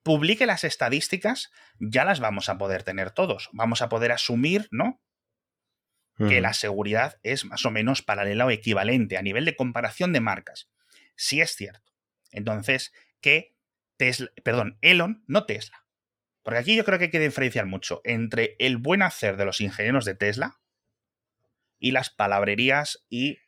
publique 0.06 0.46
las 0.46 0.63
estadísticas, 0.63 1.52
ya 1.80 2.06
las 2.06 2.20
vamos 2.20 2.48
a 2.48 2.60
poder 2.60 2.84
tener 2.84 3.10
todos. 3.10 3.50
Vamos 3.54 3.82
a 3.82 3.89
poder 3.89 4.12
asumir, 4.12 4.68
¿no? 4.70 5.02
Que 6.18 6.39
la 6.39 6.54
seguridad 6.54 7.20
es 7.24 7.44
más 7.44 7.65
o 7.65 7.72
menos 7.72 8.04
paralela 8.04 8.46
o 8.46 8.52
equivalente 8.52 9.18
a 9.18 9.24
nivel 9.24 9.44
de 9.44 9.56
comparación 9.56 10.13
de 10.13 10.22
marcas. 10.22 10.70
Sí 11.15 11.41
es 11.41 11.56
cierto. 11.56 11.91
Entonces, 12.32 12.94
que 13.20 13.58
Tesla, 13.98 14.32
perdón, 14.44 14.78
Elon, 14.82 15.24
no 15.28 15.46
Tesla. 15.46 15.86
Porque 16.44 16.60
aquí 16.60 16.76
yo 16.76 16.86
creo 16.86 17.00
que 17.00 17.06
hay 17.06 17.12
que 17.12 17.20
diferenciar 17.20 17.65
mucho 17.65 18.02
entre 18.06 18.56
el 18.60 18.78
buen 18.78 19.02
hacer 19.02 19.36
de 19.38 19.46
los 19.46 19.60
ingenieros 19.60 20.06
de 20.06 20.13
Tesla 20.13 20.62
y 21.80 21.91
las 21.91 22.12
palabrerías 22.12 23.04
y 23.10 23.39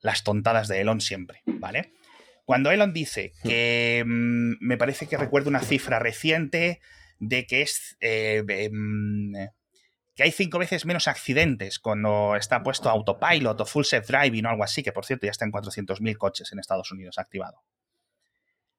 las 0.00 0.24
tontadas 0.24 0.68
de 0.68 0.80
Elon 0.80 1.02
siempre, 1.02 1.42
¿vale? 1.44 1.92
Cuando 2.46 2.70
Elon 2.70 2.92
dice 2.92 3.32
que 3.42 4.04
mm, 4.06 4.54
me 4.60 4.78
parece 4.78 5.08
que 5.08 5.16
recuerdo 5.16 5.50
una 5.50 5.60
cifra 5.60 5.98
reciente 5.98 6.80
de 7.18 7.44
que 7.44 7.62
es 7.62 7.96
eh, 8.00 8.44
em, 8.48 9.32
que 10.14 10.22
hay 10.22 10.30
cinco 10.30 10.60
veces 10.60 10.86
menos 10.86 11.08
accidentes 11.08 11.80
cuando 11.80 12.36
está 12.36 12.62
puesto 12.62 12.88
autopilot 12.88 13.60
o 13.60 13.66
full 13.66 13.82
self 13.82 14.06
driving 14.06 14.46
o 14.46 14.50
algo 14.50 14.62
así, 14.62 14.84
que 14.84 14.92
por 14.92 15.04
cierto 15.04 15.26
ya 15.26 15.32
está 15.32 15.44
en 15.44 15.50
400.000 15.50 16.16
coches 16.16 16.52
en 16.52 16.60
Estados 16.60 16.92
Unidos 16.92 17.18
activado. 17.18 17.64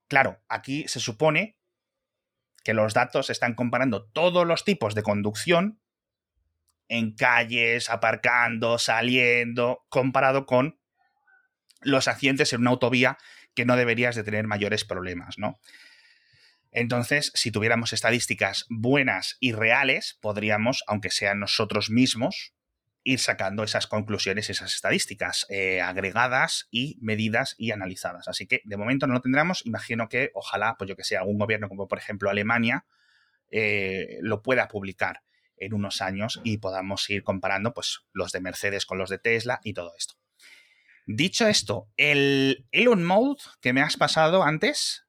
Claro, 0.08 0.40
aquí 0.48 0.88
se 0.88 0.98
supone 0.98 1.58
que 2.64 2.72
los 2.72 2.94
datos 2.94 3.28
están 3.28 3.54
comparando 3.54 4.06
todos 4.06 4.46
los 4.46 4.64
tipos 4.64 4.94
de 4.94 5.02
conducción 5.02 5.78
en 6.88 7.14
calles, 7.14 7.90
aparcando, 7.90 8.78
saliendo, 8.78 9.84
comparado 9.90 10.46
con 10.46 10.80
los 11.82 12.08
accidentes 12.08 12.52
en 12.54 12.62
una 12.62 12.70
autovía 12.70 13.18
que 13.58 13.64
no 13.64 13.74
deberías 13.74 14.14
de 14.14 14.22
tener 14.22 14.46
mayores 14.46 14.84
problemas, 14.84 15.36
¿no? 15.36 15.58
Entonces, 16.70 17.32
si 17.34 17.50
tuviéramos 17.50 17.92
estadísticas 17.92 18.66
buenas 18.68 19.36
y 19.40 19.50
reales, 19.50 20.16
podríamos, 20.20 20.84
aunque 20.86 21.10
sean 21.10 21.40
nosotros 21.40 21.90
mismos, 21.90 22.54
ir 23.02 23.18
sacando 23.18 23.64
esas 23.64 23.88
conclusiones, 23.88 24.48
esas 24.48 24.76
estadísticas 24.76 25.44
eh, 25.48 25.80
agregadas 25.80 26.68
y 26.70 26.98
medidas 27.00 27.56
y 27.58 27.72
analizadas. 27.72 28.28
Así 28.28 28.46
que 28.46 28.60
de 28.64 28.76
momento 28.76 29.08
no 29.08 29.14
lo 29.14 29.22
tendremos. 29.22 29.66
Imagino 29.66 30.08
que 30.08 30.30
ojalá, 30.34 30.76
pues 30.78 30.88
yo 30.88 30.94
que 30.94 31.02
sé, 31.02 31.16
algún 31.16 31.36
gobierno 31.36 31.68
como 31.68 31.88
por 31.88 31.98
ejemplo 31.98 32.30
Alemania 32.30 32.86
eh, 33.50 34.18
lo 34.20 34.40
pueda 34.40 34.68
publicar 34.68 35.22
en 35.56 35.74
unos 35.74 36.00
años 36.00 36.40
y 36.44 36.58
podamos 36.58 37.10
ir 37.10 37.24
comparando 37.24 37.74
pues 37.74 38.02
los 38.12 38.30
de 38.30 38.40
Mercedes 38.40 38.86
con 38.86 38.98
los 38.98 39.10
de 39.10 39.18
Tesla 39.18 39.58
y 39.64 39.72
todo 39.72 39.96
esto. 39.98 40.14
Dicho 41.10 41.48
esto, 41.48 41.88
el 41.96 42.66
Elon 42.70 43.02
Mode 43.02 43.40
que 43.62 43.72
me 43.72 43.80
has 43.80 43.96
pasado 43.96 44.42
antes, 44.42 45.06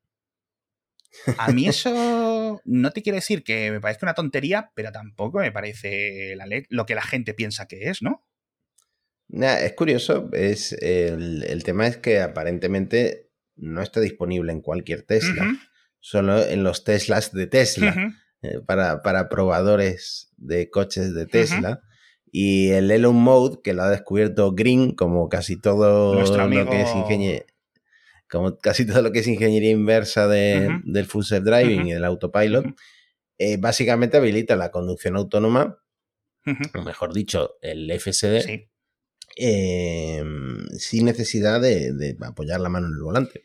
a 1.38 1.51
mí 1.51 1.67
eso 1.67 2.62
no 2.63 2.91
te 2.91 3.01
quiere 3.01 3.17
decir 3.17 3.43
que 3.43 3.69
me 3.69 3.81
parezca 3.81 4.05
una 4.05 4.13
tontería, 4.13 4.71
pero 4.75 4.93
tampoco 4.93 5.39
me 5.39 5.51
parece 5.51 6.38
la 6.38 6.45
lo 6.69 6.85
que 6.85 6.95
la 6.95 7.01
gente 7.01 7.33
piensa 7.33 7.67
que 7.67 7.89
es, 7.89 8.01
¿no? 8.01 8.25
Nah, 9.27 9.57
es 9.57 9.73
curioso, 9.73 10.29
es 10.31 10.71
el, 10.71 11.43
el 11.43 11.63
tema 11.65 11.85
es 11.85 11.97
que 11.97 12.21
aparentemente 12.21 13.29
no 13.57 13.81
está 13.81 13.99
disponible 13.99 14.53
en 14.53 14.62
cualquier 14.62 15.03
Tesla, 15.03 15.53
solo 15.99 16.41
en 16.41 16.63
los 16.63 16.85
Teslas 16.85 17.33
de 17.33 17.45
Tesla, 17.47 18.13
eh, 18.41 18.62
para, 18.65 19.01
para 19.01 19.27
probadores 19.27 20.31
de 20.38 20.69
coches 20.69 21.13
de 21.13 21.25
Tesla. 21.25 21.81
Y 22.31 22.69
el 22.69 22.91
Elon 22.91 23.15
Mode, 23.15 23.59
que 23.63 23.73
lo 23.73 23.83
ha 23.83 23.89
descubierto 23.89 24.51
Green, 24.53 24.91
como 24.95 25.29
casi 25.29 25.59
todo 25.59 26.13
Nuestro 26.15 26.43
amigo- 26.43 26.65
lo 26.65 26.69
que 26.71 26.81
es 26.81 26.95
ingeniería. 26.95 27.45
Como 28.29 28.57
casi 28.57 28.85
todo 28.85 29.01
lo 29.01 29.11
que 29.11 29.19
es 29.19 29.27
ingeniería 29.27 29.71
inversa 29.71 30.27
de- 30.27 30.79
del 30.83 31.05
full 31.07 31.23
self 31.23 31.43
driving 31.45 31.87
y 31.87 31.93
del 31.93 32.05
autopilot, 32.05 32.65
eh, 33.39 33.57
básicamente 33.57 34.17
habilita 34.17 34.55
la 34.55 34.69
conducción 34.69 35.15
autónoma, 35.15 35.79
o 36.75 36.81
mejor 36.83 37.13
dicho, 37.13 37.55
el 37.61 37.89
FSD, 37.91 38.41
Sí. 38.41 38.67
eh, 39.37 40.23
sin 40.77 41.05
necesidad 41.05 41.61
de, 41.61 41.93
de 41.93 42.17
apoyar 42.21 42.59
la 42.59 42.69
mano 42.69 42.87
en 42.87 42.93
el 42.93 43.01
volante. 43.01 43.43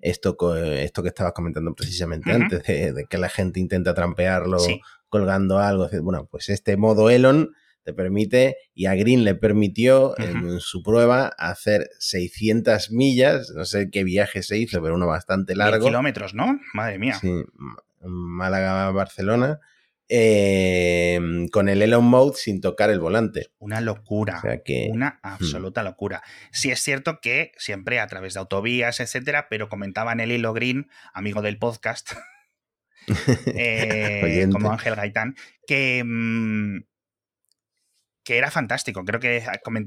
Esto, 0.00 0.36
esto 0.56 1.02
que 1.02 1.08
estabas 1.08 1.32
comentando 1.32 1.74
precisamente 1.74 2.30
antes, 2.32 2.62
de, 2.64 2.92
de 2.92 3.04
que 3.06 3.16
la 3.18 3.28
gente 3.28 3.58
intenta 3.60 3.94
trampearlo 3.94 4.58
Sí. 4.58 4.80
colgando 5.08 5.58
algo. 5.58 5.88
Bueno, 6.02 6.26
pues 6.30 6.48
este 6.48 6.76
modo 6.76 7.08
Elon 7.08 7.54
te 7.84 7.92
permite, 7.92 8.56
y 8.74 8.86
a 8.86 8.94
Green 8.94 9.24
le 9.24 9.34
permitió 9.34 10.18
en 10.18 10.58
su 10.60 10.82
prueba 10.82 11.26
hacer 11.38 11.90
600 11.98 12.90
millas, 12.90 13.52
no 13.54 13.64
sé 13.64 13.90
qué 13.90 14.04
viaje 14.04 14.42
se 14.42 14.58
hizo, 14.58 14.82
pero 14.82 14.94
uno 14.94 15.06
bastante 15.06 15.54
largo. 15.54 15.86
kilómetros, 15.86 16.34
¿no? 16.34 16.58
Madre 16.72 16.98
mía. 16.98 17.18
Sí, 17.20 17.30
Málaga-Barcelona, 18.00 19.60
eh, 20.08 21.18
con 21.52 21.68
el 21.68 21.82
Elon 21.82 22.04
Mode 22.04 22.36
sin 22.36 22.60
tocar 22.60 22.88
el 22.88 23.00
volante. 23.00 23.50
Una 23.58 23.80
locura. 23.80 24.38
O 24.38 24.40
sea 24.40 24.62
que... 24.62 24.88
Una 24.90 25.20
absoluta 25.22 25.82
locura. 25.82 26.22
Sí 26.52 26.70
es 26.70 26.80
cierto 26.80 27.20
que 27.20 27.52
siempre 27.58 28.00
a 28.00 28.06
través 28.06 28.34
de 28.34 28.40
autovías, 28.40 29.00
etcétera, 29.00 29.48
pero 29.50 29.68
comentaban 29.68 30.20
el 30.20 30.32
Hilo 30.32 30.54
Green, 30.54 30.88
amigo 31.12 31.42
del 31.42 31.58
podcast, 31.58 32.12
eh, 33.46 34.48
como 34.50 34.72
Ángel 34.72 34.94
Gaitán, 34.94 35.36
que, 35.66 36.02
mm, 36.04 36.93
que 38.24 38.38
era 38.38 38.50
fantástico. 38.50 39.04
Creo 39.04 39.20
que 39.20 39.44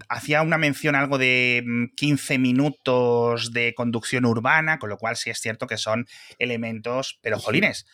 hacía 0.10 0.42
una 0.42 0.58
mención 0.58 0.96
algo 0.96 1.18
de 1.18 1.64
mm, 1.66 1.96
15 1.96 2.38
minutos 2.38 3.52
de 3.52 3.74
conducción 3.74 4.26
urbana, 4.26 4.80
con 4.80 4.90
lo 4.90 4.98
cual 4.98 5.18
sí 5.18 5.30
es 5.30 5.40
cierto 5.40 5.68
que 5.68 5.78
son 5.78 6.08
elementos, 6.38 7.20
pero 7.22 7.40
jolines, 7.40 7.88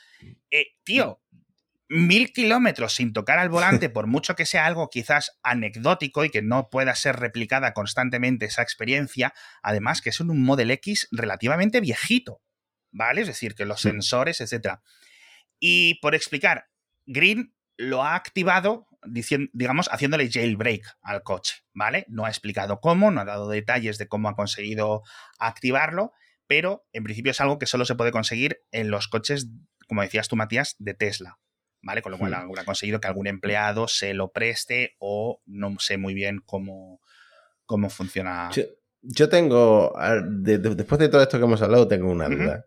eh, 0.52 0.68
tío, 0.84 1.22
mil 1.90 2.34
kilómetros 2.34 2.94
sin 2.94 3.14
tocar 3.14 3.40
al 3.40 3.50
volante, 3.50 3.90
por 3.90 4.08
mucho 4.08 4.36
que 4.36 4.46
sea 4.46 4.66
algo 4.66 4.90
quizás 4.90 5.38
anecdótico 5.44 6.26
y 6.26 6.30
que 6.30 6.42
no 6.42 6.70
pueda 6.70 6.96
ser 6.96 7.18
replicada 7.18 7.74
constantemente 7.74 8.46
esa 8.46 8.64
experiencia, 8.64 9.34
además 9.62 10.02
que 10.02 10.10
es 10.10 10.20
un 10.20 10.42
Model 10.42 10.72
X 10.72 11.08
relativamente 11.12 11.82
viejito, 11.82 12.42
¿vale? 12.92 13.22
Es 13.22 13.28
decir, 13.28 13.56
que 13.56 13.66
los 13.66 13.82
sensores, 13.82 14.42
etcétera. 14.42 14.82
Y 15.60 16.00
por 16.02 16.16
explicar, 16.16 16.68
Green 17.06 17.54
lo 17.78 18.04
ha 18.04 18.16
activado, 18.16 18.88
dicien- 19.06 19.50
digamos, 19.54 19.88
haciéndole 19.92 20.30
jailbreak 20.32 20.84
al 21.02 21.24
coche, 21.24 21.56
¿vale? 21.74 22.06
No 22.08 22.26
ha 22.26 22.30
explicado 22.30 22.80
cómo, 22.80 23.12
no 23.12 23.22
ha 23.22 23.26
dado 23.26 23.50
detalles 23.50 23.98
de 23.98 24.08
cómo 24.08 24.30
ha 24.30 24.36
conseguido 24.36 25.02
activarlo, 25.40 26.12
pero 26.48 26.86
en 26.94 27.04
principio 27.04 27.32
es 27.32 27.42
algo 27.42 27.60
que 27.60 27.66
solo 27.66 27.86
se 27.86 27.96
puede 27.96 28.12
conseguir 28.12 28.60
en 28.72 28.90
los 28.92 29.08
coches, 29.08 29.48
como 29.88 30.02
decías 30.02 30.28
tú, 30.28 30.36
Matías, 30.36 30.76
de 30.80 30.94
Tesla, 30.94 31.40
¿vale? 31.82 32.02
Con 32.02 32.12
lo 32.12 32.18
cual 32.18 32.32
Hmm. 32.32 32.36
habrá 32.50 32.66
conseguido 32.66 33.00
que 33.00 33.08
algún 33.08 33.28
empleado 33.28 33.88
se 33.88 34.14
lo 34.14 34.32
preste 34.32 34.96
o 35.00 35.42
no 35.46 35.76
sé 35.80 35.98
muy 35.98 36.14
bien 36.14 36.40
cómo, 36.46 37.02
cómo 37.66 37.90
funciona. 37.90 38.50
Yo, 38.54 38.64
yo 39.02 39.30
tengo, 39.30 39.98
a- 39.98 40.22
de- 40.22 40.58
de- 40.60 40.76
después 40.76 41.00
de 41.00 41.10
todo 41.10 41.22
esto 41.22 41.38
que 41.38 41.46
hemos 41.46 41.62
hablado, 41.62 41.88
tengo 41.88 42.10
una 42.12 42.28
duda. 42.30 42.66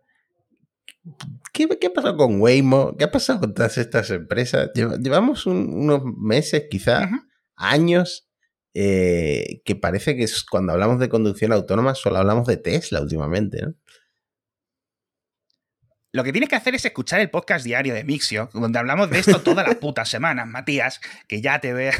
¿Qué, 1.53 1.67
qué 1.79 1.87
ha 1.87 1.93
pasado 1.93 2.17
con 2.17 2.39
Waymo? 2.41 2.95
¿Qué 2.97 3.03
ha 3.05 3.11
pasado 3.11 3.39
con 3.39 3.53
todas 3.53 3.77
estas 3.77 4.09
empresas? 4.11 4.69
Lleva- 4.73 4.97
Llevamos 4.97 5.45
un- 5.45 5.69
unos 5.73 6.03
meses, 6.17 6.65
quizá 6.69 7.05
Ujú. 7.05 7.15
años, 7.55 8.29
eh, 8.73 9.61
que 9.65 9.75
parece 9.75 10.15
que 10.15 10.23
es 10.23 10.43
cuando 10.43 10.73
hablamos 10.73 10.99
de 10.99 11.09
conducción 11.09 11.51
autónoma 11.51 11.95
solo 11.95 12.17
hablamos 12.17 12.45
de 12.47 12.57
Tesla 12.57 13.01
últimamente, 13.01 13.61
¿no? 13.61 13.73
Lo 16.13 16.23
que 16.23 16.31
tienes 16.31 16.49
que 16.49 16.55
hacer 16.55 16.73
es 16.73 16.85
escuchar 16.85 17.19
el 17.19 17.29
podcast 17.29 17.63
diario 17.65 17.93
de 17.93 18.03
Mixio, 18.03 18.49
donde 18.53 18.79
hablamos 18.79 19.09
de 19.09 19.19
esto 19.19 19.41
toda 19.41 19.63
la 19.67 19.75
puta 19.79 20.05
semana, 20.05 20.45
Matías, 20.45 20.99
que 21.27 21.41
ya 21.41 21.59
te 21.59 21.73
ve. 21.73 21.91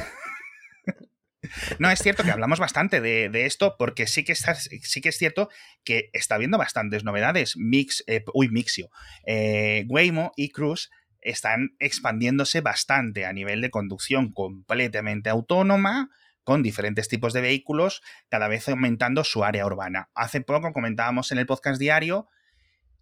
No, 1.79 1.89
es 1.91 1.99
cierto 1.99 2.23
que 2.23 2.31
hablamos 2.31 2.59
bastante 2.59 3.01
de, 3.01 3.45
esto 3.45 3.75
porque 3.77 4.07
sí 4.07 4.23
que, 4.23 4.31
está, 4.31 4.55
sí 4.55 5.01
que 5.01 5.09
es 5.09 5.17
cierto 5.17 5.49
que 5.83 6.09
está 6.13 6.35
habiendo 6.35 6.57
bastantes 6.57 7.03
novedades. 7.03 7.55
Mix, 7.57 8.03
eh, 8.07 8.23
uy, 8.33 8.49
Mixio. 8.49 8.89
Eh, 9.25 9.85
Waymo 9.89 10.31
y 10.35 10.49
Cruise 10.49 10.89
están 11.21 11.75
expandiéndose 11.79 12.61
bastante 12.61 13.25
a 13.25 13.33
nivel 13.33 13.61
de 13.61 13.69
conducción 13.69 14.31
completamente 14.31 15.29
autónoma, 15.29 16.09
con 16.43 16.63
diferentes 16.63 17.09
tipos 17.09 17.33
de 17.33 17.41
vehículos, 17.41 18.01
cada 18.29 18.47
vez 18.47 18.69
aumentando 18.69 19.25
su 19.25 19.43
área 19.43 19.65
urbana. 19.65 20.09
Hace 20.15 20.39
poco 20.39 20.71
comentábamos 20.71 21.31
en 21.33 21.39
el 21.39 21.45
podcast 21.45 21.79
diario 21.79 22.29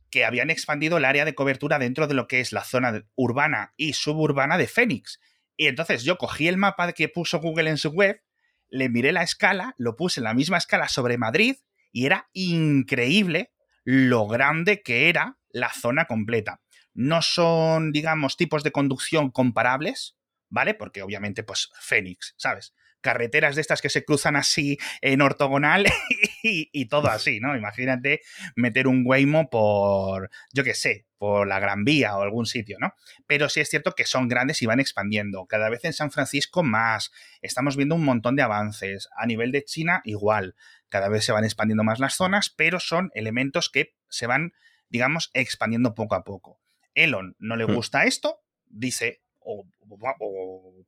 que 0.09 0.25
habían 0.25 0.49
expandido 0.49 0.97
el 0.97 1.05
área 1.05 1.25
de 1.25 1.35
cobertura 1.35 1.77
dentro 1.77 2.07
de 2.07 2.15
lo 2.15 2.27
que 2.27 2.39
es 2.39 2.51
la 2.51 2.63
zona 2.63 3.05
urbana 3.15 3.73
y 3.77 3.93
suburbana 3.93 4.57
de 4.57 4.67
Phoenix. 4.67 5.19
Y 5.57 5.67
entonces 5.67 6.03
yo 6.03 6.17
cogí 6.17 6.47
el 6.47 6.57
mapa 6.57 6.91
que 6.93 7.09
puso 7.09 7.39
Google 7.39 7.69
en 7.69 7.77
su 7.77 7.89
web, 7.89 8.21
le 8.69 8.89
miré 8.89 9.11
la 9.11 9.23
escala, 9.23 9.73
lo 9.77 9.95
puse 9.95 10.19
en 10.19 10.25
la 10.25 10.33
misma 10.33 10.57
escala 10.57 10.87
sobre 10.87 11.17
Madrid 11.17 11.55
y 11.91 12.05
era 12.05 12.29
increíble 12.33 13.53
lo 13.83 14.27
grande 14.27 14.81
que 14.81 15.09
era 15.09 15.37
la 15.49 15.71
zona 15.71 16.05
completa. 16.05 16.61
No 16.93 17.21
son, 17.21 17.91
digamos, 17.91 18.37
tipos 18.37 18.63
de 18.63 18.71
conducción 18.71 19.31
comparables, 19.31 20.17
¿vale? 20.49 20.73
Porque 20.73 21.01
obviamente, 21.01 21.43
pues, 21.43 21.69
Fénix, 21.79 22.33
¿sabes? 22.37 22.73
carreteras 23.05 23.53
de 23.53 23.61
estas 23.61 23.83
que 23.83 23.91
se 23.91 24.03
cruzan 24.03 24.35
así 24.35 24.79
en 24.99 25.21
ortogonal 25.21 25.85
y, 26.71 26.85
todo 26.85 27.09
así, 27.09 27.39
¿no? 27.39 27.55
Imagínate 27.55 28.21
meter 28.55 28.87
un 28.87 29.03
Waymo 29.05 29.49
por, 29.49 30.29
yo 30.53 30.63
qué 30.63 30.73
sé, 30.73 31.05
por 31.17 31.47
la 31.47 31.59
Gran 31.59 31.83
Vía 31.83 32.15
o 32.17 32.21
algún 32.21 32.45
sitio, 32.45 32.77
¿no? 32.79 32.93
Pero 33.25 33.49
sí 33.49 33.61
es 33.61 33.69
cierto 33.69 33.93
que 33.93 34.05
son 34.05 34.27
grandes 34.27 34.61
y 34.61 34.67
van 34.67 34.79
expandiendo. 34.79 35.45
Cada 35.47 35.69
vez 35.69 35.83
en 35.85 35.93
San 35.93 36.11
Francisco 36.11 36.61
más. 36.61 37.11
Estamos 37.41 37.75
viendo 37.75 37.95
un 37.95 38.05
montón 38.05 38.35
de 38.35 38.43
avances. 38.43 39.09
A 39.17 39.25
nivel 39.25 39.51
de 39.51 39.63
China, 39.63 40.01
igual. 40.03 40.55
Cada 40.89 41.09
vez 41.09 41.25
se 41.25 41.31
van 41.31 41.43
expandiendo 41.43 41.83
más 41.83 41.99
las 41.99 42.15
zonas, 42.15 42.53
pero 42.55 42.79
son 42.79 43.11
elementos 43.15 43.69
que 43.69 43.95
se 44.09 44.27
van, 44.27 44.53
digamos, 44.89 45.31
expandiendo 45.33 45.95
poco 45.95 46.15
a 46.15 46.23
poco. 46.23 46.61
Elon 46.93 47.35
no 47.39 47.55
le 47.55 47.65
hmm. 47.65 47.73
gusta 47.73 48.05
esto, 48.05 48.39
dice, 48.67 49.21
o, 49.39 49.65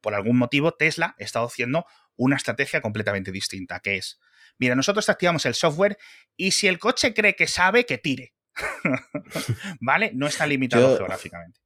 por 0.01 0.13
algún 0.13 0.37
motivo 0.37 0.73
Tesla 0.73 1.15
está 1.17 1.41
haciendo 1.41 1.85
una 2.15 2.35
estrategia 2.35 2.81
completamente 2.81 3.31
distinta, 3.31 3.79
que 3.79 3.97
es, 3.97 4.19
mira, 4.59 4.75
nosotros 4.75 5.09
activamos 5.09 5.45
el 5.45 5.53
software 5.53 5.97
y 6.35 6.51
si 6.51 6.67
el 6.67 6.79
coche 6.79 7.13
cree 7.13 7.35
que 7.35 7.47
sabe, 7.47 7.85
que 7.85 7.97
tire. 7.97 8.33
¿Vale? 9.81 10.11
No 10.13 10.27
está 10.27 10.47
limitado 10.47 10.97
geográficamente. 10.97 11.59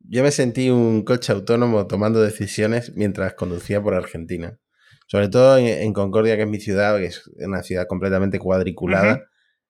Yo 0.00 0.22
me 0.22 0.30
sentí 0.30 0.70
un 0.70 1.04
coche 1.04 1.32
autónomo 1.32 1.86
tomando 1.86 2.22
decisiones 2.22 2.92
mientras 2.94 3.34
conducía 3.34 3.82
por 3.82 3.94
Argentina. 3.94 4.58
Sobre 5.06 5.28
todo 5.28 5.58
en, 5.58 5.92
Concordia, 5.92 6.36
que 6.36 6.42
es 6.42 6.48
mi 6.48 6.60
ciudad, 6.60 6.96
que 6.98 7.06
es 7.06 7.26
una 7.36 7.62
ciudad 7.62 7.86
completamente 7.86 8.38
cuadriculada, 8.38 9.24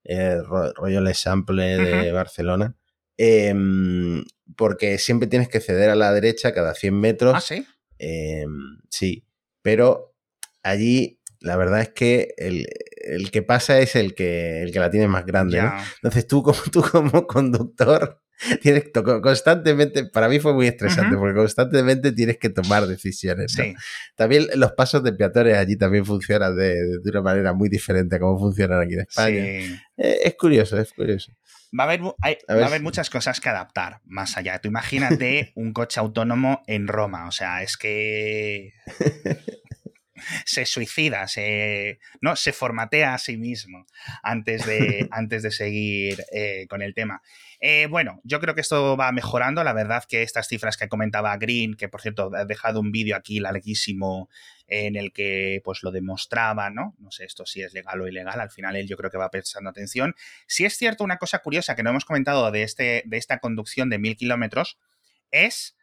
eh, 0.05 0.37
rollo 0.43 1.01
Le 1.01 1.15
Sample 1.15 1.79
de 1.79 2.13
Barcelona. 2.13 2.77
Em, 3.23 4.25
porque 4.57 4.97
siempre 4.97 5.29
tienes 5.29 5.51
que 5.51 5.61
ceder 5.61 5.91
a 5.91 5.95
la 5.95 6.11
derecha 6.11 6.55
cada 6.55 6.75
100 6.75 6.95
metros. 6.99 7.35
Ah, 7.37 7.41
sí. 7.43 7.67
Em, 7.99 8.79
sí, 8.89 9.27
pero 9.61 10.15
allí 10.63 11.20
la 11.41 11.57
verdad 11.57 11.81
es 11.81 11.89
que 11.91 12.35
el, 12.37 13.31
que 13.31 13.43
pasa 13.43 13.79
es 13.81 13.97
el 13.97 14.15
que, 14.15 14.63
el 14.63 14.73
que 14.73 14.79
la 14.79 14.91
tiene 14.91 15.09
más 15.09 15.25
grande. 15.25 15.61
Entonces 15.97 16.27
tú 16.27 16.43
como, 16.43 16.59
tú 16.73 16.83
como 16.83 17.27
conductor 17.27 18.21
tienes 18.63 18.85
constantemente, 19.23 20.07
para 20.07 20.29
mí 20.29 20.41
fue 20.41 20.55
muy 20.55 20.67
estresante 20.67 21.17
porque 21.17 21.35
constantemente 21.35 22.13
tienes 22.13 22.39
que 22.39 22.49
tomar 22.49 22.87
decisiones. 22.87 23.55
También 24.17 24.47
los 24.55 24.73
pasos 24.73 25.03
de 25.03 25.13
peatones 25.13 25.57
allí 25.57 25.77
también 25.77 26.07
funcionan 26.07 26.57
de, 26.57 27.01
una 27.05 27.23
manera 27.23 27.53
muy 27.53 27.69
diferente 27.69 28.17
a 28.17 28.19
cómo 28.19 28.39
funcionan 28.39 28.81
aquí 28.81 28.95
en 28.95 29.01
España. 29.01 29.45
Eh, 29.45 29.79
es 29.97 30.35
curioso, 30.37 30.79
es 30.79 30.93
curioso. 30.93 31.33
Va 31.79 31.85
a, 31.85 31.87
haber, 31.87 32.03
va 32.03 32.15
a 32.49 32.67
haber 32.67 32.83
muchas 32.83 33.11
cosas 33.11 33.41
que 33.41 33.49
adaptar 33.49 34.01
más 34.05 34.37
allá. 34.37 34.59
Tú 34.59 34.69
imagínate 34.69 35.53
un 35.55 35.73
coche 35.73 36.01
autónomo 36.01 36.63
en 36.67 36.89
Roma. 36.89 37.29
O 37.29 37.31
sea, 37.31 37.63
es 37.63 37.77
que 37.77 38.73
se 40.45 40.67
suicida, 40.67 41.29
se, 41.29 41.99
¿no? 42.21 42.37
se 42.37 42.53
formatea 42.53 43.15
a 43.15 43.19
sí 43.19 43.37
mismo 43.37 43.87
antes 44.23 44.67
de, 44.67 45.09
antes 45.11 45.43
de 45.43 45.51
seguir 45.51 46.25
eh, 46.33 46.67
con 46.69 46.83
el 46.83 46.95
tema. 46.95 47.23
Eh, 47.61 47.87
bueno, 47.91 48.21
yo 48.25 48.41
creo 48.41 48.55
que 48.55 48.63
esto 48.63 48.97
va 48.97 49.13
mejorando. 49.13 49.63
La 49.63 49.73
verdad 49.73 50.05
que 50.09 50.23
estas 50.23 50.49
cifras 50.49 50.77
que 50.77 50.89
comentaba 50.89 51.37
Green, 51.37 51.75
que 51.75 51.89
por 51.89 52.01
cierto 52.01 52.31
ha 52.35 52.45
dejado 52.45 52.81
un 52.81 52.91
vídeo 52.91 53.17
aquí 53.17 53.39
larguísimo 53.39 54.31
en 54.67 54.97
el 54.97 55.13
que 55.13 55.61
pues 55.65 55.83
lo 55.83 55.91
demostraba, 55.91 56.71
¿no? 56.71 56.95
No 56.99 57.11
sé 57.11 57.25
esto 57.25 57.45
si 57.45 57.61
es 57.61 57.75
legal 57.75 58.01
o 58.01 58.09
ilegal, 58.09 58.41
al 58.41 58.51
final 58.51 58.77
él 58.77 58.87
yo 58.87 58.97
creo 58.97 59.11
que 59.11 59.19
va 59.19 59.31
prestando 59.31 59.69
atención. 59.69 60.15
Si 60.47 60.65
es 60.65 60.77
cierto, 60.77 61.05
una 61.05 61.19
cosa 61.19 61.41
curiosa 61.41 61.77
que 61.77 61.83
no 61.83 61.91
hemos 61.91 62.05
comentado 62.05 62.51
de, 62.51 62.63
este, 62.63 63.03
de 63.05 63.17
esta 63.19 63.41
conducción 63.41 63.91
de 63.91 63.99
mil 63.99 64.17
kilómetros 64.17 64.79
es 65.31 65.77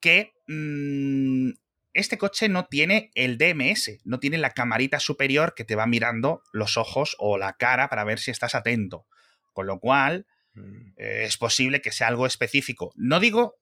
que 0.00 0.32
mm, 0.48 1.50
este 1.94 2.18
coche 2.18 2.48
no 2.48 2.66
tiene 2.66 3.10
el 3.14 3.38
DMS, 3.38 4.00
no 4.04 4.18
tiene 4.18 4.38
la 4.38 4.50
camarita 4.50 4.98
superior 4.98 5.54
que 5.54 5.64
te 5.64 5.76
va 5.76 5.86
mirando 5.86 6.42
los 6.52 6.76
ojos 6.76 7.16
o 7.18 7.38
la 7.38 7.54
cara 7.54 7.88
para 7.88 8.04
ver 8.04 8.18
si 8.18 8.30
estás 8.30 8.54
atento. 8.54 9.06
Con 9.52 9.66
lo 9.66 9.78
cual, 9.78 10.26
mm. 10.54 10.92
eh, 10.96 11.24
es 11.26 11.36
posible 11.36 11.82
que 11.82 11.92
sea 11.92 12.08
algo 12.08 12.26
específico. 12.26 12.92
No 12.96 13.20
digo 13.20 13.56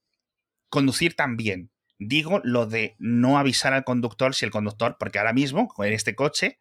conducir 0.69 1.17
tan 1.17 1.37
bien, 1.37 1.73
digo 1.99 2.41
lo 2.45 2.67
de 2.67 2.95
no 2.99 3.39
avisar 3.39 3.73
al 3.73 3.85
conductor 3.85 4.35
si 4.35 4.45
el 4.45 4.53
conductor, 4.53 4.97
porque 4.99 5.19
ahora 5.19 5.33
mismo, 5.33 5.67
con 5.69 5.87
este 5.87 6.15
coche, 6.15 6.59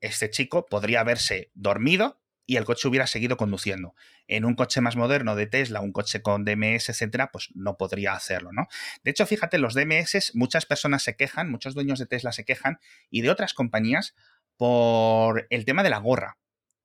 este 0.00 0.30
chico 0.30 0.66
podría 0.66 1.00
haberse 1.00 1.50
dormido 1.54 2.20
y 2.46 2.56
el 2.56 2.64
coche 2.64 2.88
hubiera 2.88 3.06
seguido 3.06 3.36
conduciendo. 3.36 3.94
En 4.28 4.44
un 4.44 4.54
coche 4.54 4.80
más 4.80 4.96
moderno 4.96 5.34
de 5.34 5.46
Tesla, 5.46 5.80
un 5.80 5.92
coche 5.92 6.22
con 6.22 6.44
DMS, 6.44 6.88
etcétera, 6.88 7.30
pues 7.32 7.50
no 7.54 7.76
podría 7.76 8.12
hacerlo, 8.12 8.50
¿no? 8.52 8.68
De 9.02 9.10
hecho, 9.10 9.26
fíjate, 9.26 9.58
los 9.58 9.74
DMS, 9.74 10.32
muchas 10.34 10.64
personas 10.64 11.02
se 11.02 11.16
quejan, 11.16 11.50
muchos 11.50 11.74
dueños 11.74 11.98
de 11.98 12.06
Tesla 12.06 12.32
se 12.32 12.44
quejan 12.44 12.78
y 13.10 13.22
de 13.22 13.30
otras 13.30 13.52
compañías 13.52 14.14
por 14.56 15.46
el 15.50 15.64
tema 15.64 15.82
de 15.82 15.90
la 15.90 15.98
gorra. 15.98 16.38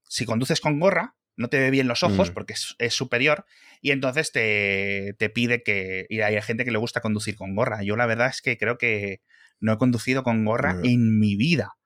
Si 0.10 0.26
conduces 0.26 0.60
con 0.60 0.80
gorra, 0.80 1.16
no 1.38 1.48
te 1.48 1.60
ve 1.60 1.70
bien 1.70 1.88
los 1.88 2.04
ojos 2.04 2.32
mm. 2.32 2.34
porque 2.34 2.54
es, 2.54 2.94
superior 2.94 3.46
y 3.82 3.92
entonces 3.92 4.32
te, 4.32 5.16
te, 5.18 5.30
pide 5.30 5.64
que... 5.64 6.06
Y 6.10 6.22
hay 6.22 6.42
gente 6.42 6.66
que 6.66 6.72
le 6.72 6.78
gusta 6.78 7.02
conducir 7.02 7.36
con 7.36 7.56
gorra. 7.56 7.84
Yo 7.84 7.96
la 7.96 8.06
verdad 8.06 8.28
es 8.28 8.42
que 8.42 8.58
creo 8.58 8.78
que 8.78 9.22
no 9.60 9.74
he 9.74 9.78
conducido 9.78 10.24
con 10.24 10.44
gorra 10.44 10.74
mm. 10.74 10.86
en 10.86 11.20
mi 11.20 11.36
vida. 11.36 11.78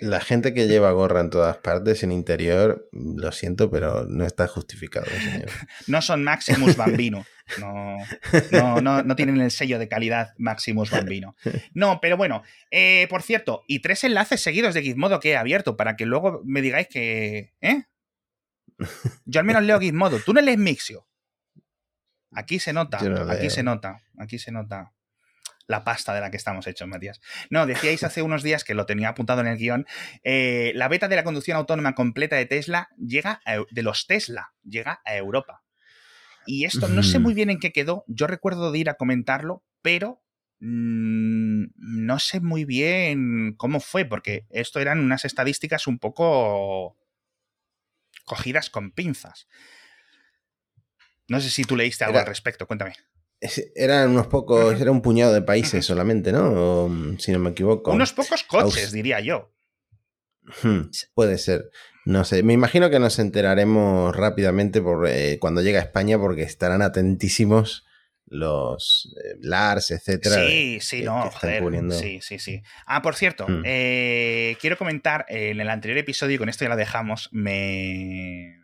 La 0.00 0.20
gente 0.20 0.54
que 0.54 0.66
lleva 0.66 0.92
gorra 0.92 1.20
en 1.20 1.30
todas 1.30 1.56
partes, 1.58 2.02
en 2.02 2.12
interior, 2.12 2.88
lo 2.92 3.32
siento, 3.32 3.70
pero 3.70 4.04
no 4.06 4.24
está 4.24 4.46
justificado, 4.46 5.06
señor. 5.06 5.50
no 5.86 6.00
son 6.00 6.24
Maximus 6.24 6.76
Bambino. 6.76 7.26
No, 7.60 7.96
no, 8.82 9.02
no, 9.02 9.16
tienen 9.16 9.40
el 9.40 9.50
sello 9.50 9.78
de 9.78 9.88
calidad 9.88 10.34
Maximus 10.38 10.90
Bambino. 10.90 11.34
No, 11.74 11.98
pero 12.00 12.16
bueno, 12.16 12.42
eh, 12.70 13.06
por 13.08 13.22
cierto, 13.22 13.64
y 13.66 13.80
tres 13.80 14.04
enlaces 14.04 14.40
seguidos 14.40 14.74
de 14.74 14.82
Gizmodo 14.82 15.20
que 15.20 15.30
he 15.30 15.36
abierto 15.36 15.76
para 15.76 15.96
que 15.96 16.06
luego 16.06 16.42
me 16.44 16.62
digáis 16.62 16.88
que... 16.88 17.54
¿Eh? 17.60 17.84
Yo 19.24 19.40
al 19.40 19.46
menos 19.46 19.62
leo 19.62 19.80
Gizmodo. 19.80 20.20
Tú 20.20 20.32
no 20.32 20.40
lees 20.40 20.58
Mixio. 20.58 21.06
Aquí 22.32 22.58
se 22.58 22.72
nota, 22.72 22.98
aquí 23.30 23.48
se 23.48 23.62
nota, 23.62 24.02
aquí 24.18 24.38
se 24.38 24.52
nota 24.52 24.92
la 25.68 25.84
pasta 25.84 26.14
de 26.14 26.20
la 26.20 26.30
que 26.30 26.36
estamos 26.36 26.66
hechos, 26.66 26.88
Matías. 26.88 27.20
No, 27.50 27.66
decíais 27.66 28.02
hace 28.02 28.22
unos 28.22 28.42
días 28.42 28.64
que 28.64 28.74
lo 28.74 28.86
tenía 28.86 29.10
apuntado 29.10 29.42
en 29.42 29.46
el 29.46 29.58
guion. 29.58 29.86
Eh, 30.24 30.72
la 30.74 30.88
beta 30.88 31.06
de 31.06 31.14
la 31.14 31.24
conducción 31.24 31.56
autónoma 31.56 31.94
completa 31.94 32.36
de 32.36 32.46
Tesla 32.46 32.88
llega 32.98 33.40
de 33.70 33.82
los 33.82 34.06
Tesla, 34.06 34.54
llega 34.64 35.00
a 35.04 35.14
Europa. 35.14 35.62
Y 36.46 36.64
esto 36.64 36.88
no 36.88 37.02
sé 37.02 37.18
muy 37.18 37.34
bien 37.34 37.50
en 37.50 37.60
qué 37.60 37.72
quedó. 37.72 38.04
Yo 38.08 38.26
recuerdo 38.26 38.72
de 38.72 38.78
ir 38.78 38.88
a 38.88 38.94
comentarlo, 38.94 39.62
pero 39.82 40.22
mm, 40.60 41.66
no 41.76 42.18
sé 42.18 42.40
muy 42.40 42.64
bien 42.64 43.54
cómo 43.58 43.80
fue, 43.80 44.06
porque 44.06 44.46
esto 44.48 44.80
eran 44.80 45.00
unas 45.00 45.26
estadísticas 45.26 45.86
un 45.86 45.98
poco 45.98 46.96
cogidas 48.24 48.70
con 48.70 48.92
pinzas. 48.92 49.46
No 51.28 51.40
sé 51.42 51.50
si 51.50 51.64
tú 51.64 51.76
leíste 51.76 52.04
algo 52.04 52.18
al 52.18 52.26
respecto, 52.26 52.66
cuéntame. 52.66 52.94
Eran 53.74 54.10
unos 54.10 54.26
pocos, 54.26 54.80
era 54.80 54.90
un 54.90 55.00
puñado 55.00 55.32
de 55.32 55.42
países 55.42 55.86
solamente, 55.86 56.32
¿no? 56.32 56.88
Mm, 56.88 57.18
si 57.18 57.32
no 57.32 57.38
me 57.38 57.50
equivoco. 57.50 57.92
Unos 57.92 58.12
pocos 58.12 58.42
coches, 58.42 58.90
diría 58.92 59.20
yo. 59.20 59.52
Hmm, 60.62 60.90
puede 61.14 61.38
ser. 61.38 61.70
No 62.04 62.24
sé, 62.24 62.42
me 62.42 62.54
imagino 62.54 62.90
que 62.90 62.98
nos 62.98 63.18
enteraremos 63.18 64.16
rápidamente 64.16 64.80
por, 64.80 65.06
eh, 65.08 65.38
cuando 65.38 65.60
llegue 65.60 65.78
a 65.78 65.82
España 65.82 66.18
porque 66.18 66.42
estarán 66.42 66.80
atentísimos 66.80 67.86
los 68.26 69.14
eh, 69.24 69.36
Lars, 69.40 69.90
etcétera. 69.90 70.36
Sí, 70.36 70.78
sí, 70.80 71.02
no, 71.02 71.30
joder. 71.30 71.92
Sí, 71.92 72.20
sí, 72.22 72.38
sí. 72.38 72.62
Ah, 72.86 73.02
por 73.02 73.14
cierto, 73.14 73.46
hmm. 73.46 73.62
eh, 73.64 74.56
quiero 74.60 74.76
comentar 74.76 75.26
en 75.28 75.60
el 75.60 75.68
anterior 75.68 75.98
episodio, 75.98 76.36
y 76.36 76.38
con 76.38 76.48
esto 76.48 76.64
ya 76.64 76.70
lo 76.70 76.76
dejamos, 76.76 77.28
me 77.32 78.57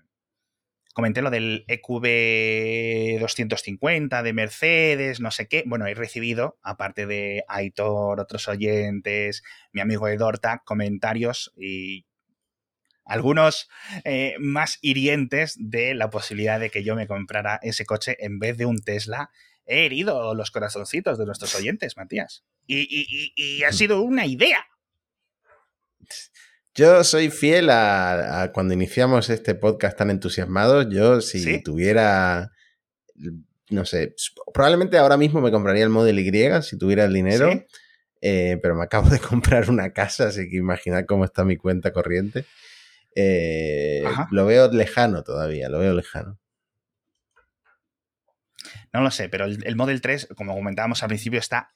comenté 0.94 1.20
lo 1.20 1.30
del 1.30 1.64
EQB 1.68 3.20
250 3.20 4.22
de 4.22 4.32
Mercedes, 4.32 5.20
no 5.20 5.30
sé 5.30 5.48
qué. 5.48 5.64
Bueno, 5.66 5.86
he 5.86 5.94
recibido, 5.94 6.56
aparte 6.62 7.06
de 7.06 7.44
Aitor, 7.48 8.20
otros 8.20 8.48
oyentes, 8.48 9.42
mi 9.72 9.82
amigo 9.82 10.08
Edorta, 10.08 10.62
comentarios 10.64 11.52
y 11.58 12.06
algunos 13.04 13.68
eh, 14.04 14.36
más 14.38 14.78
hirientes 14.80 15.56
de 15.58 15.94
la 15.94 16.08
posibilidad 16.08 16.58
de 16.58 16.70
que 16.70 16.84
yo 16.84 16.94
me 16.94 17.06
comprara 17.06 17.58
ese 17.62 17.84
coche 17.84 18.16
en 18.20 18.38
vez 18.38 18.56
de 18.56 18.64
un 18.64 18.78
Tesla. 18.78 19.30
He 19.66 19.84
herido 19.84 20.34
los 20.34 20.50
corazoncitos 20.52 21.18
de 21.18 21.26
nuestros 21.26 21.54
oyentes, 21.56 21.96
Matías. 21.96 22.44
y 22.66 23.62
ha 23.64 23.70
mm. 23.70 23.74
sido 23.74 24.00
una 24.00 24.26
idea. 24.26 24.64
Yo 26.74 27.04
soy 27.04 27.30
fiel 27.30 27.70
a, 27.70 28.50
cuando 28.52 28.74
iniciamos 28.74 29.30
este 29.30 29.54
podcast 29.54 29.96
tan 29.96 30.10
entusiasmados. 30.10 30.88
Yo, 30.90 31.20
si 31.20 31.62
tuviera 31.62 32.50
no 33.70 33.84
sé, 33.84 34.14
probablemente 34.52 34.98
ahora 34.98 35.16
mismo 35.16 35.40
me 35.40 35.50
compraría 35.50 35.84
el 35.84 35.90
Model 35.90 36.18
Y 36.18 36.62
si 36.62 36.78
tuviera 36.78 37.04
el 37.04 37.12
dinero, 37.12 37.50
eh, 38.20 38.58
pero 38.62 38.74
me 38.74 38.84
acabo 38.84 39.08
de 39.08 39.18
comprar 39.20 39.70
una 39.70 39.92
casa, 39.92 40.28
así 40.28 40.48
que 40.48 40.56
imaginad 40.56 41.04
cómo 41.06 41.24
está 41.24 41.44
mi 41.44 41.56
cuenta 41.56 41.92
corriente. 41.92 42.44
Eh, 43.14 44.04
lo 44.30 44.46
veo 44.46 44.70
lejano 44.70 45.22
todavía, 45.22 45.68
lo 45.68 45.78
veo 45.78 45.94
lejano. 45.94 46.38
No 48.92 49.00
lo 49.00 49.10
sé, 49.10 49.28
pero 49.28 49.44
el, 49.44 49.64
el 49.66 49.76
Model 49.76 50.00
3, 50.00 50.28
como 50.36 50.54
comentábamos 50.54 51.02
al 51.02 51.08
principio, 51.08 51.38
está 51.38 51.74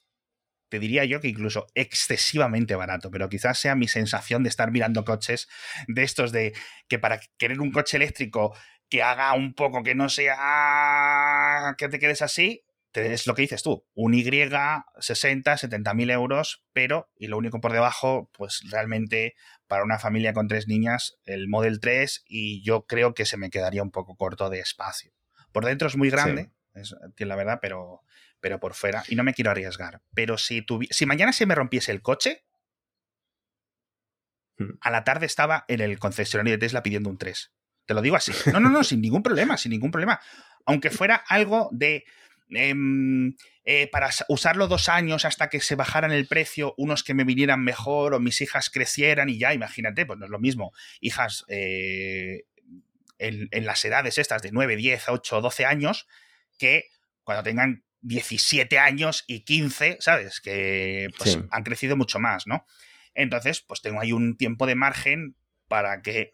te 0.69 0.79
diría 0.79 1.05
yo 1.05 1.21
que 1.21 1.29
incluso 1.29 1.67
excesivamente 1.75 2.75
barato, 2.75 3.11
pero 3.11 3.29
quizás 3.29 3.59
sea 3.59 3.75
mi 3.75 3.89
sensación 3.89 4.43
de 4.43 4.49
estar 4.49 4.71
mirando 4.71 5.05
coches 5.05 5.49
de 5.87 6.03
estos 6.03 6.33
de 6.33 6.53
que 6.89 6.99
para 6.99 7.21
querer 7.37 7.61
un 7.61 7.71
coche 7.71 7.97
eléctrico 7.97 8.55
que 8.89 9.03
haga 9.03 9.33
un 9.35 9.55
poco 9.55 9.83
que 9.83 9.95
no 9.95 10.09
sea 10.09 11.75
que 11.77 11.89
te 11.89 11.99
quedes 11.99 12.23
así, 12.23 12.65
es 12.99 13.27
lo 13.27 13.35
que 13.35 13.43
dices 13.43 13.63
tú, 13.63 13.87
un 13.95 14.15
Y 14.15 14.25
60, 14.99 15.57
70 15.57 15.95
mil 15.95 16.11
euros, 16.11 16.65
pero, 16.73 17.11
y 17.17 17.27
lo 17.27 17.37
único 17.37 17.61
por 17.61 17.73
debajo, 17.73 18.31
pues 18.33 18.63
realmente 18.71 19.35
para 19.67 19.85
una 19.85 19.99
familia 19.99 20.33
con 20.33 20.49
tres 20.49 20.67
niñas, 20.67 21.19
el 21.25 21.49
Model 21.49 21.81
3, 21.81 22.25
y 22.27 22.63
yo 22.63 22.87
creo 22.87 23.15
que 23.15 23.27
se 23.27 23.37
me 23.37 23.51
quedaría 23.51 23.83
un 23.83 23.91
poco 23.91 24.17
corto 24.17 24.51
de 24.51 24.61
espacio. 24.61 25.13
Por 25.53 25.65
dentro 25.65 25.89
es 25.89 25.97
muy 25.97 26.11
grande, 26.11 26.51
es, 26.75 26.95
la 27.19 27.37
verdad, 27.37 27.59
pero, 27.61 28.03
pero 28.41 28.61
por 28.61 28.75
fuera, 28.75 29.05
y 29.09 29.17
no 29.17 29.25
me 29.25 29.35
quiero 29.35 29.51
arriesgar. 29.51 30.03
Pero 30.15 30.39
si, 30.39 30.65
si 30.91 31.07
mañana 31.07 31.33
se 31.33 31.47
me 31.47 31.55
rompiese 31.55 31.93
el 31.93 32.03
coche, 32.03 32.45
hmm. 34.59 34.79
a 34.81 34.91
la 34.91 35.05
tarde 35.05 35.27
estaba 35.27 35.65
en 35.69 35.81
el 35.81 35.99
concesionario 35.99 36.53
de 36.53 36.59
Tesla 36.59 36.83
pidiendo 36.83 37.11
un 37.11 37.19
3. 37.19 37.53
Te 37.87 37.95
lo 37.95 38.03
digo 38.03 38.17
así. 38.17 38.33
No, 38.53 38.61
no, 38.61 38.69
no, 38.69 38.85
sin 38.85 39.01
ningún 39.01 39.23
problema, 39.23 39.57
sin 39.57 39.71
ningún 39.71 39.91
problema. 39.91 40.21
Aunque 40.67 40.91
fuera 40.91 41.17
algo 41.17 41.71
de... 41.73 42.05
Em, 42.51 43.35
eh, 43.65 43.89
para 43.93 44.09
usarlo 44.29 44.69
dos 44.69 44.89
años 44.89 45.27
hasta 45.27 45.51
que 45.51 45.61
se 45.61 45.75
bajaran 45.75 46.13
el 46.13 46.27
precio, 46.27 46.73
unos 46.79 47.05
que 47.05 47.13
me 47.13 47.25
vinieran 47.25 47.63
mejor 47.63 48.15
o 48.15 48.21
mis 48.21 48.41
hijas 48.41 48.71
crecieran 48.71 49.29
y 49.29 49.39
ya, 49.39 49.53
imagínate, 49.53 50.07
pues 50.07 50.19
no 50.19 50.25
es 50.25 50.31
lo 50.31 50.39
mismo. 50.39 50.73
Hijas 51.01 51.45
eh, 51.49 52.45
en, 53.19 53.49
en, 53.51 53.67
las 53.67 53.85
edades 53.85 54.17
estas 54.17 54.41
de 54.41 54.53
9, 54.53 54.77
10, 54.77 55.09
8, 55.11 55.41
12 55.43 55.67
años, 55.67 56.07
que 56.59 56.87
cuando 57.25 57.43
tengan 57.43 57.85
17 58.01 58.79
años 58.79 59.25
y 59.27 59.41
15, 59.41 59.99
¿sabes? 60.01 60.41
Que 60.41 61.09
pues, 61.19 61.39
han 61.51 61.63
crecido 61.65 61.97
mucho 61.97 62.19
más, 62.19 62.47
¿no? 62.47 62.65
Entonces, 63.15 63.61
pues 63.61 63.81
tengo 63.83 64.01
ahí 64.01 64.13
un 64.13 64.37
tiempo 64.37 64.67
de 64.67 64.75
margen 64.75 65.37
para 65.67 66.03
que 66.03 66.33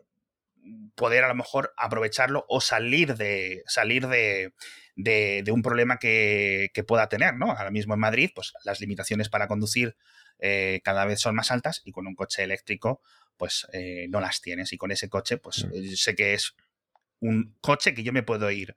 poder 0.95 1.25
a 1.25 1.29
lo 1.29 1.35
mejor 1.35 1.73
aprovecharlo 1.77 2.45
o 2.49 2.61
salir 2.61 3.17
de 3.17 3.63
salir 3.67 4.07
de, 4.07 4.53
de, 4.97 5.45
un 5.53 5.63
problema 5.63 5.99
que, 5.99 6.71
que, 6.73 6.85
pueda 6.85 7.09
tener, 7.09 7.35
¿no? 7.35 7.51
Ahora 7.51 7.71
mismo 7.71 7.95
en 7.95 8.01
Madrid, 8.01 8.31
pues 8.35 8.53
las 8.65 8.81
limitaciones 8.81 9.29
para 9.29 9.49
conducir 9.49 9.97
eh, 10.39 10.81
cada 10.85 11.05
vez 11.05 11.21
son 11.21 11.35
más 11.35 11.51
altas 11.51 11.83
y 11.85 11.93
con 11.93 12.07
un 12.07 12.15
coche 12.15 12.43
eléctrico, 12.43 13.03
pues 13.37 13.67
eh, 13.73 14.07
no 14.09 14.21
las 14.21 14.41
tienes. 14.41 14.73
Y 14.73 14.79
con 14.79 14.91
ese 14.91 15.09
coche, 15.09 15.39
pues 15.39 15.67
mm. 15.67 15.95
sé 15.95 16.15
que 16.15 16.35
es 16.35 16.55
un 17.21 17.57
coche 17.61 17.95
que 17.95 18.03
yo 18.03 18.13
me 18.13 18.23
puedo 18.23 18.51
ir 18.51 18.77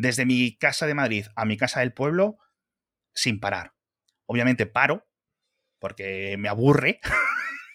desde 0.00 0.24
mi 0.24 0.56
casa 0.56 0.86
de 0.86 0.94
Madrid 0.94 1.26
a 1.34 1.44
mi 1.44 1.56
casa 1.56 1.80
del 1.80 1.92
pueblo 1.92 2.38
sin 3.14 3.40
parar. 3.40 3.74
Obviamente 4.26 4.66
paro 4.66 5.08
porque 5.80 6.36
me 6.38 6.48
aburre 6.48 7.00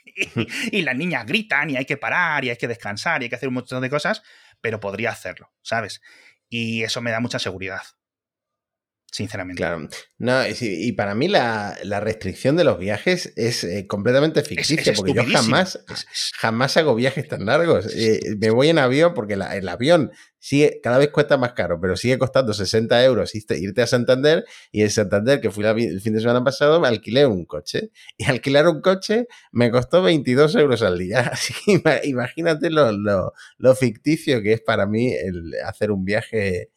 y, 0.71 0.82
las 0.84 0.95
niñas 0.95 1.26
gritan 1.26 1.69
y 1.69 1.76
hay 1.76 1.86
que 1.86 1.97
parar 1.97 2.45
y 2.45 2.49
hay 2.49 2.57
que 2.57 2.67
descansar 2.67 3.21
y 3.21 3.26
hay 3.26 3.30
que 3.30 3.36
hacer 3.36 3.49
un 3.49 3.55
montón 3.55 3.82
de 3.82 3.89
cosas, 3.89 4.24
pero 4.61 4.80
podría 4.80 5.11
hacerlo, 5.11 5.53
¿sabes? 5.61 6.01
Y 6.47 6.84
eso 6.84 7.01
me 7.01 7.11
da 7.11 7.19
mucha 7.19 7.39
seguridad 7.39 7.82
sinceramente. 9.14 9.59
Claro. 9.61 9.88
No, 10.18 10.41
y, 10.59 10.91
para 10.93 11.14
mí 11.14 11.28
la, 11.28 11.78
restricción 12.01 12.55
de 12.55 12.64
los 12.64 12.80
viajes 12.80 13.32
es 13.36 13.64
eh, 13.64 13.86
completamente 13.88 14.41
ficticia, 14.41 14.93
porque 14.93 15.14
yo 15.14 15.24
jamás, 15.24 15.80
jamás 16.36 16.76
hago 16.78 16.95
viajes 16.95 17.28
tan 17.28 17.45
largos. 17.45 17.86
Eh, 17.95 18.20
me 18.39 18.49
voy 18.49 18.70
en 18.70 18.80
avión 18.80 19.14
porque 19.14 19.36
el 19.36 19.70
avión 19.70 20.11
sigue, 20.39 20.80
cada 20.82 20.97
vez 20.97 21.09
cuesta 21.11 21.38
más 21.38 21.53
caro, 21.53 21.80
pero 21.80 21.95
sigue 21.95 22.18
costando 22.18 22.53
60 22.53 23.03
euros 23.05 23.36
irte, 23.36 23.82
a 23.82 23.88
Santander 23.88 24.45
y 24.72 24.82
en 24.82 24.89
Santander, 24.89 25.39
que 25.39 25.51
fui 25.51 25.64
el 25.64 26.01
fin 26.01 26.14
de 26.14 26.20
semana 26.20 26.43
pasado, 26.43 26.82
me 26.82 26.88
alquilé 26.88 27.28
un 27.28 27.45
coche. 27.45 27.91
Y 28.18 28.26
alquilar 28.26 28.68
un 28.68 28.82
coche 28.82 29.28
me 29.51 29.70
costó 29.70 30.01
22 30.01 30.55
euros 30.55 30.82
al 30.82 30.97
día. 30.97 31.20
Así 31.32 31.53
que 31.53 32.01
imagínate 32.05 32.72
lo, 32.72 32.91
lo 33.57 33.76
ficticio 33.76 34.41
que 34.41 34.53
es 34.53 34.61
para 34.61 34.88
mí 34.88 35.14
el 35.14 35.53
hacer 35.66 35.91
un 35.91 36.03
viaje 36.03 36.72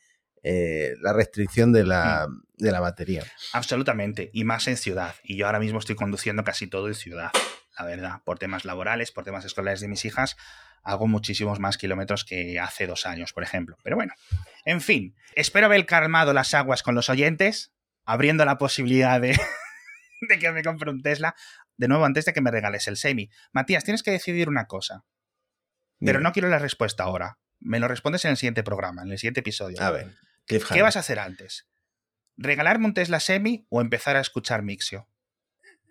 eh, 0.49 0.94
la 1.01 1.12
restricción 1.12 1.72
de 1.72 1.82
la, 1.82 2.28
mm. 2.28 2.42
de 2.59 2.70
la 2.70 2.78
batería. 2.78 3.24
Absolutamente, 3.53 4.30
y 4.32 4.44
más 4.44 4.68
en 4.68 4.76
ciudad. 4.76 5.16
Y 5.24 5.36
yo 5.36 5.47
ahora 5.47 5.59
mismo 5.59 5.80
estoy 5.80 5.97
conduciendo 5.97 6.44
casi 6.44 6.68
todo 6.68 6.86
en 6.86 6.94
ciudad, 6.94 7.32
la 7.76 7.84
verdad, 7.84 8.22
por 8.24 8.38
temas 8.38 8.64
laborales, 8.64 9.11
por 9.11 9.24
temas 9.24 9.44
escolares 9.44 9.80
de 9.80 9.88
mis 9.88 10.05
hijas, 10.05 10.36
hago 10.84 11.09
muchísimos 11.09 11.59
más 11.59 11.78
kilómetros 11.78 12.24
que 12.24 12.61
hace 12.61 12.86
dos 12.86 13.07
años, 13.07 13.32
por 13.32 13.42
ejemplo. 13.42 13.76
Pero 13.82 13.97
bueno, 13.97 14.14
en 14.64 14.80
fin, 14.80 15.16
espero 15.34 15.66
haber 15.66 15.84
calmado 15.84 16.32
las 16.32 16.55
aguas 16.55 16.84
con 16.84 16.94
los 16.94 17.11
oyentes, 17.11 17.72
abriendo 18.05 18.44
la 18.44 18.57
posibilidad 18.57 19.20
de, 19.20 19.36
de 20.28 20.38
que 20.38 20.53
me 20.53 20.62
compre 20.62 20.90
un 20.90 21.03
Tesla. 21.03 21.34
De 21.76 21.88
nuevo, 21.88 22.05
antes 22.05 22.24
de 22.24 22.32
que 22.32 22.40
me 22.40 22.53
regales 22.53 22.86
el 22.86 22.97
semi. 22.97 23.30
Matías, 23.51 23.82
tienes 23.82 24.05
que 24.05 24.12
decidir 24.12 24.49
una 24.49 24.66
cosa. 24.66 25.05
Pero 25.99 26.20
no 26.20 26.30
quiero 26.30 26.49
la 26.49 26.61
respuesta 26.61 27.03
ahora. 27.03 27.38
Me 27.59 27.80
lo 27.80 27.88
respondes 27.88 28.24
en 28.26 28.30
el 28.30 28.36
siguiente 28.36 28.62
programa, 28.62 29.03
en 29.03 29.11
el 29.11 29.18
siguiente 29.18 29.40
episodio. 29.40 29.82
A 29.82 29.90
ver. 29.90 30.14
¿Qué 30.47 30.82
vas 30.82 30.97
a 30.97 31.01
hacer 31.01 31.18
antes? 31.18 31.68
¿Regalarme 32.36 32.86
un 32.86 32.94
Tesla 32.94 33.20
Semi 33.20 33.66
o 33.68 33.80
empezar 33.80 34.16
a 34.16 34.20
escuchar 34.20 34.62
Mixio? 34.62 35.09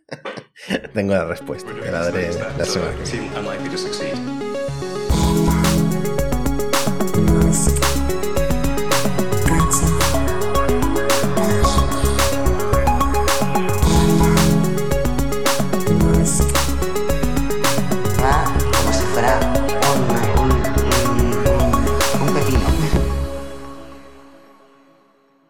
Tengo 0.94 1.14
la 1.14 1.26
respuesta. 1.26 1.74
Te 1.74 1.92
la 1.92 2.10
daré 2.10 2.32
la 2.34 2.66
semana 2.66 2.96